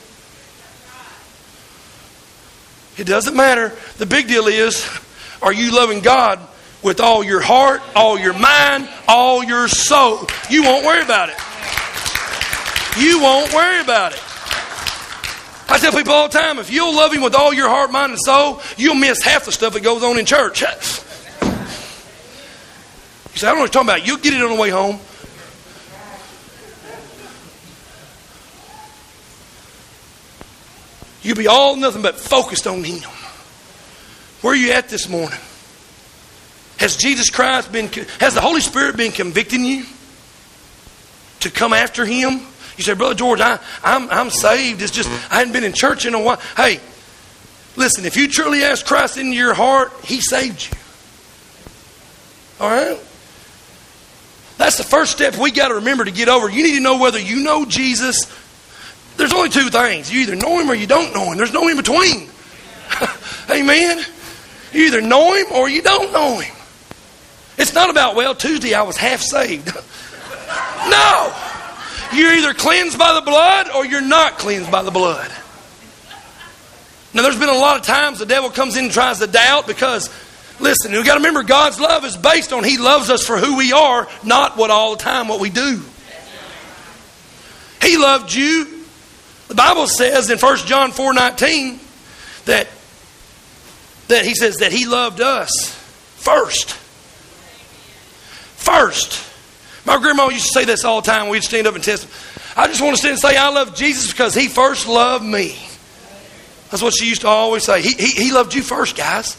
It 2.97 3.05
doesn't 3.05 3.36
matter. 3.36 3.73
The 3.97 4.05
big 4.05 4.28
deal 4.28 4.47
is 4.47 4.88
are 5.41 5.53
you 5.53 5.71
loving 5.71 6.01
God 6.01 6.39
with 6.82 6.99
all 6.99 7.23
your 7.23 7.41
heart, 7.41 7.82
all 7.95 8.17
your 8.17 8.34
mind, 8.34 8.89
all 9.07 9.43
your 9.43 9.67
soul? 9.67 10.28
You 10.49 10.63
won't 10.63 10.86
worry 10.86 11.01
about 11.01 11.30
it. 11.30 11.38
You 12.97 13.21
won't 13.21 13.53
worry 13.53 13.82
about 13.82 14.13
it. 14.13 14.21
I 15.76 15.78
tell 15.78 15.91
people 15.91 16.13
all 16.13 16.30
the 16.30 16.39
time 16.39 16.57
if 16.57 16.71
you'll 16.71 16.95
love 16.95 17.11
Him 17.11 17.21
with 17.21 17.36
all 17.36 17.53
your 17.53 17.67
heart, 17.67 17.91
mind, 17.91 18.13
and 18.13 18.21
soul, 18.21 18.61
you'll 18.78 18.95
miss 18.95 19.21
half 19.21 19.43
the 19.43 19.51
stuff 19.51 19.73
that 19.73 19.84
goes 19.84 20.03
on 20.03 20.17
in 20.17 20.26
church. 20.26 20.63
You 23.34 23.39
say, 23.39 23.47
I 23.47 23.49
don't 23.49 23.57
know 23.57 23.63
what 23.63 23.73
you're 23.76 23.84
talking 23.84 23.89
about. 23.89 24.07
You'll 24.07 24.15
get 24.15 24.34
it 24.34 24.41
on 24.41 24.55
the 24.55 24.61
way 24.61 24.69
home. 24.69 24.97
You'll 31.21 31.36
be 31.36 31.47
all 31.47 31.76
nothing 31.76 32.01
but 32.01 32.17
focused 32.17 32.65
on 32.65 32.82
Him. 32.82 33.09
Where 34.39 34.53
are 34.53 34.55
you 34.55 34.71
at 34.71 34.88
this 34.88 35.09
morning? 35.09 35.38
Has 36.78 36.95
Jesus 36.95 37.30
Christ 37.30 37.73
been, 37.73 37.89
has 38.21 38.36
the 38.36 38.39
Holy 38.39 38.61
Spirit 38.61 38.95
been 38.95 39.11
convicting 39.11 39.65
you 39.65 39.84
to 41.41 41.51
come 41.51 41.73
after 41.73 42.05
Him? 42.05 42.39
You 42.78 42.84
say, 42.84 42.93
Brother 42.93 43.15
George, 43.15 43.39
I, 43.39 43.59
I'm, 43.84 44.09
I'm 44.09 44.30
saved. 44.30 44.82
It's 44.82 44.91
just, 44.91 45.09
I 45.32 45.38
hadn't 45.38 45.53
been 45.53 45.63
in 45.63 45.73
church 45.73 46.05
in 46.05 46.13
a 46.13 46.21
while. 46.21 46.41
Hey, 46.57 46.80
listen, 47.76 48.05
if 48.05 48.17
you 48.17 48.28
truly 48.28 48.63
ask 48.63 48.86
Christ 48.86 49.17
into 49.17 49.34
your 49.34 49.53
heart, 49.53 49.93
He 50.03 50.21
saved 50.21 50.69
you. 50.69 50.78
All 52.59 52.69
right? 52.69 52.99
That's 54.57 54.78
the 54.78 54.84
first 54.84 55.11
step 55.11 55.38
we 55.38 55.51
got 55.51 55.69
to 55.69 55.76
remember 55.76 56.05
to 56.05 56.11
get 56.11 56.30
over. 56.30 56.49
You 56.49 56.63
need 56.63 56.76
to 56.76 56.82
know 56.82 56.97
whether 56.97 57.19
you 57.19 57.43
know 57.43 57.65
Jesus 57.65 58.26
there's 59.17 59.34
only 59.34 59.49
two 59.49 59.69
things. 59.69 60.11
You 60.11 60.21
either 60.21 60.36
know 60.36 60.59
him 60.59 60.69
or 60.69 60.76
you 60.76 60.88
don't 60.88 61.13
know 61.13 61.32
him. 61.32 61.38
There's 61.38 61.53
no 61.53 61.67
in 61.67 61.78
between. 61.78 62.30
Amen. 63.49 64.03
You 64.73 64.86
either 64.86 65.01
know 65.01 65.34
him 65.34 65.47
or 65.53 65.69
you 65.69 65.82
don't 65.82 66.11
know 66.11 66.39
him. 66.39 66.53
It's 67.57 67.73
not 67.73 67.89
about, 67.89 68.15
well, 68.15 68.36
Tuesday 68.36 68.73
I 68.73 68.82
was 68.82 68.97
half 68.97 69.21
saved. 69.21 69.67
no. 70.89 71.34
You're 72.14 72.34
either 72.34 72.53
cleansed 72.53 72.97
by 72.97 73.14
the 73.14 73.22
blood 73.22 73.70
or 73.70 73.86
you're 73.86 74.01
not 74.01 74.38
cleansed 74.38 74.72
by 74.72 74.84
the 74.84 74.91
blood. 74.91 75.32
Now, 77.14 77.22
there's 77.22 77.39
been 77.39 77.49
a 77.49 77.53
lot 77.53 77.80
of 77.80 77.86
times 77.86 78.20
the 78.20 78.26
devil 78.26 78.49
comes 78.49 78.76
in 78.76 78.86
and 78.86 78.93
tries 78.93 79.20
to 79.20 79.28
doubt 79.28 79.68
because, 79.68 80.10
listen, 80.60 80.91
we've 80.91 81.06
got 81.06 81.14
to 81.14 81.20
remember 81.20 81.43
God's 81.43 81.80
love 81.80 82.03
is 82.03 82.18
based 82.18 82.51
on 82.51 82.64
He 82.64 82.78
loves 82.78 83.10
us 83.10 83.26
for 83.26 83.38
who 83.38 83.58
we 83.58 83.72
are, 83.72 84.08
not 84.24 84.58
what 84.58 84.70
all 84.70 84.95
the 84.95 85.01
time 85.01 85.28
what 85.28 85.39
we 85.39 85.49
do. 85.49 85.82
He 87.82 87.97
loved 87.97 88.34
you 88.34 88.76
the 89.47 89.56
Bible 89.56 89.88
says 89.88 90.30
in 90.30 90.39
1 90.39 90.58
John 90.60 90.91
4 90.91 91.14
19 91.14 91.80
that, 92.45 92.68
that 94.08 94.26
he 94.26 94.34
says 94.34 94.58
that 94.58 94.72
he 94.72 94.86
loved 94.86 95.22
us 95.22 95.70
first. 96.18 96.72
First. 98.58 99.32
My 99.86 99.99
grandma 99.99 100.29
used 100.29 100.47
to 100.47 100.51
say 100.51 100.65
this 100.65 100.83
all 100.83 101.01
the 101.01 101.09
time. 101.09 101.29
We'd 101.29 101.43
stand 101.43 101.67
up 101.67 101.75
and 101.75 101.83
test. 101.83 102.07
I 102.57 102.67
just 102.67 102.81
want 102.81 102.95
to 102.95 102.97
stand 102.97 103.13
and 103.13 103.21
say, 103.21 103.38
I 103.38 103.49
love 103.49 103.75
Jesus 103.75 104.11
because 104.11 104.33
he 104.33 104.47
first 104.47 104.88
loved 104.88 105.23
me. 105.23 105.55
That's 106.71 106.81
what 106.81 106.93
she 106.93 107.07
used 107.07 107.21
to 107.21 107.27
always 107.27 107.63
say. 107.63 107.81
He, 107.81 107.91
he, 107.91 108.23
he 108.23 108.31
loved 108.31 108.53
you 108.53 108.63
first, 108.63 108.97
guys. 108.97 109.38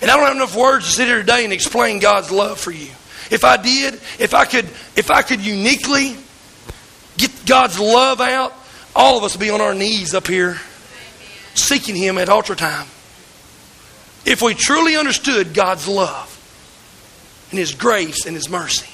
And 0.00 0.10
I 0.10 0.16
don't 0.16 0.26
have 0.26 0.36
enough 0.36 0.56
words 0.56 0.86
to 0.86 0.92
sit 0.92 1.06
here 1.06 1.18
today 1.18 1.44
and 1.44 1.52
explain 1.52 2.00
God's 2.00 2.30
love 2.30 2.58
for 2.58 2.72
you. 2.72 2.90
If 3.30 3.44
I 3.44 3.56
did, 3.56 3.94
if 4.18 4.34
I 4.34 4.44
could, 4.44 4.66
if 4.96 5.10
I 5.10 5.22
could 5.22 5.40
uniquely 5.40 6.16
get 7.16 7.46
God's 7.46 7.78
love 7.78 8.20
out, 8.20 8.52
all 8.94 9.16
of 9.16 9.24
us 9.24 9.34
would 9.34 9.40
be 9.40 9.50
on 9.50 9.60
our 9.60 9.74
knees 9.74 10.14
up 10.14 10.26
here 10.26 10.58
seeking 11.54 11.94
Him 11.94 12.18
at 12.18 12.28
altar 12.28 12.54
time. 12.54 12.86
If 14.26 14.42
we 14.42 14.54
truly 14.54 14.96
understood 14.96 15.54
God's 15.54 15.86
love 15.88 16.30
and 17.50 17.58
His 17.58 17.74
grace 17.74 18.26
and 18.26 18.34
His 18.34 18.48
mercy. 18.48 18.93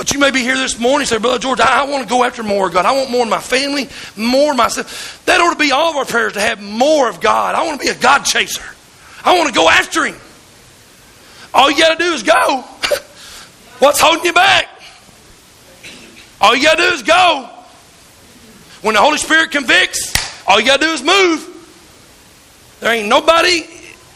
But 0.00 0.14
you 0.14 0.18
may 0.18 0.30
be 0.30 0.40
here 0.40 0.56
this 0.56 0.78
morning 0.78 1.00
and 1.00 1.08
say, 1.08 1.18
Brother 1.18 1.38
George, 1.38 1.60
I, 1.60 1.80
I 1.80 1.82
want 1.82 2.02
to 2.02 2.08
go 2.08 2.24
after 2.24 2.42
more 2.42 2.68
of 2.68 2.72
God. 2.72 2.86
I 2.86 2.92
want 2.92 3.10
more 3.10 3.22
in 3.22 3.28
my 3.28 3.38
family, 3.38 3.86
more 4.16 4.52
of 4.52 4.56
myself. 4.56 5.22
That 5.26 5.42
ought 5.42 5.52
to 5.52 5.58
be 5.58 5.72
all 5.72 5.90
of 5.90 5.96
our 5.96 6.06
prayers 6.06 6.32
to 6.32 6.40
have 6.40 6.58
more 6.58 7.10
of 7.10 7.20
God. 7.20 7.54
I 7.54 7.66
want 7.66 7.78
to 7.78 7.86
be 7.86 7.92
a 7.92 7.94
God 7.94 8.22
chaser. 8.22 8.64
I 9.22 9.36
want 9.36 9.50
to 9.50 9.54
go 9.54 9.68
after 9.68 10.06
Him. 10.06 10.16
All 11.52 11.70
you 11.70 11.76
got 11.76 11.98
to 11.98 12.02
do 12.02 12.14
is 12.14 12.22
go. 12.22 12.32
What's 13.80 14.00
holding 14.00 14.24
you 14.24 14.32
back? 14.32 14.70
All 16.40 16.56
you 16.56 16.62
got 16.62 16.78
to 16.78 16.82
do 16.88 16.94
is 16.94 17.02
go. 17.02 17.50
When 18.80 18.94
the 18.94 19.02
Holy 19.02 19.18
Spirit 19.18 19.50
convicts, 19.50 20.14
all 20.48 20.58
you 20.58 20.64
got 20.64 20.80
to 20.80 20.86
do 20.86 20.92
is 20.92 21.02
move. 21.02 22.78
There 22.80 22.90
ain't 22.90 23.08
nobody 23.08 23.66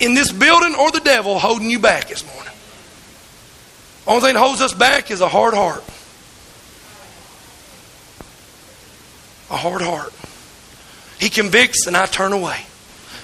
in 0.00 0.14
this 0.14 0.32
building 0.32 0.76
or 0.76 0.90
the 0.92 1.00
devil 1.00 1.38
holding 1.38 1.68
you 1.68 1.78
back 1.78 2.08
this 2.08 2.24
morning. 2.24 2.43
Only 4.06 4.20
thing 4.20 4.34
that 4.34 4.40
holds 4.40 4.60
us 4.60 4.74
back 4.74 5.10
is 5.10 5.20
a 5.20 5.28
hard 5.28 5.54
heart. 5.54 5.82
A 9.50 9.56
hard 9.56 9.82
heart. 9.82 10.12
He 11.18 11.30
convicts 11.30 11.86
and 11.86 11.96
I 11.96 12.06
turn 12.06 12.32
away. 12.32 12.58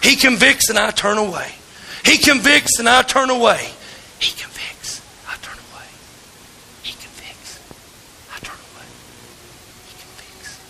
He 0.03 0.17
convicts 0.17 0.71
and 0.71 0.79
I 0.79 0.91
turn 0.91 1.19
away. 1.19 1.49
He 2.05 2.17
convicts 2.17 2.79
and 2.79 2.89
I 2.89 3.03
turn 3.03 3.31
away. 3.31 3.69
He 4.19 4.33
convicts. 4.33 5.03
I 5.29 5.37
turn 5.43 5.59
away. 5.59 5.87
He 6.83 6.93
convicts, 6.93 7.61
I 8.35 8.39
turn 8.41 8.57
away. 8.57 8.87
He 9.87 9.95
convicts. 10.01 10.61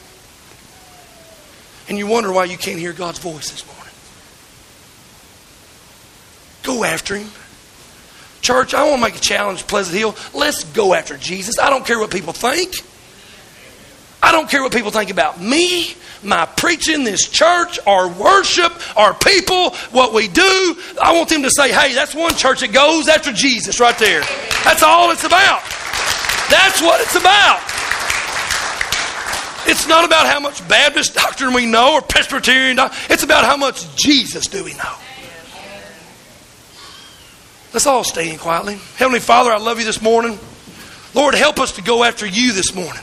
And 1.88 1.98
you 1.98 2.06
wonder 2.06 2.32
why 2.32 2.44
you 2.44 2.56
can't 2.58 2.78
hear 2.78 2.92
God's 2.92 3.18
voice 3.18 3.50
this 3.50 3.64
morning. 3.66 3.94
Go 6.62 6.84
after 6.84 7.16
Him. 7.16 7.30
Church, 8.40 8.74
I 8.74 8.88
want 8.88 9.02
to 9.02 9.08
make 9.08 9.16
a 9.16 9.20
challenge, 9.20 9.66
Pleasant 9.66 9.96
Hill. 9.96 10.14
Let's 10.34 10.64
go 10.64 10.94
after 10.94 11.16
Jesus. 11.16 11.58
I 11.58 11.70
don't 11.70 11.84
care 11.84 11.98
what 11.98 12.10
people 12.10 12.32
think. 12.32 12.74
I 14.22 14.32
don't 14.32 14.48
care 14.48 14.62
what 14.62 14.72
people 14.72 14.90
think 14.90 15.10
about 15.10 15.40
me, 15.40 15.94
my 16.22 16.44
preaching, 16.44 17.04
this 17.04 17.26
church, 17.26 17.78
our 17.86 18.08
worship, 18.08 18.72
our 18.96 19.14
people, 19.14 19.70
what 19.92 20.12
we 20.12 20.28
do. 20.28 20.76
I 21.02 21.12
want 21.14 21.30
them 21.30 21.42
to 21.42 21.50
say, 21.50 21.72
hey, 21.72 21.94
that's 21.94 22.14
one 22.14 22.34
church 22.34 22.60
that 22.60 22.72
goes 22.72 23.08
after 23.08 23.32
Jesus 23.32 23.80
right 23.80 23.96
there. 23.98 24.20
That's 24.64 24.82
all 24.82 25.10
it's 25.10 25.24
about. 25.24 25.62
That's 26.50 26.82
what 26.82 27.00
it's 27.00 27.16
about. 27.16 27.60
It's 29.66 29.86
not 29.86 30.04
about 30.04 30.26
how 30.26 30.40
much 30.40 30.66
Baptist 30.68 31.14
doctrine 31.14 31.54
we 31.54 31.64
know 31.64 31.94
or 31.94 32.02
Presbyterian 32.02 32.76
doctrine. 32.76 33.06
It's 33.10 33.22
about 33.22 33.44
how 33.44 33.56
much 33.56 33.94
Jesus 33.96 34.46
do 34.48 34.64
we 34.64 34.74
know. 34.74 34.94
Let's 37.72 37.86
all 37.86 38.02
stand 38.02 38.40
quietly. 38.40 38.80
Heavenly 38.96 39.20
Father, 39.20 39.52
I 39.52 39.58
love 39.58 39.78
you 39.78 39.84
this 39.84 40.02
morning. 40.02 40.38
Lord, 41.14 41.34
help 41.34 41.60
us 41.60 41.72
to 41.72 41.82
go 41.82 42.02
after 42.02 42.26
you 42.26 42.52
this 42.52 42.74
morning. 42.74 43.02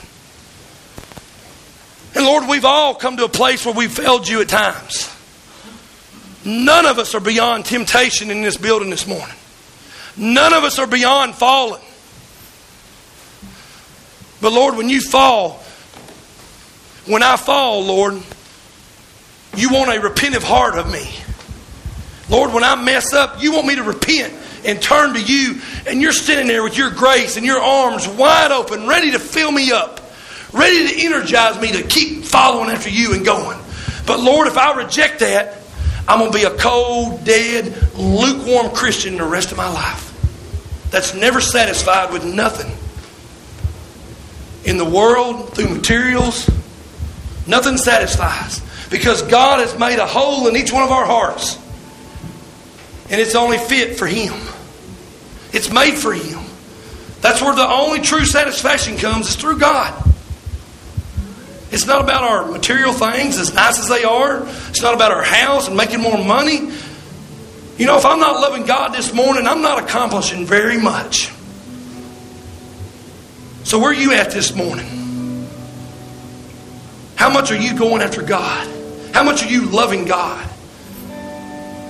And 2.14 2.24
Lord, 2.24 2.48
we've 2.48 2.66
all 2.66 2.94
come 2.94 3.16
to 3.16 3.24
a 3.24 3.28
place 3.30 3.64
where 3.64 3.74
we've 3.74 3.92
failed 3.92 4.28
you 4.28 4.42
at 4.42 4.48
times. 4.48 5.14
None 6.44 6.84
of 6.84 6.98
us 6.98 7.14
are 7.14 7.20
beyond 7.20 7.64
temptation 7.64 8.30
in 8.30 8.42
this 8.42 8.58
building 8.58 8.90
this 8.90 9.06
morning. 9.06 9.36
None 10.16 10.52
of 10.52 10.64
us 10.64 10.78
are 10.78 10.86
beyond 10.86 11.34
falling. 11.34 11.82
But 14.40 14.52
Lord, 14.52 14.76
when 14.76 14.88
you 14.88 15.00
fall, 15.00 15.62
when 17.06 17.22
I 17.22 17.36
fall, 17.36 17.84
Lord, 17.84 18.14
you 19.56 19.70
want 19.70 19.90
a 19.90 20.00
repentive 20.00 20.42
heart 20.42 20.76
of 20.76 20.90
me. 20.90 21.08
Lord, 22.28 22.52
when 22.52 22.64
I 22.64 22.74
mess 22.76 23.14
up, 23.14 23.42
you 23.42 23.52
want 23.52 23.66
me 23.66 23.76
to 23.76 23.82
repent 23.82 24.34
and 24.64 24.80
turn 24.80 25.14
to 25.14 25.22
you, 25.22 25.60
and 25.86 26.00
you're 26.00 26.12
sitting 26.12 26.46
there 26.46 26.62
with 26.62 26.76
your 26.76 26.90
grace 26.90 27.36
and 27.36 27.46
your 27.46 27.60
arms 27.60 28.08
wide 28.08 28.52
open, 28.52 28.86
ready 28.86 29.12
to 29.12 29.18
fill 29.18 29.52
me 29.52 29.72
up, 29.72 30.00
ready 30.52 30.88
to 30.88 31.04
energize 31.04 31.60
me 31.60 31.72
to 31.72 31.82
keep 31.82 32.24
following 32.24 32.70
after 32.70 32.90
you 32.90 33.14
and 33.14 33.24
going. 33.24 33.58
But 34.06 34.20
Lord, 34.20 34.46
if 34.46 34.56
I 34.56 34.74
reject 34.74 35.20
that, 35.20 35.58
I'm 36.08 36.20
going 36.20 36.32
to 36.32 36.38
be 36.38 36.44
a 36.44 36.56
cold, 36.56 37.24
dead, 37.24 37.94
lukewarm 37.94 38.74
Christian 38.74 39.18
the 39.18 39.24
rest 39.24 39.52
of 39.52 39.58
my 39.58 39.68
life. 39.68 40.06
That's 40.90 41.14
never 41.14 41.42
satisfied 41.42 42.12
with 42.12 42.24
nothing. 42.24 42.72
In 44.64 44.78
the 44.78 44.88
world, 44.88 45.54
through 45.54 45.68
materials, 45.68 46.48
nothing 47.46 47.76
satisfies. 47.76 48.62
Because 48.88 49.20
God 49.22 49.60
has 49.60 49.78
made 49.78 49.98
a 49.98 50.06
hole 50.06 50.48
in 50.48 50.56
each 50.56 50.72
one 50.72 50.82
of 50.82 50.90
our 50.90 51.04
hearts. 51.04 51.58
And 53.10 53.20
it's 53.20 53.34
only 53.34 53.58
fit 53.58 53.98
for 53.98 54.06
Him. 54.06 54.34
It's 55.52 55.72
made 55.72 55.94
for 55.94 56.12
Him. 56.12 56.40
That's 57.20 57.40
where 57.42 57.54
the 57.54 57.66
only 57.66 58.00
true 58.00 58.24
satisfaction 58.24 58.96
comes 58.96 59.30
is 59.30 59.36
through 59.36 59.58
God. 59.58 60.04
It's 61.70 61.86
not 61.86 62.02
about 62.02 62.22
our 62.22 62.50
material 62.50 62.92
things, 62.92 63.38
as 63.38 63.52
nice 63.52 63.78
as 63.78 63.88
they 63.88 64.04
are. 64.04 64.46
It's 64.68 64.80
not 64.80 64.94
about 64.94 65.12
our 65.12 65.22
house 65.22 65.68
and 65.68 65.76
making 65.76 66.00
more 66.00 66.22
money. 66.24 66.70
You 67.76 67.86
know, 67.86 67.96
if 67.96 68.06
I'm 68.06 68.20
not 68.20 68.40
loving 68.40 68.64
God 68.64 68.94
this 68.94 69.12
morning, 69.12 69.46
I'm 69.46 69.60
not 69.60 69.82
accomplishing 69.82 70.46
very 70.46 70.78
much. 70.78 71.30
So, 73.64 73.78
where 73.78 73.90
are 73.90 73.94
you 73.94 74.12
at 74.12 74.30
this 74.30 74.54
morning? 74.54 75.46
How 77.16 77.30
much 77.30 77.52
are 77.52 77.56
you 77.56 77.76
going 77.76 78.00
after 78.00 78.22
God? 78.22 78.66
How 79.12 79.22
much 79.22 79.44
are 79.44 79.48
you 79.48 79.66
loving 79.66 80.06
God? 80.06 80.48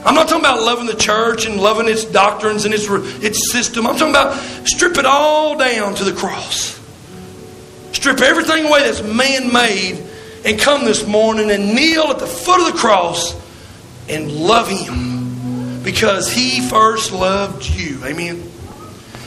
I'm 0.05 0.15
not 0.15 0.29
talking 0.29 0.45
about 0.45 0.63
loving 0.63 0.87
the 0.87 0.95
church 0.95 1.47
and 1.47 1.61
loving 1.61 1.89
its 1.89 2.05
doctrines 2.05 2.65
and 2.65 2.73
its, 2.73 2.87
its 3.23 3.51
system. 3.51 3.87
I'm 3.87 3.97
talking 3.97 4.11
about 4.11 4.35
strip 4.67 4.97
it 4.97 5.07
all 5.07 5.57
down 5.57 5.95
to 5.97 6.05
the 6.05 6.13
cross. 6.13 6.79
Strip 7.93 8.21
everything 8.21 8.67
away 8.67 8.81
that's 8.85 9.03
man 9.03 9.53
made 9.53 10.03
and 10.45 10.59
come 10.59 10.85
this 10.85 11.07
morning 11.07 11.51
and 11.51 11.75
kneel 11.75 12.05
at 12.05 12.19
the 12.19 12.27
foot 12.27 12.61
of 12.61 12.73
the 12.73 12.79
cross 12.79 13.35
and 14.09 14.31
love 14.31 14.69
Him 14.69 15.83
because 15.83 16.31
He 16.31 16.61
first 16.61 17.13
loved 17.13 17.69
you. 17.69 18.03
Amen. 18.05 18.43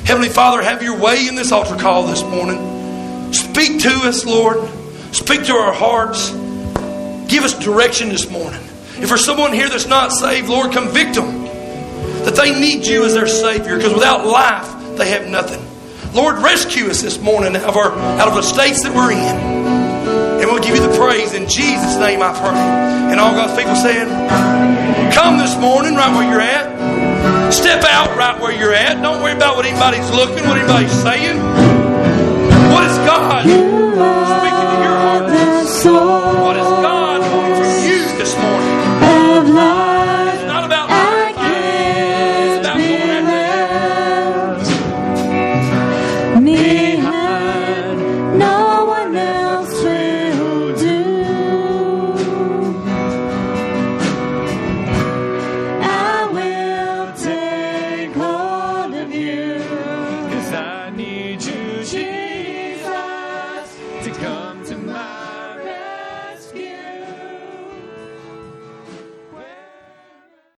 Heavenly 0.05 0.29
Father, 0.29 0.61
have 0.61 0.81
your 0.81 0.97
way 0.97 1.27
in 1.27 1.35
this 1.35 1.51
altar 1.51 1.75
call 1.75 2.07
this 2.07 2.23
morning. 2.23 3.33
Speak 3.33 3.81
to 3.81 3.89
us, 4.07 4.25
Lord. 4.25 4.69
Speak 5.11 5.43
to 5.45 5.53
our 5.53 5.73
hearts. 5.73 6.31
Give 7.29 7.43
us 7.43 7.57
direction 7.59 8.09
this 8.09 8.29
morning. 8.29 8.61
If 9.01 9.09
there's 9.09 9.25
someone 9.25 9.51
here 9.51 9.67
that's 9.67 9.87
not 9.87 10.11
saved, 10.11 10.47
Lord, 10.47 10.71
convict 10.71 11.15
them 11.15 11.41
that 12.23 12.35
they 12.35 12.57
need 12.59 12.85
you 12.85 13.03
as 13.03 13.13
their 13.13 13.27
Savior 13.27 13.77
because 13.77 13.93
without 13.93 14.27
life, 14.27 14.97
they 14.97 15.09
have 15.09 15.27
nothing. 15.27 15.65
Lord, 16.13 16.37
rescue 16.37 16.85
us 16.85 17.01
this 17.01 17.19
morning 17.19 17.55
out 17.55 17.63
of, 17.63 17.77
our, 17.77 17.91
out 18.19 18.27
of 18.27 18.35
the 18.35 18.43
states 18.43 18.83
that 18.83 18.93
we're 18.93 19.11
in. 19.11 19.61
And 20.41 20.49
we'll 20.51 20.61
give 20.61 20.75
you 20.75 20.85
the 20.85 20.95
praise. 20.97 21.33
In 21.33 21.47
Jesus' 21.47 21.97
name 21.97 22.21
I 22.21 22.29
pray. 22.33 22.59
And 23.11 23.19
all 23.19 23.31
God's 23.31 23.57
people 23.57 23.75
said, 23.75 24.05
Come 25.13 25.37
this 25.37 25.57
morning 25.57 25.95
right 25.95 26.13
where 26.13 26.29
you're 26.29 26.41
at. 26.41 27.51
Step 27.51 27.83
out 27.83 28.15
right 28.17 28.39
where 28.39 28.51
you're 28.51 28.73
at. 28.73 29.01
Don't 29.01 29.21
worry 29.23 29.33
about 29.33 29.55
what 29.55 29.65
anybody's 29.65 30.09
looking, 30.11 30.47
what 30.47 30.57
anybody's 30.57 30.91
saying. 31.01 31.37
What 32.71 32.83
is 32.85 32.97
God 33.07 33.43
speaking 33.43 34.67
to 34.69 34.77
your 34.83 34.97
heart? 34.97 36.50